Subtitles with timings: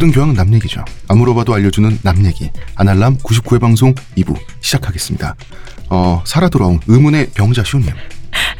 [0.00, 0.82] 모든 교양은 남 얘기죠.
[1.08, 2.50] 아무로 봐도 알려주는 남 얘기.
[2.74, 5.36] 아날람 99회 방송 2부 시작하겠습니다.
[5.90, 7.92] 어, 살아 돌아온 의문의 병자 시온님.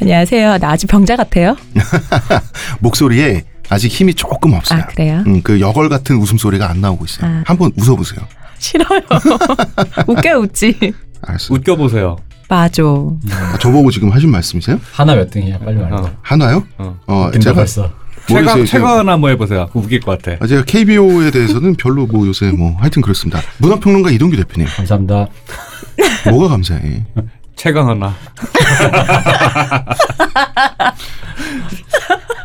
[0.03, 0.59] 안녕하세요.
[0.59, 1.57] 나 아주 병자 같아요.
[2.81, 4.83] 목소리에 아직 힘이 조금 없어요.
[4.83, 5.25] 아, 그래요?
[5.27, 7.31] 음, 그 여걸 같은 웃음소리가 안 나오고 있어요.
[7.31, 7.43] 아.
[7.47, 8.21] 한번 웃어보세요.
[8.59, 9.01] 싫어요.
[10.09, 10.93] 웃겨 웃지.
[11.23, 11.57] 알았어요.
[11.57, 12.17] 웃겨보세요.
[12.51, 12.83] 맞아.
[12.83, 14.79] 아, 저보고 지금 하신 말씀이세요?
[14.93, 15.61] 하나 몇 등이야?
[15.61, 15.95] 빨리 말해.
[15.95, 16.13] 어.
[16.21, 16.67] 하나요?
[16.77, 16.99] 어.
[17.07, 17.91] 어, 제가 벌써.
[18.31, 18.65] 최강 모르겠어요.
[18.65, 19.69] 제가- 최강 한번 해보세요.
[19.75, 20.37] 웃길 것 같아.
[20.43, 23.41] 아, 제가 KBO에 대해서는 별로 뭐 요새 뭐 하여튼 그렇습니다.
[23.59, 24.69] 문화평론가 이동규 대표님.
[24.77, 25.27] 감사합니다.
[26.31, 27.05] 뭐가 감사해.
[27.57, 28.15] 최강 하나.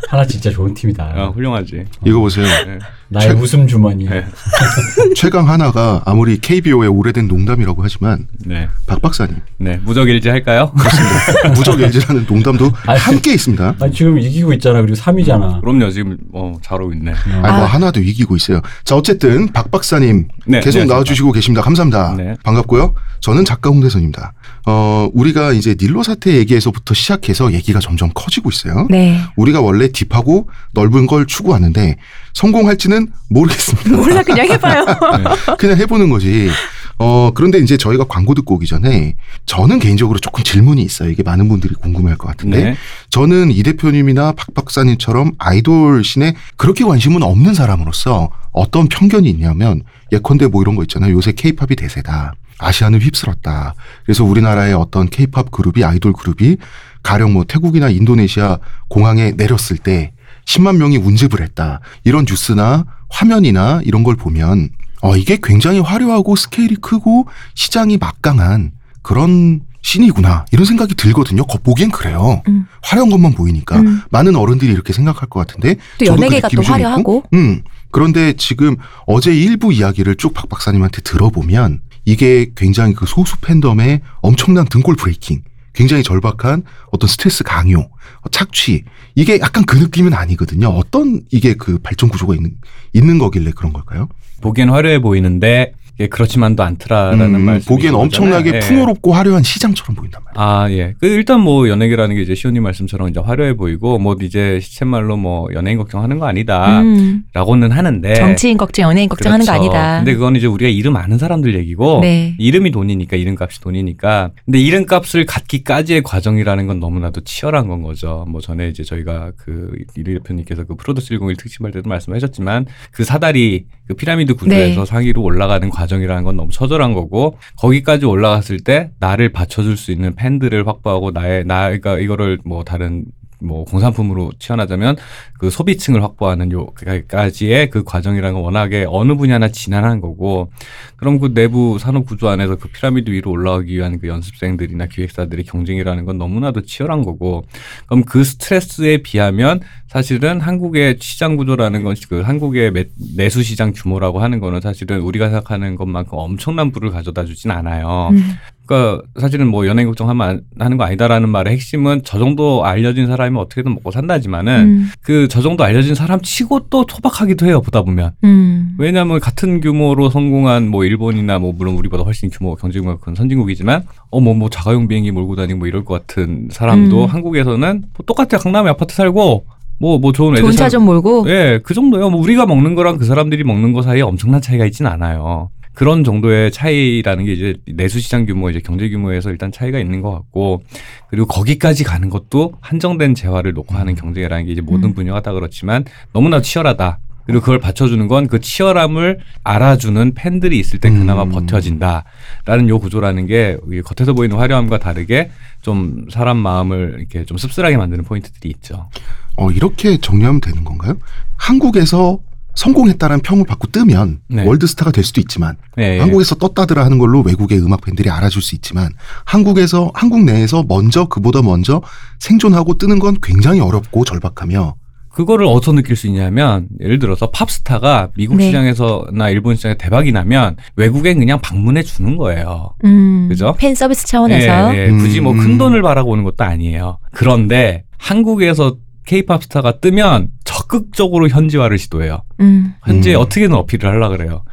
[0.09, 1.13] 하나 진짜 좋은 팀이다.
[1.15, 1.85] 어, 훌륭하지.
[2.05, 2.45] 이거 보세요.
[2.65, 2.79] 네.
[3.09, 4.05] 나의 최- 웃음 주머니.
[4.05, 4.25] 네.
[5.15, 8.67] 최강 하나가 아무리 KBO의 오래된 농담이라고 하지만 네.
[8.87, 9.79] 박 박사님 네.
[9.83, 10.71] 무적일지 할까요?
[11.55, 13.75] 무적 LG라는 농담도 아니, 함께 있습니다.
[13.79, 14.81] 아니 지금 이기고 있잖아.
[14.81, 15.61] 그리고 3위잖아.
[15.61, 15.89] 그럼요.
[15.91, 17.11] 지금 어, 잘 오고 있네.
[17.11, 17.65] 아니 뭐 아.
[17.65, 18.61] 하나도 이기고 있어요.
[18.83, 20.93] 자 어쨌든 박 박사님 네, 계속 안녕하십니까.
[20.93, 21.61] 나와주시고 계십니다.
[21.61, 22.15] 감사합니다.
[22.17, 22.35] 네.
[22.43, 22.93] 반갑고요.
[23.21, 24.33] 저는 작가 홍대선입니다.
[24.67, 28.87] 어 우리가 이제 닐로 사태 얘기에서부터 시작해서 얘기가 점점 커지고 있어요.
[28.89, 29.19] 네.
[29.35, 31.97] 우리가 원래 딥하고 넓은 걸 추구하는데
[32.35, 33.89] 성공할지는 모르겠습니다.
[33.95, 34.85] 몰라 그냥 해봐요.
[35.57, 36.49] 그냥 해보는 거지.
[36.97, 41.09] 어, 그런데 이제 저희가 광고 듣고 오기 전에 저는 개인적으로 조금 질문이 있어요.
[41.09, 42.63] 이게 많은 분들이 궁금해할 것 같은데.
[42.63, 42.75] 네.
[43.09, 50.47] 저는 이 대표님이나 박 박사님처럼 아이돌 신에 그렇게 관심은 없는 사람으로서 어떤 편견이 있냐면 예컨대
[50.47, 51.13] 뭐 이런 거 있잖아요.
[51.13, 52.33] 요새 케이팝이 대세다.
[52.57, 53.75] 아시아는 휩쓸었다.
[54.05, 56.57] 그래서 우리나라의 어떤 케이팝 그룹이 아이돌 그룹이
[57.03, 60.11] 가령 뭐 태국이나 인도네시아 공항에 내렸을 때
[60.45, 61.79] 10만 명이 운집을 했다.
[62.03, 64.69] 이런 뉴스나 화면이나 이런 걸 보면
[65.01, 71.43] 어 이게 굉장히 화려하고 스케일이 크고 시장이 막강한 그런 신이구나 이런 생각이 들거든요.
[71.45, 72.41] 겉보기엔 그래요.
[72.47, 72.65] 음.
[72.81, 74.01] 화려한 것만 보이니까 음.
[74.09, 76.99] 많은 어른들이 이렇게 생각할 것 같은데 또 연예계가 또 화려하고.
[77.01, 77.23] 있고.
[77.33, 77.61] 음.
[77.91, 84.65] 그런데 지금 어제 일부 이야기를 쭉 박 박사님한테 들어보면 이게 굉장히 그 소수 팬덤의 엄청난
[84.65, 85.43] 등골 브레이킹,
[85.75, 90.69] 굉장히 절박한 어떤 스트레스 강요, 어, 착취 이게 약간 그 느낌은 아니거든요.
[90.69, 92.55] 어떤 이게 그 발전 구조가 있는
[92.93, 94.09] 있는 거길래 그런 걸까요?
[94.41, 97.69] 보기엔 화려해 보이는데 이게 그렇지만도 않더라라는 음, 말씀.
[97.69, 100.45] 보기엔 엄청나게 풍요롭고 화려한 시장처럼 보인단 말이에요.
[100.45, 100.93] 아, 예.
[100.99, 105.47] 그 일단 뭐 연예계라는 게 이제 시호님 말씀처럼 이제 화려해 보이고 뭐 이제 시쳇말로 뭐
[105.53, 106.81] 연예인 걱정하는 거 아니다.
[106.81, 107.23] 음.
[107.33, 109.59] 라고는 하는데 정치인 걱정, 연예인 걱정하는 거 네.
[109.59, 109.73] 그렇죠.
[109.77, 109.97] 아니다.
[109.99, 112.35] 근데 그건 이제 우리가 이름 아는 사람들 얘기고 네.
[112.39, 118.25] 이름이 돈이니까 이름값이 돈이니까 근데 이름값을 갖기까지의 과정이라는 건 너무나도 치열한 건 거죠.
[118.27, 123.65] 뭐 전에 이제 저희가 그 이리 대표님께서 그 프로듀스 101 특집할 때도 말씀하셨지만 그 사다리
[123.87, 124.85] 그 피라미드 구조에서 네.
[124.85, 130.15] 상위로 올라가는 과정 이라는 건 너무 처절한 거고 거기까지 올라갔을 때 나를 받쳐줄 수 있는
[130.15, 133.05] 팬들을 확보하고 나의 나 그러니까 이거를 뭐 다른
[133.45, 134.95] 뭐 공산품으로 치환하자면
[135.39, 140.49] 그 소비층을 확보하는 요까지의 그 과정이라는 건 워낙에 어느 분야나 지난한 거고
[140.95, 146.05] 그럼 그 내부 산업 구조 안에서 그 피라미드 위로 올라가기 위한 그 연습생들이나 기획사들의 경쟁이라는
[146.05, 147.45] 건 너무나도 치열한 거고
[147.87, 152.85] 그럼 그 스트레스에 비하면 사실은 한국의 시장 구조라는 건 그 한국의 매-
[153.15, 158.09] 내수 시장 규모라고 하는 거는 사실은 우리가 생각하는 것만큼 엄청난 부를 가져다 주진 않아요.
[158.11, 158.31] 음.
[158.65, 163.41] 그러니까 사실은 뭐 연예인 걱정하면 안- 하는 거 아니다라는 말의 핵심은 저 정도 알려진 사람이면
[163.43, 164.91] 어떻게든 먹고 산다지만은 음.
[165.01, 168.75] 그저 정도 알려진 사람 치고 또 토박하기도 해요 보다 보면 음.
[168.77, 173.83] 왜냐하면 같은 규모로 성공한 뭐 일본이나 뭐 물론 우리보다 훨씬 규모 경제 규모가 큰 선진국이지만
[174.11, 177.09] 어뭐 뭐 자가용 비행기 몰고 다니고 뭐 이럴 것 같은 사람도 음.
[177.09, 179.45] 한국에서는 뭐 똑같아 강남에 아파트 살고
[179.77, 181.25] 뭐 뭐 좋은 애들 좋은 차 살- 좀 몰고.
[181.27, 182.09] 예, 그 정도요.
[182.09, 185.49] 뭐 우리가 먹는 거랑 그 사람들이 먹는 거 사이에 엄청난 차이가 있진 않아요.
[185.75, 190.11] 그런 정도의 차이라는 게 이제 내수 시장 규모, 이제 경제 규모에서 일단 차이가 있는 것
[190.11, 190.63] 같고,
[191.09, 194.93] 그리고 거기까지 가는 것도 한정된 재화를 놓고 하는 경쟁이라는 게 이제 모든 음.
[194.93, 195.83] 분야가 다 그렇지만
[196.13, 196.99] 너무나 치열하다.
[197.25, 201.29] 그리고 그걸 받쳐주는 건 그 치열함을 알아주는 팬들이 있을 때 그나마 음.
[201.31, 208.03] 버텨진다라는 요 구조라는 게 겉에서 보이는 화려함과 다르게 좀 사람 마음을 이렇게 좀 씁쓸하게 만드는
[208.03, 208.89] 포인트들이 있죠.
[209.37, 210.97] 어, 이렇게 정리하면 되는 건가요?
[211.37, 212.19] 한국에서
[212.55, 214.45] 성공했다는 평을 받고 뜨면 네.
[214.45, 218.89] 월드스타가 될 수도 있지만 네, 한국에서 떴다더라 하는 걸로 외국의 음악 팬들이 알아줄 수 있지만
[219.25, 221.81] 한국에서 한국 내에서 먼저 그보다 먼저
[222.19, 224.75] 생존하고 뜨는 건 굉장히 어렵고 절박하며
[225.15, 228.47] 그거를 어디서 느낄 수 있냐면 예를 들어서 팝스타가 미국 네.
[228.47, 232.75] 시장에서나 일본 시장에 대박이 나면 외국엔 그냥 방문해 주는 거예요.
[232.83, 233.27] 음.
[233.29, 233.55] 그죠?
[233.57, 234.75] 팬 서비스 차원에서.
[234.75, 234.91] 예, 예.
[234.91, 235.37] 굳이 뭐 음.
[235.37, 236.99] 큰 돈을 바라고 오는 것도 아니에요.
[237.11, 238.75] 그런데 한국에서
[239.05, 240.29] 케이팝 스타가 뜨면
[240.65, 242.23] 적극적으로 현지화를 시도해요.
[242.39, 242.73] 음.
[242.83, 243.21] 현지에 음.
[243.21, 244.43] 어떻게든 어필을 하려 그래요.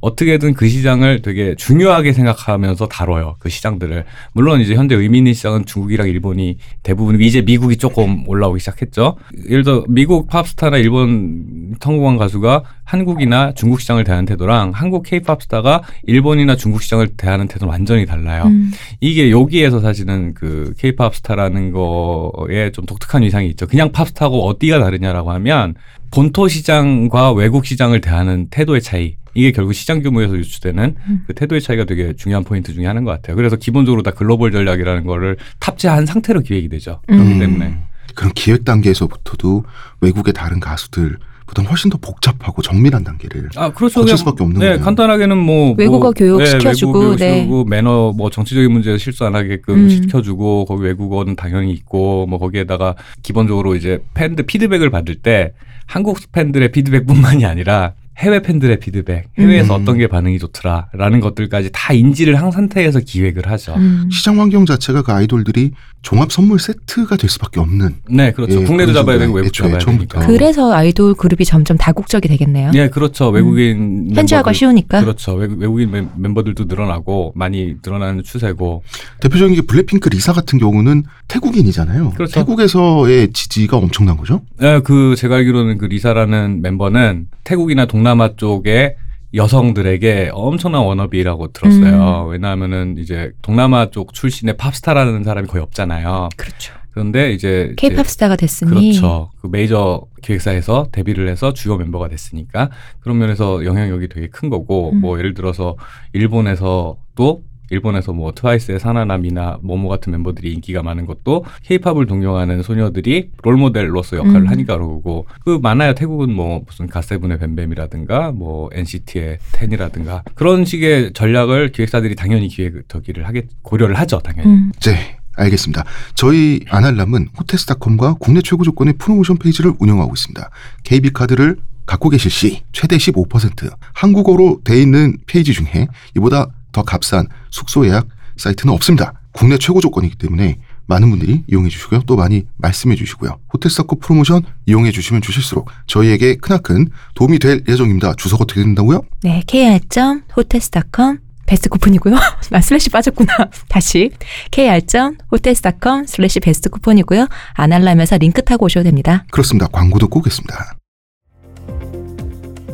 [0.00, 3.36] 어떻게든 그 시장을 되게 중요하게 생각하면서 다뤄요.
[3.38, 4.04] 그 시장들을.
[4.32, 9.16] 물론 이제 현재 의미 있는 시장은 중국이랑 일본이 대부분 이제 미국이 조금 올라오기 시작했죠.
[9.48, 15.82] 예를 들어 미국 팝스타나 일본 성공한 가수가 한국이나 중국 시장을 대하는 태도랑 한국 케이팝 스타가
[16.04, 18.44] 일본이나 중국 시장을 대하는 태도는 완전히 달라요.
[18.44, 18.70] 음.
[19.00, 23.66] 이게 여기에서 사실은 그 케이팝 스타라는 거에 좀 독특한 위상이 있죠.
[23.66, 25.74] 그냥 팝스타고 어디가 다르냐라고 하면
[26.10, 29.16] 본토 시장과 외국 시장을 대하는 태도의 차이.
[29.34, 31.24] 이게 결국 시장 규모에서 유추되는 음.
[31.26, 33.36] 그 태도의 차이가 되게 중요한 포인트 중에 하나인 것 같아요.
[33.36, 37.02] 그래서 기본적으로 다 글로벌 전략이라는 거를 탑재한 상태로 기획이 되죠.
[37.10, 37.18] 음.
[37.18, 37.78] 그렇기 때문에.
[38.14, 39.64] 그런 기획 단계에서부터도
[40.00, 44.00] 외국의 다른 가수들 보다 훨씬 더 복잡하고 정밀한 단계를 아 그렇죠.
[44.00, 44.84] 거칠 수밖에 없는 네, 거네요.
[44.84, 47.34] 간단하게는 뭐 외국어 뭐, 교육 네, 시켜주고, 외국어 교육 네.
[47.34, 49.88] 시켜주고 매너 뭐 정치적인 문제 실수 안 하게끔 음.
[49.88, 55.52] 시켜주고 거기 외국어는 당연히 있고 뭐 거기에다가 기본적으로 이제 팬들 피드백을 받을 때
[55.86, 59.82] 한국 팬들의 피드백뿐만이 아니라 해외 팬들의 피드백, 해외에서 음.
[59.82, 63.74] 어떤 게 반응이 좋더라라는 것들까지 다 인지를 한 상태에서 기획을 하죠.
[63.76, 64.08] 음.
[64.10, 68.60] 시장 환경 자체가 그 아이돌들이 종합 선물 세트가 될 수밖에 없는 네, 그렇죠.
[68.62, 70.20] 예, 국내도 잡아야 되고 외국 잡아야 처음부터.
[70.20, 70.32] 되니까.
[70.32, 72.70] 그래서 아이돌 그룹이 점점 다국적이 되겠네요.
[72.70, 73.28] 네, 그렇죠.
[73.28, 75.00] 외국인 현지화가 멤버들- 쉬우니까.
[75.00, 75.34] 그렇죠.
[75.34, 78.82] 외국, 외국인 멤- 멤버들도 늘어나고 많이 늘어나는 추세고.
[79.20, 82.12] 대표적인 게 블랙핑크 리사 같은 경우는 태국인이잖아요.
[82.12, 82.32] 그렇죠.
[82.34, 84.40] 태국에서의 지지가 엄청난 거죠.
[84.58, 88.96] 네, 그 제가 알기로는 그 리사라는 멤버는 태국이나 동남 아 쪽에
[89.34, 92.26] 여성들에게 엄청난 워너비라고 들었어요.
[92.30, 96.28] 왜냐하면은 이제 동남아 쪽 출신의 팝스타라는 사람이 거의 없잖아요.
[96.36, 96.72] 그렇죠.
[96.96, 99.30] 그런데 이제 케이팝 스타가 됐으니 그렇죠.
[99.42, 102.70] 그 메이저 기획사에서 데뷔를 해서 주요 멤버가 됐으니까
[103.00, 105.02] 그런 면에서 영향력이 되게 큰 거고 음.
[105.02, 105.76] 뭐 예를 들어서
[106.14, 113.30] 일본에서도 일본에서 뭐 트와이스의 사나나 미나 모모 같은 멤버들이 인기가 많은 것도 케이팝을 동경하는 소녀들이
[113.42, 114.48] 롤모델로서 역할을 음.
[114.48, 121.72] 하니까 그러고 그 많아요 태국은 뭐 무슨 가세븐의 뱀뱀이라든가 뭐 NCT의 텐이라든가 그런 식의 전략을
[121.72, 124.72] 기획사들이 당연히 기획 저기를 하게 고려를 하죠 당연히 음.
[124.80, 125.84] 네, 알겠습니다.
[126.14, 130.50] 저희 아날람은 호텔스닷컴과 국내 최고 조건의 프로모션 페이지를 운영하고 있습니다.
[130.84, 135.86] KB카드를 갖고 계실 시 최대 15% 한국어로 돼 있는 페이지 중에
[136.16, 138.06] 이보다 더 값싼 숙소 예약
[138.36, 139.14] 사이트는 없습니다.
[139.32, 142.02] 국내 최고 조건이기 때문에 많은 분들이 이용해 주시고요.
[142.06, 143.38] 또 많이 말씀해 주시고요.
[143.52, 148.14] 호텔스닷컴 프로모션 이용해 주시면 주실수록 저희에게 크나큰 도움이 될 예정입니다.
[148.16, 149.00] 주소가 어떻게 된다고요?
[149.22, 152.14] 네, kr.hotels.com 베스트 쿠폰이고요.
[152.52, 153.32] 아, 슬래시 빠졌구나.
[153.68, 154.10] 다시
[154.50, 157.26] kr.hotels.com 슬래시 베스트 쿠폰이고요.
[157.54, 159.24] 아날람에서 링크 타고 오셔도 됩니다.
[159.30, 159.66] 그렇습니다.
[159.68, 160.76] 광고 듣고 오겠습니다.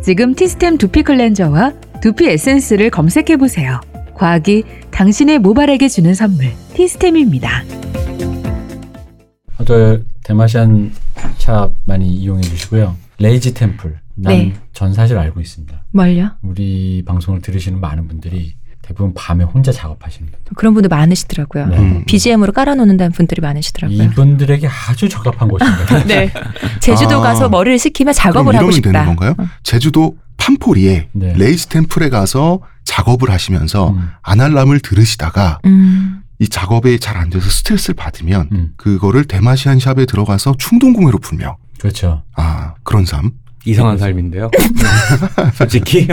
[0.03, 1.73] 지금 티스템 두피 클렌저와
[2.03, 3.81] 두피 에센스를 검색해 보세요.
[4.15, 7.63] 과학이 당신의 모발에게 주는 선물 티스템입니다.
[9.65, 10.93] 저 대마시안
[11.39, 12.97] 샵 많이 이용해 주시고요.
[13.19, 13.99] 레이지 템플.
[14.15, 14.53] 난 네.
[14.73, 15.85] 전 사실 알고 있습니다.
[15.93, 16.31] 뭘요?
[16.43, 20.53] 우리 방송을 들으시는 많은 분들이 대부분 밤에 혼자 작업하시는 분들.
[20.57, 21.67] 그런 분들 많으시더라고요.
[21.67, 21.79] 네.
[21.79, 22.05] 음.
[22.07, 24.03] BGM으로 깔아놓는다는 분들이 많으시더라고요.
[24.03, 26.03] 이분들에게 아주 적합한 곳입니다.
[26.05, 26.33] 네.
[26.81, 27.21] 제주도 아.
[27.21, 28.93] 가서 머리를 식히면 작업을 그럼 하고 이러면 싶다.
[28.93, 29.35] 되는 건가요?
[29.63, 31.33] 제주도 판포리에 네.
[31.37, 38.49] 레이스 템플에 가서 작업을 하시면서 음, 아날람을 들으시다가 음, 이 작업이 잘안 돼서 스트레스를 받으면
[38.51, 42.25] 음, 그거를 대마시안 샵에 들어가서 충동 구매로 풀며 그렇죠.
[42.35, 43.31] 아 그런 삶.
[43.65, 44.51] 이상한 삶인데요.
[45.55, 46.09] 솔직히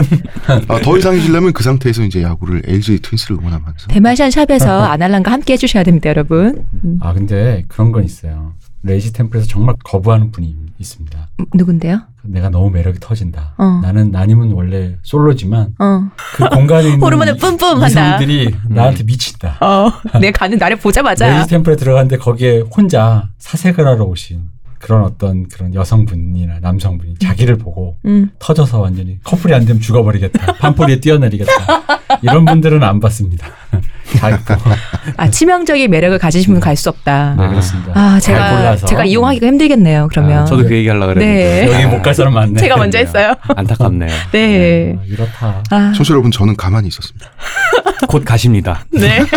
[0.46, 5.82] 아, 더 이상해지려면 그 상태에서 이제 야구를 LG 트윈스를 응원하면서 대마시안 샵에서 아날람과 함께 해주셔야
[5.82, 6.64] 됩니다, 여러분.
[6.84, 8.52] 음, 아 근데 그런 건 있어요.
[8.82, 11.28] 레이지 템플에서 정말 거부하는 분이 있습니다.
[11.40, 12.00] 음, 누군데요?
[12.22, 13.54] 내가 너무 매력이 터진다.
[13.58, 13.80] 어.
[13.82, 17.86] 나는 나님은 원래 솔로지만 어, 그 공간에 있는 호르몬을 이- 뿜뿜한다.
[17.86, 19.58] 이성들이 나한테 미친다.
[19.60, 21.28] 어, 내가 가는 날에 보자마자.
[21.28, 24.40] 레이지 템플에 들어갔는데 거기에 혼자 사색을 하러 오신
[24.80, 30.54] 그런 어떤 그런 여성분이나 남성분이 자기를 보고 음, 터져서 완전히 커플이 안 되면 죽어버리겠다.
[30.54, 31.52] 판포리에 뛰어내리겠다.
[32.22, 33.46] 이런 분들은 안 받습니다.
[34.18, 34.54] 다 있고.
[35.16, 37.34] 아 치명적인 매력을 가지신 분 갈 수 없다.
[37.38, 37.92] 네, 그렇습니다.
[37.94, 38.76] 아잘 제가.
[38.76, 40.08] 제가 이용하기가 힘들겠네요.
[40.10, 41.72] 그러면 아, 저도 그 얘기 하려고 그랬는데 네.
[41.72, 42.58] 여기 못 갈 사람 많네.
[42.58, 43.34] 제가 먼저 했어요.
[43.54, 44.10] 안타깝네요.
[44.32, 44.96] 네.
[44.98, 45.62] 아, 이렇다.
[45.70, 47.28] 아, 청취자 여러분 저는 가만히 있었습니다.
[48.08, 48.84] 곧 가십니다.
[48.92, 49.20] 네.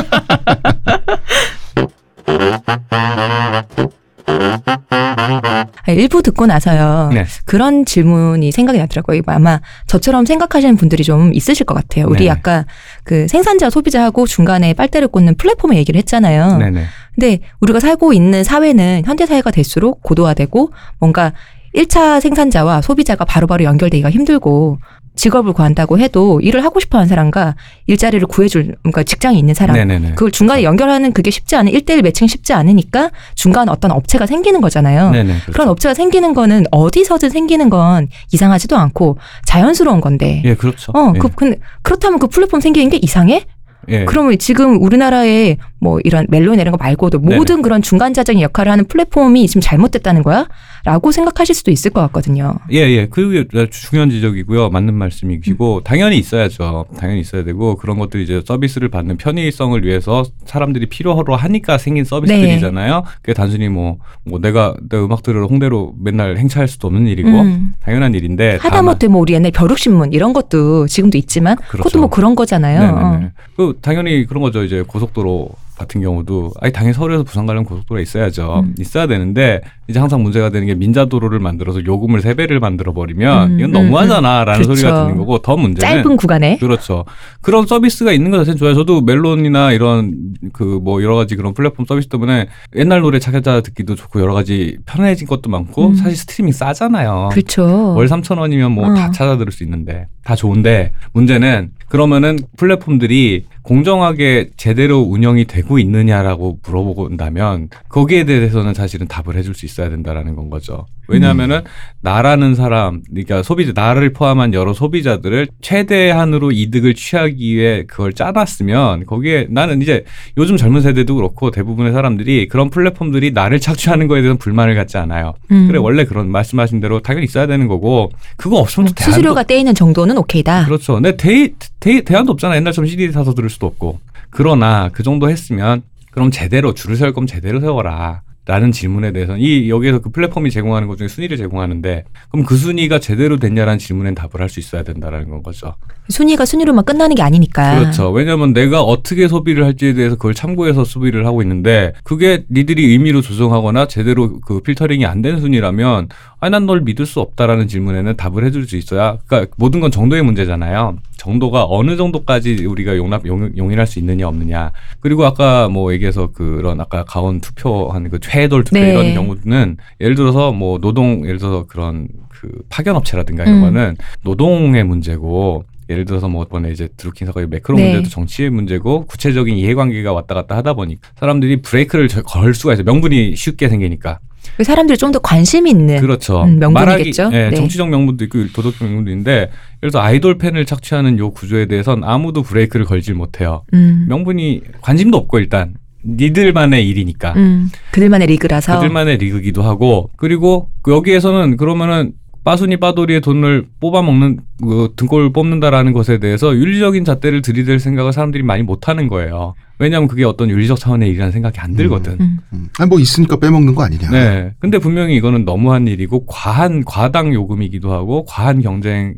[4.25, 7.09] 아, 일부 듣고 나서요.
[7.13, 7.25] 네.
[7.45, 9.21] 그런 질문이 생각이 나더라고요.
[9.27, 12.05] 아마 저처럼 생각하시는 분들이 좀 있으실 것 같아요.
[12.07, 12.29] 우리 네네.
[12.31, 12.65] 아까
[13.03, 16.57] 그 생산자 소비자하고 중간에 빨대를 꽂는 플랫폼의 얘기를 했잖아요.
[16.57, 16.83] 네네.
[17.15, 21.33] 근데 우리가 살고 있는 사회는 현대 사회가 될수록 고도화되고 뭔가
[21.75, 24.77] 1차 생산자와 소비자가 바로바로 연결되기가 힘들고
[25.15, 27.55] 직업을 구한다고 해도 일을 하고 싶어 하는 사람과
[27.87, 29.75] 일자리를 구해줄, 그러니까 직장이 있는 사람.
[29.75, 30.11] 네네네.
[30.11, 35.11] 그걸 중간에 연결하는 그게 쉽지 않은 일대일 매칭 쉽지 않으니까 중간 어떤 업체가 생기는 거잖아요.
[35.11, 35.33] 네네.
[35.33, 35.51] 그렇죠.
[35.51, 40.41] 그런 업체가 생기는 거는 어디서든 생기는 건 이상하지도 않고 자연스러운 건데.
[40.45, 40.91] 예, 그렇죠.
[40.95, 41.19] 어, 예.
[41.19, 43.45] 그, 근데 그렇다면 그 플랫폼 생기는 게 이상해?
[43.89, 44.05] 예.
[44.05, 49.47] 그러면 지금 우리나라에 뭐 이런 멜론 이런 거 말고도 모든 그런 중간자적인 역할을 하는 플랫폼이
[49.47, 50.47] 지금 잘못됐다는 거야?
[50.85, 52.55] 라고 생각하실 수도 있을 것 같거든요.
[52.71, 53.07] 예, 예.
[53.07, 54.69] 그게 중요한 지적이고요.
[54.69, 56.85] 맞는 말씀이시고, 당연히 있어야죠.
[56.97, 63.03] 당연히 있어야 되고, 그런 것들이 이제 서비스를 받는 편의성을 위해서 사람들이 필요로 하니까 생긴 서비스들이잖아요.
[63.21, 67.73] 그게 단순히 뭐, 뭐 내가, 내 음악 들으러 홍대로 맨날 행차할 수도 없는 일이고, 음.
[67.81, 68.57] 당연한 일인데.
[68.59, 71.99] 하다못해 뭐 우리 옛날 벼룩신문 이런 것도 지금도 있지만 그것도 그렇죠.
[71.99, 72.79] 뭐 그런 거잖아요.
[72.79, 73.31] 네네네.
[73.55, 74.63] 그 당연히 그런 거죠.
[74.63, 78.61] 이제 고속도로 같은 경우도 아니 당연히 서울에서 부산 가려면 고속도로가 있어야죠.
[78.65, 78.75] 음.
[78.79, 83.59] 있어야 되는데 이제 항상 문제가 되는 게 민자도로를 만들어서 요금을 세 배를 만들어 버리면 음,
[83.59, 84.75] 이건 음, 너무하잖아라는 그렇죠.
[84.75, 87.05] 소리가 드는 거고 더 문제는 짧은 구간에 그렇죠.
[87.41, 88.75] 그런 서비스가 있는 것 자체는 좋아요.
[88.75, 93.95] 저도 멜론이나 이런 그 뭐 여러 가지 그런 플랫폼 서비스 때문에 옛날 노래 찾아 듣기도
[93.95, 95.95] 좋고 여러 가지 편해진 것도 많고 음.
[95.95, 97.29] 사실 스트리밍 싸잖아요.
[97.31, 97.93] 그렇죠.
[97.95, 99.11] 월 3천 원이면 뭐다 어.
[99.11, 107.69] 찾아 들을 수 있는데 다 좋은데 문제는 그러면은 플랫폼들이 공정하게 제대로 운영이 되고 있느냐라고 물어본다면
[107.89, 110.85] 거기에 대해서는 사실은 답을 해줄 수 있어야 된다라는 건 거죠.
[111.07, 111.61] 왜냐하면은
[112.01, 119.47] 나라는 사람, 그러니까 소비자 나를 포함한 여러 소비자들을 최대한으로 이득을 취하기 위해 그걸 짜놨으면 거기에
[119.49, 120.05] 나는 이제
[120.37, 125.33] 요즘 젊은 세대도 그렇고 대부분의 사람들이 그런 플랫폼들이 나를 착취하는 거에 대해서 불만을 갖지 않아요.
[125.51, 125.67] 음.
[125.67, 130.65] 그래 원래 그런 말씀하신 대로 당연히 있어야 되는 거고 그거 없으면 수수료가 떼이는 정도는 오케이다.
[130.65, 130.93] 그렇죠.
[130.93, 131.49] 근데 대,
[131.79, 132.55] 대, 대안도 없잖아.
[132.55, 133.99] 옛날처럼 CD 사서 들을 수도 없고.
[134.33, 138.22] 그러나 그 정도 했으면 그럼 제대로 줄을 세울 거면 제대로 세워라.
[138.45, 142.99] 라는 질문에 대해서는 이 여기에서 그 플랫폼이 제공하는 것 중에 순위를 제공하는데 그럼 그 순위가
[142.99, 145.73] 제대로 됐냐라는 질문엔 답을 할 수 있어야 된다라는 건 거죠.
[146.09, 147.79] 순위가 순위로만 끝나는 게 아니니까.
[147.79, 148.11] 그렇죠.
[148.11, 153.87] 왜냐하면 내가 어떻게 소비를 할지에 대해서 그걸 참고해서 소비를 하고 있는데 그게 니들이 의미로 조정하거나
[153.87, 156.09] 제대로 그 필터링이 안 된 순위라면
[156.41, 160.97] 아니 난널 믿을 수 없다라는 질문에는 답을 해줄 수 있어야 그러니까 모든 건 정도의 문제잖아요.
[161.15, 166.81] 정도가 어느 정도까지 우리가 용납 용, 용인할 수 있느냐 없느냐 그리고 아까 뭐 얘기해서 그런
[166.81, 168.89] 아까 가온 투표한 그 최애돌 투표 네.
[168.91, 173.61] 이런 경우는 예를 들어서 뭐 노동 예를 들어서 그런 그 파견 업체라든가 이런 음.
[173.61, 177.91] 거는 노동의 문제고 예를 들어서 뭐 이번에 이제 드루킹 사건의 매크로 네.
[177.91, 182.85] 문제도 정치의 문제고 구체적인 이해관계가 왔다 갔다 하다 보니 사람들이 브레이크를 저- 걸 수가 있어요.
[182.85, 184.19] 명분이 쉽게 생기니까.
[184.61, 186.43] 사람들이 좀 더 관심 있는 그렇죠.
[186.43, 187.23] 음, 명분이겠죠.
[187.23, 187.55] 말하기, 예, 네.
[187.55, 189.49] 정치적 명분도 있고 도덕적 명분도 있는데 예를
[189.91, 193.63] 들어서 아이돌 팬을 착취하는 요 구조에 대해선 아무도 브레이크를 걸질 못해요.
[193.73, 197.33] 음, 명분이 관심도 없고 일단 니들만의 일이니까.
[197.35, 204.93] 음, 그들만의 리그라서 그들만의 리그기도 하고 그리고 그 여기에서는 그러면은 빠순이 빠돌이의 돈을 뽑아먹는 그
[204.97, 209.53] 등골 뽑는다라는 것에 대해서 윤리적인 잣대를 들이댈 생각을 사람들이 많이 못하는 거예요.
[209.79, 212.17] 왜냐하면 그게 어떤 윤리적 차원의 일이라는 생각이 안 들거든.
[212.19, 212.39] 음.
[212.51, 212.67] 음.
[212.79, 214.09] 아니 뭐 있으니까 빼먹는 거 아니냐.
[214.11, 214.51] 네.
[214.59, 219.15] 근데 분명히 이거는 너무한 일이고 과한 과당 요금이기도 하고 과한 경쟁을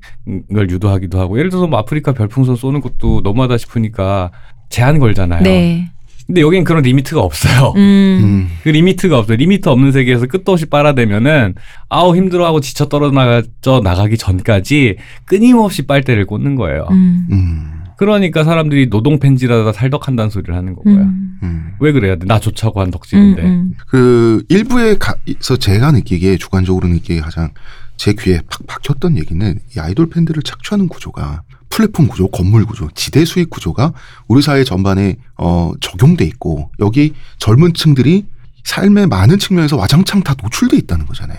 [0.54, 4.32] 유도하기도 하고 예를 들어서 뭐 아프리카 별풍선 쏘는 것도 너무하다 싶으니까
[4.70, 5.42] 제한 걸잖아요.
[5.42, 5.92] 네.
[6.27, 7.74] 근데 여기는 그런 limit가 없어요.
[7.75, 7.79] 음.
[7.79, 8.50] 음.
[8.63, 9.38] 그 limit가 없어요.
[9.38, 11.55] limit 없는 세계에서 끝도 없이 빨아대면은
[11.89, 16.88] 아우 힘들어하고 지쳐 떨어져 나가기 전까지 끊임없이 빨대를 꽂는 거예요.
[16.91, 17.27] 음.
[17.32, 17.72] 음.
[17.98, 20.96] 그러니까 사람들이 노동 팬질하다 탈덕한다는 소리를 하는 거고요.
[20.96, 21.39] 음.
[21.44, 21.72] 음.
[21.79, 22.25] 왜 그래야 돼?
[22.25, 23.41] 나 좋자고 한 덕질인데.
[23.41, 23.74] 음, 음.
[23.88, 27.51] 그 일부에 가서 제가 느끼기에 주관적으로 느끼기에 가장
[27.98, 31.44] 제 귀에 팍 박혔던 얘기는 이 아이돌 팬들을 착취하는 구조가
[31.75, 33.91] 플랫폼 구조, 건물 구조, 지대 수익 구조가
[34.29, 38.25] 우리 사회 전반에 어 적용돼 있고 여기 젊은 층들이
[38.63, 41.38] 삶의 많은 측면에서 와장창 다 노출돼 있다는 거잖아요.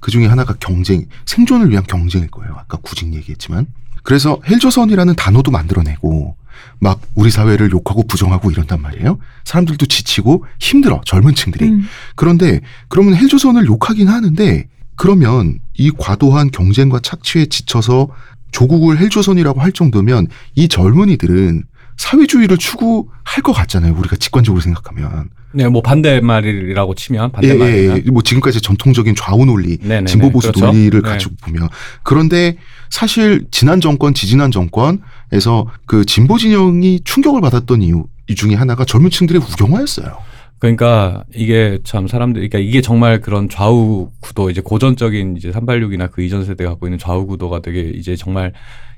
[0.00, 2.54] 그 중에 하나가 경쟁, 생존을 위한 경쟁일 거예요.
[2.56, 3.66] 아까 구직 얘기했지만.
[4.02, 6.34] 그래서 헬조선이라는 단어도 만들어내고
[6.78, 9.18] 막 우리 사회를 욕하고 부정하고 이런단 말이에요.
[9.44, 11.66] 사람들도 지치고 힘들어, 젊은 층들이.
[11.66, 11.86] 음.
[12.16, 18.08] 그런데 그러면 헬조선을 욕하긴 하는데 그러면 이 과도한 경쟁과 착취에 지쳐서
[18.54, 21.64] 조국을 헬조선이라고 할 정도면 이 젊은이들은
[21.96, 23.94] 사회주의를 추구할 것 같잖아요.
[23.96, 25.28] 우리가 직관적으로 생각하면.
[25.52, 27.96] 네, 뭐 반대말이라고 치면 예, 반대말이면.
[27.96, 28.10] 예, 예.
[28.10, 30.06] 뭐 지금까지 전통적인 좌우 논리, 네네네.
[30.06, 30.66] 진보 보수 그렇죠.
[30.66, 31.08] 논리를 네.
[31.08, 31.68] 가지고 보면
[32.04, 32.56] 그런데
[32.90, 39.10] 사실 지난 정권, 지지난 정권에서 그 진보 진영이 충격을 받았던 이유 이 중에 하나가 젊은
[39.10, 40.16] 층들의 우경화였어요.
[40.64, 46.22] 그러니까 이게 참 사람들, 그러니까 이게 정말 그런 좌우 구도, 이제 고전적인 이제 386이나 그
[46.22, 48.54] 이전 세대가 갖고 있는 좌우 구도가 되게 이제 정말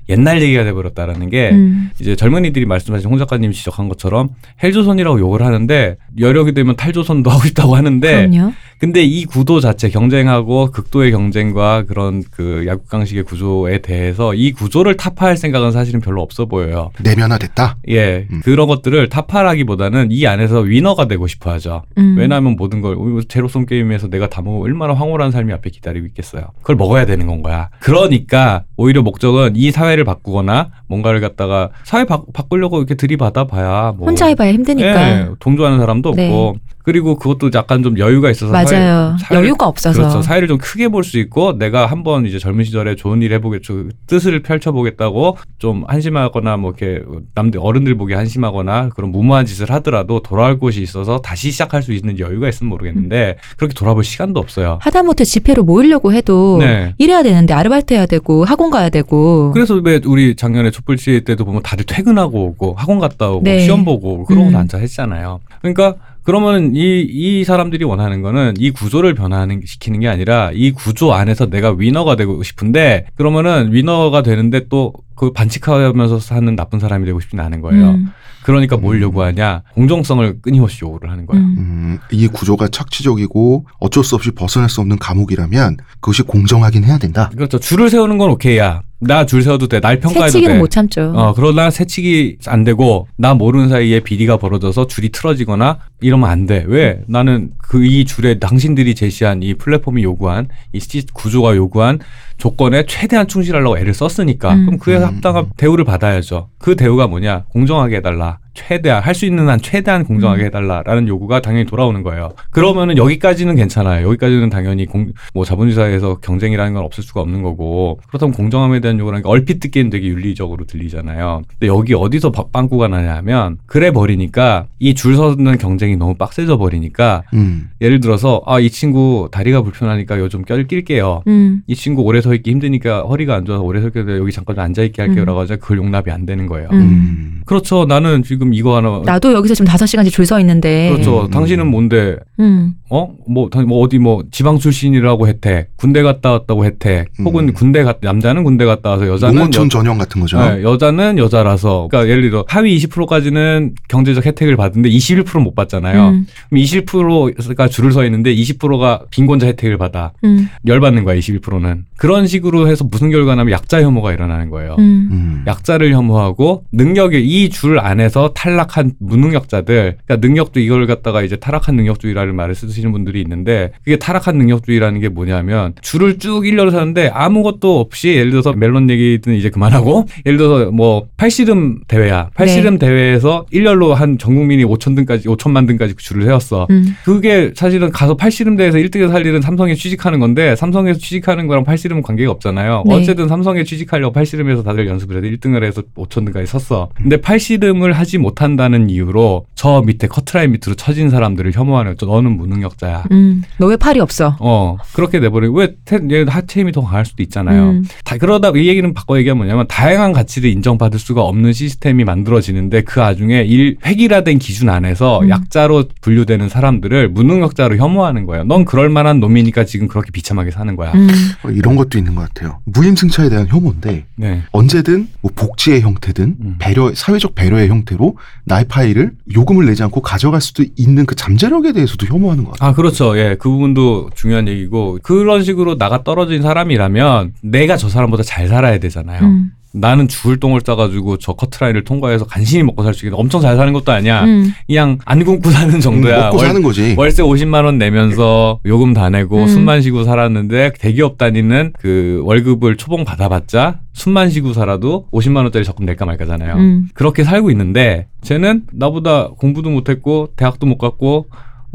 [0.09, 1.89] 옛날 얘기가 돼버렸다라는 게 음.
[1.99, 4.29] 이제 젊은이들이 말씀하신 홍 작가님 지적한 것처럼
[4.63, 8.53] 헬조선이라고 욕을 하는데 여력이 되면 탈조선도 하고 싶다고 하는데 그럼요.
[8.79, 15.35] 근데 이 구도 자체 경쟁하고 극도의 경쟁과 그런 그 야국강식의 구조에 대해서 이 구조를 타파할
[15.35, 16.91] 생각은 사실은 별로 없어 보여요.
[17.01, 17.77] 내면화됐다.
[17.89, 18.41] 예, 음.
[18.43, 21.83] 그런 것들을 타파라기보다는 이 안에서 위너가 되고 싶어 하죠.
[21.97, 22.15] 음.
[22.19, 26.49] 왜냐하면 모든 걸 어, 제로섬 게임에서 내가 다 먹고 얼마나 황홀한 삶이 앞에 기다리고 있겠어요.
[26.61, 27.69] 그걸 먹어야 되는 건 거야.
[27.79, 33.93] 그러니까 오히려 목적은 이 사회 를 바꾸거나 뭔가를 갖다가 사회 바, 바꾸려고 이렇게 들이받아 봐야
[33.97, 35.09] 뭐 혼자 해봐야 힘드니까.
[35.09, 36.27] 예, 동조하는 사람도 네.
[36.27, 39.17] 없고 그리고 그것도 약간 좀 여유가 있어서 맞아요.
[39.19, 39.99] 사회- 여유가 없어서.
[39.99, 40.21] 그렇죠.
[40.21, 43.89] 사회를 좀 크게 볼 수 있고 내가 한번 이제 젊은 시절에 좋은 일 해보겠죠.
[44.07, 47.03] 뜻을 펼쳐보겠다고 좀 한심하거나 뭐 이렇게
[47.35, 52.19] 남들 어른들 보기 한심하거나 그런 무모한 짓을 하더라도 돌아올 곳이 있어서 다시 시작할 수 있는
[52.19, 54.79] 여유가 있으면 모르겠는데 그렇게 돌아볼 시간도 없어요.
[54.81, 56.93] 하다못해 집회로 모이려고 해도 네.
[56.99, 59.51] 일해야 되는데 아르바이트 해야 되고 학원 가야 되고.
[59.53, 63.59] 그래서 왜 우리 작년에 촛불 시위 때도 보면 다들 퇴근하고 오고 학원 갔다 오고 네.
[63.59, 64.51] 시험 보고 그러고 음.
[64.53, 65.41] 단차 했잖아요.
[65.61, 65.95] 그러니까
[66.27, 71.49] 그러면은 이, 이 사람들이 원하는 거는 이 구조를 변화하는, 시키는 게 아니라 이 구조 안에서
[71.49, 77.43] 내가 위너가 되고 싶은데 그러면은 위너가 되는데 또 그 반칙하면서 사는 나쁜 사람이 되고 싶지는
[77.43, 77.89] 않은 거예요.
[77.89, 78.11] 음.
[78.43, 79.01] 그러니까 뭘 음.
[79.01, 79.63] 요구하냐?
[79.73, 81.43] 공정성을 끊임없이 요구를 하는 거예요.
[81.43, 81.55] 음.
[81.57, 87.29] 음, 이 구조가 착취적이고 어쩔 수 없이 벗어날 수 없는 감옥이라면 그것이 공정하긴 해야 된다.
[87.35, 87.59] 그렇죠.
[87.59, 88.83] 줄을 세우는 건 오케이야.
[88.99, 89.79] 나 줄 세워도 돼.
[89.79, 90.59] 날 평가해도 새치기는 돼.
[90.59, 91.13] 못 참죠.
[91.15, 96.63] 어, 그러나 새치기 안 되고 나 모르는 사이에 비리가 벌어져서 줄이 틀어지거나 이러면 안 돼.
[96.67, 97.01] 왜?
[97.07, 101.99] 나는 그 이 줄에 당신들이 제시한 이 플랫폼이 요구한 이 시- 구조가 요구한
[102.37, 104.65] 조건에 최대한 충실하려고 애를 썼으니까 음.
[104.65, 105.03] 그럼 그에 음.
[105.03, 106.49] 합당한 대우를 받아야죠.
[106.57, 107.45] 그 대우가 뭐냐?
[107.49, 108.39] 공정하게 해달라.
[108.57, 110.45] 최대한 할 수 있는 한 최대한 공정하게 음.
[110.47, 112.29] 해달라라는 요구가 당연히 돌아오는 거예요.
[112.51, 114.05] 그러면은 여기까지는 괜찮아요.
[114.07, 118.97] 여기까지는 당연히 공, 뭐 자본주의 사회에서 경쟁이라는 건 없을 수가 없는 거고 그렇다면 공정함에 대한
[118.99, 121.43] 요구라는 게 얼핏 듣기엔 되게 윤리적으로 들리잖아요.
[121.47, 127.23] 근데 여기 어디서 바- 빵꾸가 나냐면 그래 버리니까 이 줄 서는 경쟁이 너무 빡세져 버리니까
[127.33, 131.21] 음, 예를 들어서 아 이 친구 다리가 불편하니까 요즘 껴 낄게요.
[131.27, 131.61] 음.
[131.67, 134.55] 이 친구 오래 서 있기 힘드니까 허리가 안 좋아서 오래 서 있게 돼 여기 잠깐
[134.55, 135.23] 좀 앉아 있게 할게요.
[135.23, 135.25] 음.
[135.25, 136.67] 라고 하자 그걸 용납이 안 되는 거예요.
[136.71, 136.77] 음.
[136.79, 137.85] 음, 그렇죠.
[137.85, 140.89] 나는 지금 이거 하나 나도 여기서 지금 다섯 시간씩 줄서 있는데.
[140.91, 141.25] 그렇죠.
[141.25, 141.29] 음.
[141.29, 142.73] 당신은 뭔데 음.
[142.89, 143.13] 어?
[143.27, 147.53] 뭐, 당- 뭐 어디 뭐 지방 출신이라고 혜택, 군대 갔다 왔다고 혜택, 혹은 음.
[147.53, 150.39] 군대 갔 남자는 군대 갔다 와서 여자는 농어촌 여, 전형 같은 거죠.
[150.39, 156.07] 네, 여자는 여자라서 그러니까 예를 들어 하위 20%까지는 경제적 혜택을 받는데 21%는 못 받잖아요.
[156.09, 156.27] 음.
[156.49, 160.47] 그럼 21%가 줄을 서 있는데 20%가 빈곤자 혜택을 받아 음.
[160.65, 164.75] 열받는 거야 21%는 그런 식으로 해서 무슨 결과냐면 약자 혐오가 일어나는 거예요.
[164.79, 165.09] 음.
[165.11, 165.43] 음.
[165.47, 172.35] 약자를 혐오하고 능력이 이 줄 안에서 탈락한 무능력자들 그러니까 능력도 이걸 갖다가 이제 타락한 능력주의라는
[172.35, 178.09] 말을 쓰시는 분들이 있는데 그게 타락한 능력주의라는 게 뭐냐면 줄을 쭉 일렬로 서는데 아무것도 없이
[178.09, 184.17] 예를 들어서 멜론 얘기는 이제 그만하고 예를 들어서 뭐 팔씨름 대회야 팔씨름 대회에서 일렬로 한
[184.17, 186.95] 전 국민이 5천 등까지 5천만 등까지 줄을 세웠어 음.
[187.03, 192.31] 그게 사실은 가서 팔씨름대에서 1등에서 할 일은 삼성에 취직하는 건데 삼성에서 취직하는 거랑 팔씨름은 관계가
[192.31, 192.83] 없잖아요.
[192.87, 192.95] 네.
[192.95, 196.89] 어쨌든 삼성에 취직하려고 팔씨름에서 다들 연습을 해서 1등을 해서 5천 등까지 섰어.
[196.95, 202.05] 근데 팔씨름을 하지 못한다는 이유로 저 밑에 커트라인 밑으로 처진 사람들을 혐오하는 거죠.
[202.05, 203.05] 너는 무능력자야.
[203.11, 203.43] 음.
[203.59, 204.35] 너 왜 팔이 없어?
[204.39, 207.69] 어 그렇게 내버리고 왜 태- 얘 하체 힘이 더 강할 수도 있잖아요.
[207.71, 207.83] 음.
[208.05, 212.99] 다 그러다 이 얘기는 바꿔 얘기하면 뭐냐면 다양한 가치를 인정받을 수가 없는 시스템이 만들어지는데 그
[212.99, 215.29] 와중에 일 획일화된 기준 안에서 음.
[215.29, 218.43] 약자로 분류되는 사람들을 무능력자로 혐오하는 거예요.
[218.45, 220.91] 넌 그럴 만한 놈이니까 지금 그렇게 비참하게 사는 거야.
[220.93, 221.07] 음.
[221.43, 222.59] 어, 이런 것도 있는 것 같아요.
[222.65, 224.43] 무임승차에 대한 혐오인데 네.
[224.51, 226.55] 언제든 뭐 복지의 형태든 음.
[226.59, 231.73] 배려 사회적 배려의 형태 로 나의 파일을 요금을 내지 않고 가져갈 수도 있는 그 잠재력에
[231.73, 232.69] 대해서도 혐오하는 것 같아요.
[232.69, 233.17] 아, 그렇죠.
[233.17, 233.35] 예.
[233.39, 239.23] 그 부분도 중요한 얘기고 그런 식으로 나가 떨어진 사람이라면 내가 저 사람보다 잘 살아야 되잖아요.
[239.23, 239.51] 음.
[239.79, 243.71] 나는 죽을 똥을 싸가지고 저 커트라인을 통과해서 간신히 먹고 살 수 있는 엄청 잘 사는
[243.73, 244.23] 것도 아니야.
[244.25, 244.51] 음.
[244.65, 246.15] 그냥 안 굶고 사는 정도야.
[246.17, 246.95] 음, 먹고 월- 사는 거지.
[246.97, 249.47] 월세 50만 원 내면서 요금 다 내고 음.
[249.47, 255.85] 숨만 쉬고 살았는데 대기업 다니는 그 월급을 초봉 받아봤자 숨만 쉬고 살아도 50만 원짜리 적금
[255.85, 256.55] 낼까 말까잖아요.
[256.55, 256.87] 음.
[256.93, 261.27] 그렇게 살고 있는데 쟤는 나보다 공부도 못했고 대학도 못 갔고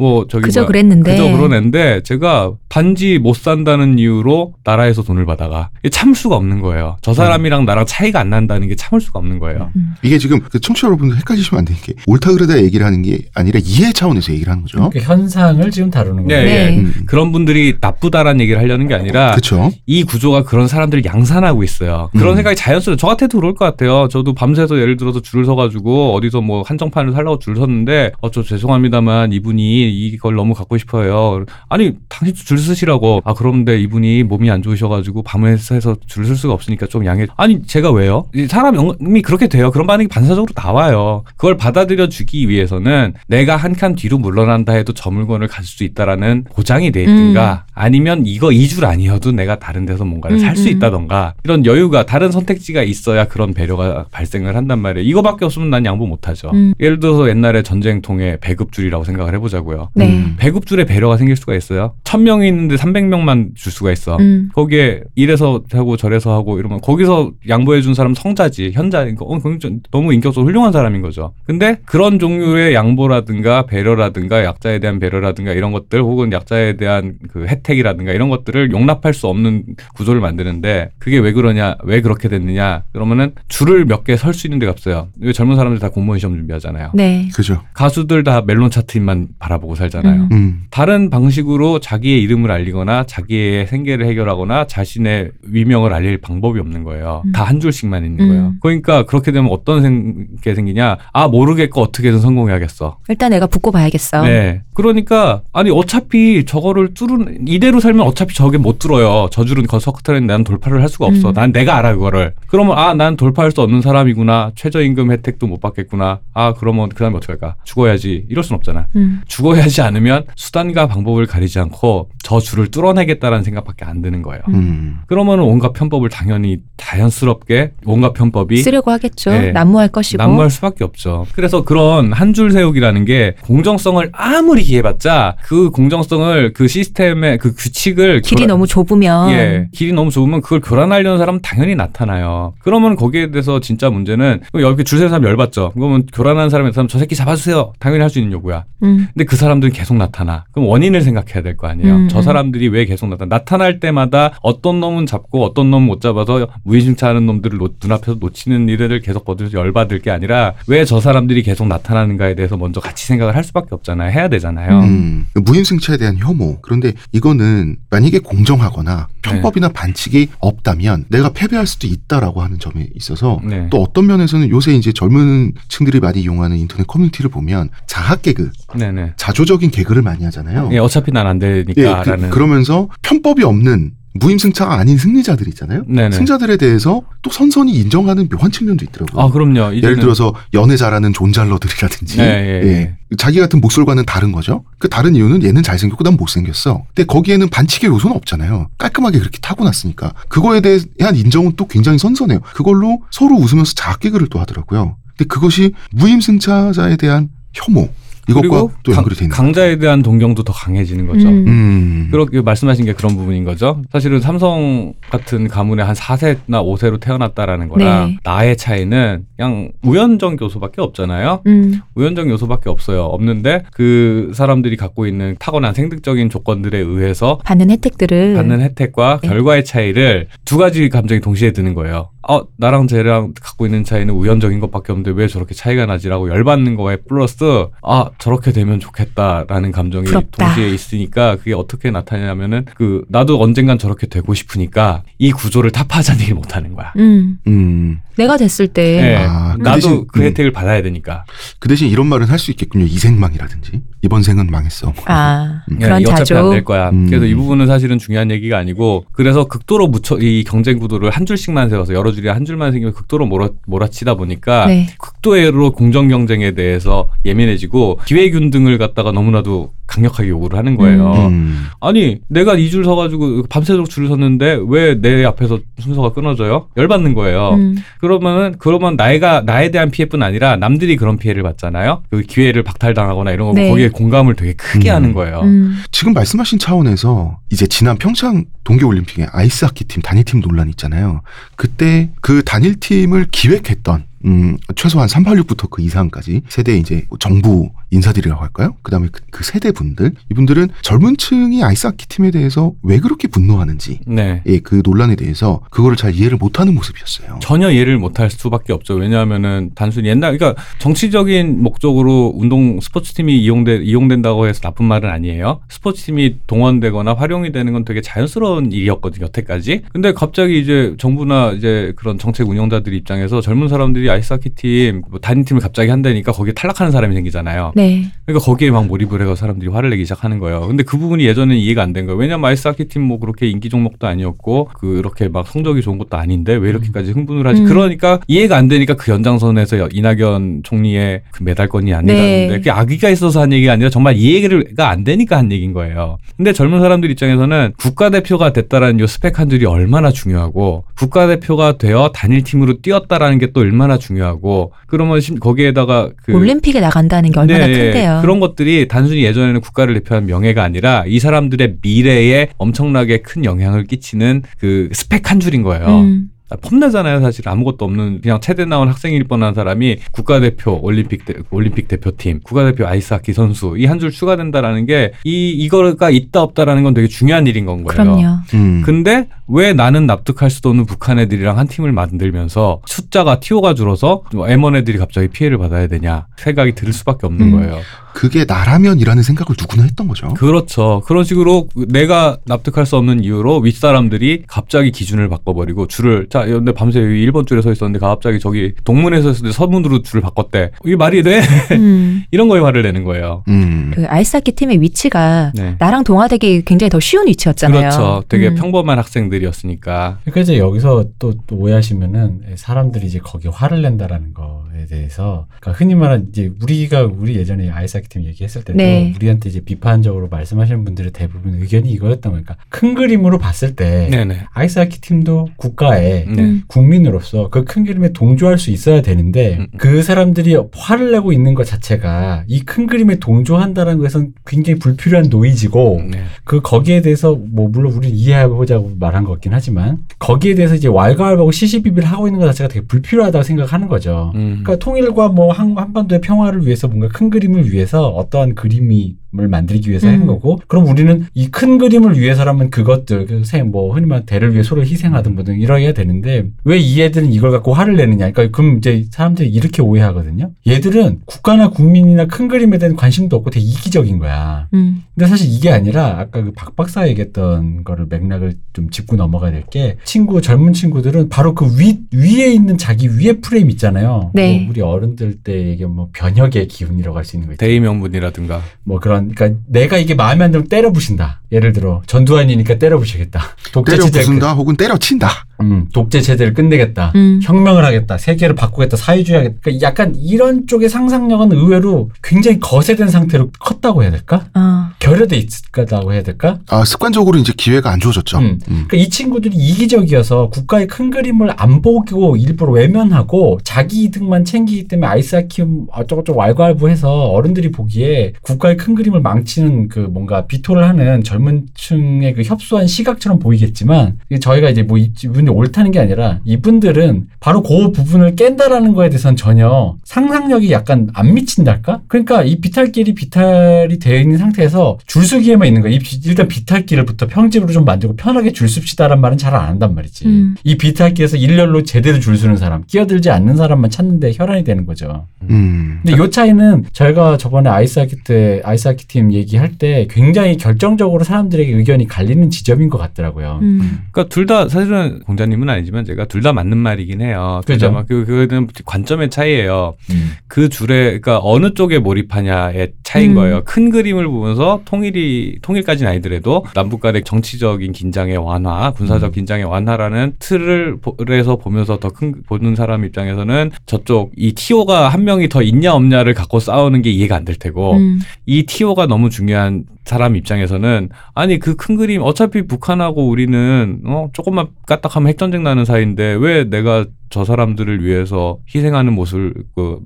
[0.03, 1.12] 뭐 저기 그저 그랬는데.
[1.12, 1.25] 그저
[1.73, 6.97] 애인데 제가 단지 못 산다는 이유로 나라에서 돈을 받아가 참을 수가 없는 거예요.
[7.03, 9.71] 저 사람이랑 나랑 차이가 안 난다는 게 참을 수가 없는 거예요.
[9.77, 9.95] 음.
[10.03, 13.61] 이게 지금 그 청취자 여러분들 헷갈리시면 안 되는 게 옳다 그르다 얘기를 하는 게 아니라
[13.62, 14.91] 이해 차원에서 얘기를 하는 거죠.
[14.91, 16.47] 그 현상을 지금 다루는 네, 거예요.
[16.47, 16.73] 네.
[16.73, 16.79] 예.
[16.79, 16.95] 음.
[17.07, 19.71] 그런 분들이 나쁘다라는 얘기를 하려는 게 아니라 그렇죠.
[19.87, 22.11] 이 구조가 그런 사람들을 양산하고 있어요.
[22.12, 22.37] 그런 음.
[22.37, 22.97] 생각이 자연스러워.
[22.97, 24.09] 저 같아도 그럴 것 같아요.
[24.09, 29.91] 저도 밤새서 예를 들어서 줄을 서가지고 어디서 뭐 한정판을 살라고 줄 섰는데 어저 죄송합니다만 이분이
[29.92, 31.44] 이걸 너무 갖고 싶어요.
[31.68, 33.20] 아니 당신 줄 서시라고.
[33.24, 37.26] 아 그런데 이분이 몸이 안 좋으셔가지고 밤에서 해서 줄 설 수가 없으니까 좀 양해.
[37.37, 38.26] 아니 제가 왜요?
[38.35, 39.70] 이 사람이 그렇게 돼요.
[39.72, 41.24] 그런 반응이 반사적으로 나와요.
[41.37, 46.44] 그걸 받아들여 주기 위해서는 내가 한 칸 뒤로 물러난다 해도 저 물건을 가질 수 있다라는
[46.55, 50.76] 보장이 돼 있든가 아니면 이거 이 줄 아니어도 내가 다른 데서 뭔가를 음, 살수 음.
[50.76, 55.09] 있다던가 이런 여유가 다른 선택지가 있어야 그런 배려가 발생을 한단 말이에요.
[55.09, 56.50] 이거밖에 없으면 난 양보 못 하죠.
[56.55, 56.74] 음.
[56.81, 59.72] 예를 들어서 옛날에 전쟁 통에 배급줄이라고 생각을 해보자고요.
[59.95, 60.09] 네.
[60.09, 60.35] 음.
[60.39, 61.95] 배급줄에 배려가 생길 수가 있어요.
[62.05, 64.17] 천 명이 있는데 300명만 줄 수가 있어.
[64.19, 64.49] 음.
[64.55, 69.25] 거기에 이래서 하고 저래서 하고 이러면 거기서 양보해 준 사람 성자지 현자인 거.
[69.25, 71.33] 어, 그건 좀 너무 인격적으로 훌륭한 사람인 거죠.
[71.47, 78.13] 근데 그런 종류의 양보라든가 배려라든가 약자에 대한 배려라든가 이런 것들 혹은 약자에 대한 그 혜택이라든가
[78.13, 83.85] 이런 것들을 용납할 수 없는 구조를 만드는데 그게 왜 그러냐 왜 그렇게 됐느냐 그러면은 줄을
[83.85, 85.09] 몇 개 설 수 있는 데가 없어요.
[85.21, 86.91] 왜 젊은 사람들 다 공무원 시험 준비하잖아요.
[86.95, 87.29] 네.
[87.35, 87.63] 그죠.
[87.75, 90.22] 가수들 다 멜론 차트만 바라 보고 살잖아요.
[90.25, 90.29] 음.
[90.33, 90.62] 음.
[90.70, 97.22] 다른 방식으로 자기의 이름을 알리거나 자기의 생계를 해결하거나 자신의 위명을 알릴 방법이 없는 거예요.
[97.25, 97.33] 음.
[97.33, 98.29] 다한 줄씩만 있는 음.
[98.29, 98.53] 거예요.
[98.61, 100.98] 그러니까 그렇게 되면 어떤 생- 게 생기냐?
[101.14, 102.98] 아 모르겠고 어떻게든 성공해야겠어.
[103.09, 104.22] 일단 내가 붙고 봐야겠어.
[104.25, 104.62] 네.
[104.75, 109.29] 그러니까 아니 어차피 저거를 뚫은 이대로 살면 어차피 저게 못 뚫어요.
[109.31, 111.29] 저 줄은 거 석터는 난 돌파를 할 수가 없어.
[111.31, 111.35] 음.
[111.35, 112.35] 난 내가 알아 그거를.
[112.48, 114.53] 그러면 아 난 돌파할 수 없는 사람이구나.
[114.55, 116.20] 최저임금 혜택도 못 받겠구나.
[116.35, 117.55] 아 그러면 그다음에 어떻게 할까?
[117.64, 118.27] 죽어야지.
[118.29, 118.88] 이럴 순 없잖아.
[118.96, 119.22] 음.
[119.27, 124.43] 죽어 야 하지 않으면 수단과 방법을 가리지 않고 저 줄을 뚫어내겠다라는 생각밖에 안 드는 거예요.
[124.49, 125.01] 음.
[125.07, 129.31] 그러면 온갖 편법을 당연히 자연스럽게 온갖 편법이 쓰려고 하겠죠.
[129.31, 129.53] 네.
[129.53, 130.23] 난무할 것이고.
[130.23, 131.27] 난무할 수밖에 없죠.
[131.35, 138.23] 그래서 그런 한 줄 세우기라는 게 공정성을 아무리 기해봤자 그 공정성을 그 시스템의 그 규칙을
[138.23, 142.55] 길이 교란- 너무 좁으면 예, 길이 너무 좁으면 그걸 교란하려는 사람은 당연히 나타나요.
[142.61, 145.73] 그러면 거기에 대해서 진짜 문제는 여기 줄 세는 사람 열받죠.
[145.75, 147.73] 그러면 교란하는 사람이 나타나면 저 새끼 잡아주세요.
[147.79, 148.65] 당연히 할 수 있는 요구야.
[148.83, 149.09] 음.
[149.12, 150.44] 근데 그 사람들은 계속 나타나.
[150.52, 151.94] 그럼 원인을 생각해야 될 거 아니에요.
[151.96, 152.22] 음, 저 음.
[152.22, 153.37] 사람들이 왜 계속 나타나?
[153.37, 159.00] 나타날 때마다 어떤 놈은 잡고 어떤 놈은 못 잡아서 무인승차하는 놈들을 놓- 눈앞에서 놓치는 일을
[159.00, 163.44] 계속 거들서 열받을 게 아니라 왜 저 사람들이 계속 나타나는가에 대해서 먼저 같이 생각을 할
[163.44, 164.11] 수밖에 없잖아요.
[164.12, 164.81] 해야 되잖아요.
[164.81, 166.61] 음, 무임승차에 대한 혐오.
[166.62, 169.72] 그런데 이거는 만약에 공정하거나 편법이나 네.
[169.74, 173.68] 반칙이 없다면 내가 패배할 수도 있다라고 하는 점에 있어서 네.
[173.70, 179.12] 또 어떤 면에서는 요새 이제 젊은 층들이 많이 이용하는 인터넷 커뮤니티를 보면 자학 개그, 네네.
[179.33, 180.68] 자조적인 개그를 많이 하잖아요.
[180.73, 182.31] 예, 어차피 난 안 예, 되니까라는.
[182.31, 185.85] 그, 러면서 편법이 없는 무임승차가 아닌 승리자들 있잖아요.
[185.88, 186.14] 네네.
[186.14, 189.23] 승자들에 대해서 또 선선히 인정하는 묘한 측면도 있더라고요.
[189.23, 189.75] 아 그럼요.
[189.75, 192.97] 예를 들어서 연애 잘하는 존잘러들이라든지 네, 예, 예.
[193.16, 194.64] 자기 같은 목소리과는 다른 거죠.
[194.79, 196.85] 그 다른 이유는 얘는 잘생겼고 난 못생겼어.
[196.95, 198.68] 근데 거기에는 반칙의 요소는 없잖아요.
[198.77, 202.40] 깔끔하게 그렇게 타고났으니까 그거에 대한 인정은 또 굉장히 선선해요.
[202.55, 204.97] 그걸로 서로 웃으면서 자학개그를 또 하더라고요.
[205.16, 207.88] 근데 그것이 무임승차자에 대한 혐오
[208.29, 209.31] 이것과 그리고 또 강- 연결이 되는.
[209.31, 211.29] 강자에 대한 동경도 더 강해지는 거죠.
[211.29, 211.45] 음.
[211.49, 212.09] 음.
[212.13, 213.83] 그렇게 말씀하신 게 그런 부분인 거죠.
[213.91, 218.17] 사실은 삼성 같은 가문에 한 4세나 5세로 태어났다라는 거랑 네.
[218.23, 221.43] 나의 차이는 그냥 우연적 요소밖에 없잖아요.
[221.47, 221.81] 음.
[221.97, 223.03] 우연적 요소밖에 없어요.
[223.05, 229.29] 없는데 그 사람들이 갖고 있는 타고난 생득적인 조건들에 의해서 받는 혜택들을 받는 혜택과 네.
[229.29, 232.11] 결과의 차이를 두 가지 감정이 동시에 드는 거예요.
[232.29, 236.97] 어, 나랑 쟤랑 갖고 있는 차이는 우연적인 것밖에 없는데 왜 저렇게 차이가 나지라고 열받는 거에
[237.09, 240.47] 플러스 아, 저렇게 되면 좋겠다라는 감정이 부럽다.
[240.55, 246.55] 동시에 있으니까 그게 어떻게 나타나냐면은 그 나도 언젠간 저렇게 되고 싶으니까 이 구조를 타파하자는 못
[246.57, 246.93] 하는 거야.
[246.99, 247.39] 음.
[247.47, 248.01] 음.
[248.17, 249.17] 내가 됐을 때 네.
[249.27, 250.25] 아, 그 나도 대신- 그 음.
[250.27, 251.25] 혜택을 받아야 되니까.
[251.59, 252.85] 그 대신 이런 말은 할 수 있겠군요.
[252.87, 254.93] 이 생망이라든지 이번 생은 망했어.
[255.07, 255.79] 아, 음.
[255.79, 256.39] 그런 예, 어차피 자조.
[256.39, 256.91] 안될 거야.
[256.91, 257.07] 음.
[257.07, 261.71] 그래서 이 부분은 사실은 중요한 얘기가 아니고 그래서 극도로 묻혀 이 경쟁 구도를 한 줄씩만
[261.71, 264.87] 세워서 여러 줄이 한 줄만 생기면 극도로 몰아 몰아치다 보니까 네.
[264.98, 271.12] 극도로 공정 경쟁에 대해서 예민해지고 기회균등을 갖다가 너무나도 강력하게 요구를 하는 거예요.
[271.29, 271.66] 음.
[271.81, 276.68] 아니 내가 이 줄 서가지고 밤새도록 줄을 섰는데 왜 내 앞에서 순서가 끊어져요?
[276.77, 277.51] 열받는 거예요.
[277.55, 277.77] 음.
[278.01, 282.03] 그러면은 그러면 나이가 나에 대한 피해뿐 아니라 남들이 그런 피해를 받잖아요.
[282.11, 283.68] 그 기회를 박탈당하거나 이런 거 네.
[283.68, 284.94] 거기에 공감을 되게 크게 음.
[284.94, 285.40] 하는 거예요.
[285.42, 285.83] 음.
[285.90, 291.20] 지금 말씀하신 차원에서 이제 지난 평창 동계올림픽에 아이스하키 팀 단일팀 논란 있잖아요.
[291.57, 298.75] 그때 그 단일팀을 기획했던 음, 최소한 386부터 그 이상까지 세대 이제 정부 인사들이라고 할까요?
[298.83, 304.43] 그다음에 그, 그 세대 분들 이분들은 젊은 층이 아이스하키 팀에 대해서 왜 그렇게 분노하는지 네.
[304.47, 307.39] 예, 그 논란에 대해서 그거를 잘 이해를 못하는 모습이었어요.
[307.41, 308.95] 전혀 이해를 못할 수밖에 없죠.
[308.95, 315.61] 왜냐하면은 단순히 옛날 그러니까 정치적인 목적으로 운동 스포츠 팀이 이용돼 이용된다고 해서 나쁜 말은 아니에요.
[315.69, 319.27] 스포츠 팀이 동원되거나 활용이 되는 건 되게 자연스러운 일이었거든요.
[319.27, 319.83] 여태까지.
[319.93, 325.44] 근데 갑자기 이제 정부나 이제 그런 정책 운영자들 입장에서 젊은 사람들이 아이스하키 팀 뭐 단일
[325.44, 327.72] 팀을 갑자기 한다니까 거기에 탈락하는 사람이 생기잖아요.
[327.75, 328.05] 네.
[328.27, 330.66] 그러니까 거기에 막 몰입을 해서 사람들이 화를 내기 시작하는 거예요.
[330.66, 332.18] 근데 그 부분이 예전에는 이해가 안 된 거예요.
[332.18, 336.68] 왜냐면 아이스하키 팀 뭐 그렇게 인기 종목도 아니었고 그렇게 막 성적이 좋은 것도 아닌데 왜
[336.70, 337.62] 이렇게까지 흥분을 하지?
[337.62, 337.66] 음.
[337.66, 342.57] 그러니까 이해가 안 되니까 그 연장선에서 여- 이낙연 총리의 그 메달권이 아니라는데 네.
[342.59, 346.18] 그게 악의가 있어서 한 얘기가 아니라 정말 이해가 안 되니까 한 얘기인 거예요.
[346.37, 352.42] 근데 젊은 사람들 입장에서는 국가대표가 됐다라는 요 스펙 한 줄이 얼마나 중요하고 국가대표가 되어 단일
[352.44, 357.73] 팀으로 뛰었다라는 게 또 얼마나 중요하고 그러면 심- 거기에다가 그 올림픽에 나간다는 게 얼마나 네,
[357.73, 358.19] 큰데요.
[358.23, 364.43] 그런 것들이 단순히 예전에는 국가를 대표한 명예가 아니라 이 사람들의 미래에 엄청나게 큰 영향을 끼치는
[364.59, 365.87] 그 스펙 한 줄인 거예요.
[366.01, 366.29] 음.
[366.53, 371.88] 아, 폼나잖아요, 사실 아무것도 없는 그냥 체대 나온 학생일 뻔한 사람이 국가대표 올림픽 대, 올림픽
[371.88, 377.09] 대표팀, 국가대표 아이스하키 선수 이 한 줄 추가된다라는 게 이 이거가 있다 없다라는 건 되게
[377.09, 378.03] 중요한 일인 건 거예요.
[378.17, 378.37] 그럼요.
[378.55, 378.83] 음.
[378.85, 384.47] 근데 왜 나는 납득할 수도 없는 북한 애들이랑 한 팀을 만들면서 숫자가 티오가 줄어서 뭐
[384.47, 387.53] M1 애들이 갑자기 피해를 받아야 되냐 생각이 들 수밖에 없는 음.
[387.53, 387.79] 거예요.
[388.14, 390.29] 그게 나라면이라는 생각을 누구나 했던 거죠.
[390.35, 391.03] 그렇죠.
[391.07, 397.01] 그런 식으로 내가 납득할 수 없는 이유로 윗사람들이 갑자기 기준을 바꿔버리고 줄을 자 근데 밤새
[397.01, 400.70] 여기 1번 줄에 서 있었는데 갑자기 저기 동문에서 있었는데 서문으로 줄을 바꿨대.
[400.85, 401.42] 이게 말이 돼?
[401.72, 402.22] 음.
[402.31, 403.44] 이런 거에 화를 내는 거예요.
[403.48, 403.92] 음.
[403.94, 405.77] 그 아이스하키 팀의 위치가 네.
[405.79, 407.81] 나랑 동화되기 굉장히 더 쉬운 위치였잖아요.
[407.81, 408.22] 그렇죠.
[408.29, 408.55] 되게 음.
[408.55, 410.18] 평범한 학생들이었으니까.
[410.22, 415.94] 그러니까 이제 여기서 또, 또 오해하시면은 사람들이 이제 거기에 화를 낸다라는 거에 대해서 그러니까 흔히
[415.94, 419.12] 말하는 이제 우리가 우리 예전에 아이스하키 팀 얘기했을 때도 네.
[419.17, 424.47] 우리한테 이제 비판적으로 말씀하시는 분들의 대부분 의견이 이거였던 거니까 큰 그림으로 봤을 때 네네.
[424.53, 426.43] 아이스하키 팀도 국가의 네.
[426.43, 426.62] 음.
[426.69, 429.67] 국민으로서 그 큰 그림에 동조할 수 있어야 되는데 음.
[429.79, 436.03] 그 사람들이 화를 내고 있는 것 자체가 이 큰 그림에 동조한다는 것은 굉장히 불필요한 노이즈고
[436.11, 436.23] 네.
[436.45, 441.51] 그 거기에 대해서 뭐 물론 우리는 이해해보자고 말한 것 같긴 하지만 거기에 대해서 이제 왈가왈부하고
[441.51, 444.33] 시시비비를 하고 있는 것 자체가 되게 불필요하다고 생각하는 거죠.
[444.35, 444.61] 음.
[444.62, 449.88] 그러니까 통일과 뭐 한, 한반도의 평화를 위해서 뭔가 큰 그림을 위해서 어떠한 그림이 을 만들기
[449.88, 450.12] 위해서 음.
[450.12, 454.85] 한 거고 그럼 우리는 이 큰 그림을 위해서라면 그것들 그뭐 흔히 말하는 대를 위해 소를
[454.87, 459.49] 희생하든 뭐든 이러해야 되는데 왜 이 애들은 이걸 갖고 화를 내느냐 그러니까 그럼 이제 사람들이
[459.49, 465.03] 이렇게 오해하거든요 얘들은 국가나 국민이나 큰 그림에 대한 관심도 없고 되게 이기적인 거야 음.
[465.14, 469.62] 근데 사실 이게 아니라 아까 그 박 박사 얘기했던 거를 맥락을 좀 짚고 넘어가야 될
[469.71, 474.31] 게 친구 젊은 친구들은 바로 그 위 위에 있는 자기 위에 프레임 있잖아요.
[474.35, 474.59] 네.
[474.61, 477.64] 뭐 우리 어른들 때 얘기하면 뭐 변혁의 기운이라고 할 수 있는 거 있죠.
[477.64, 478.61] 대의 명분이라든가.
[478.85, 481.41] 뭐 그런 그러니까 내가 이게 마음에 안 들면 때려 부신다.
[481.53, 483.43] 예를 들어 전두환이니까 때려 부시겠다.
[483.85, 485.47] 때려 부순다 혹은 때려친다.
[485.62, 487.12] 끝- 음, 독재 체제를 끝내겠다.
[487.14, 487.40] 음.
[487.42, 488.18] 혁명을 하겠다.
[488.18, 488.96] 세계를 바꾸겠다.
[488.96, 489.57] 사회주의 하겠다.
[489.62, 494.46] 그러니까 약간 이런 쪽의 상상력은 의외로 굉장히 거세된 상태로 컸다고 해야 될까?
[494.55, 494.88] 어.
[494.98, 496.59] 결여돼 있다고 해야 될까?
[496.68, 498.38] 아, 습관적으로 이제 기회가 안 주어졌죠.
[498.38, 498.44] 음.
[498.68, 498.85] 음.
[498.88, 505.07] 그러니까 이 친구들이 이기적이어서 국가의 큰 그림을 안 보고 일부러 외면하고 자기 이득만 챙기기 때문에
[505.09, 512.35] 아이스하키 어쩌고저쩌고 왈가왈부해서 어른들이 보기에 국가의 큰 그림을 망치는 그 뭔가 비토를 하는 젊은 층의
[512.35, 517.93] 그 협소한 시각처럼 보이겠지만 저희가 이제 뭐 이- 이분이 옳다는 게 아니라 이분들은 바로 그
[517.93, 522.03] 부분을 깬다라는 거에 대해서는 전혀 상상력이 약간 안 미친달까?
[522.09, 525.93] 그러니까 이 비탈길이 비탈이 되어 있는 상태에서 줄서기에만 있는 거야.
[525.93, 530.27] 이 비- 일단 비탈길부터 평집으로 좀 만들고 편하게 줄 섭시다란 말은 잘 안 한단 말이지.
[530.27, 530.55] 음.
[530.65, 535.27] 이 비탈길에서 일렬로 제대로 줄 서는 사람, 끼어들지 않는 사람만 찾는데 혈안이 되는 거죠.
[535.51, 536.01] 음.
[536.03, 542.07] 근데 요 차이는 저희가 저번에 아이스하키 때 아이스하키 팀 얘기할 때 굉장히 결정적으로 사람들에게 의견이
[542.09, 543.59] 갈리는 지점인 것 같더라고요.
[543.62, 544.01] 음.
[544.11, 547.61] 그러니까 둘 다 사실은 공 자님은 아니지만 제가 둘 다 맞는 말이긴 해요.
[547.66, 548.05] 둘 그죠.
[548.09, 549.94] 그, 그거는 관점의 차이예요.
[550.11, 550.33] 음.
[550.48, 553.35] 그 줄에 그러니까 어느 쪽에 몰입하냐의 차이인 음.
[553.37, 553.62] 거예요.
[553.64, 559.33] 큰 그림을 보면서 통일이 통일까지는 아니더라도 남북 간의 정치적인 긴장의 완화, 군사적 음.
[559.33, 565.24] 긴장의 완화라는 틀을 보- 에서 보면서 더 큰 보는 사람 입장에서는 저쪽 이 티오가 한
[565.24, 568.20] 명이 더 있냐 없냐를 갖고 싸우는 게 이해가 안 될 테고 음.
[568.46, 574.69] 이 티오가 너무 중요한 사람 입장에서는 아니 그 큰 그림 어차피 북한하고 우리는 어 조금만
[574.87, 579.99] 까딱하면 핵전쟁 나는 사이인데 왜 내가 저 사람들을 위해서 희생하는 모습을 그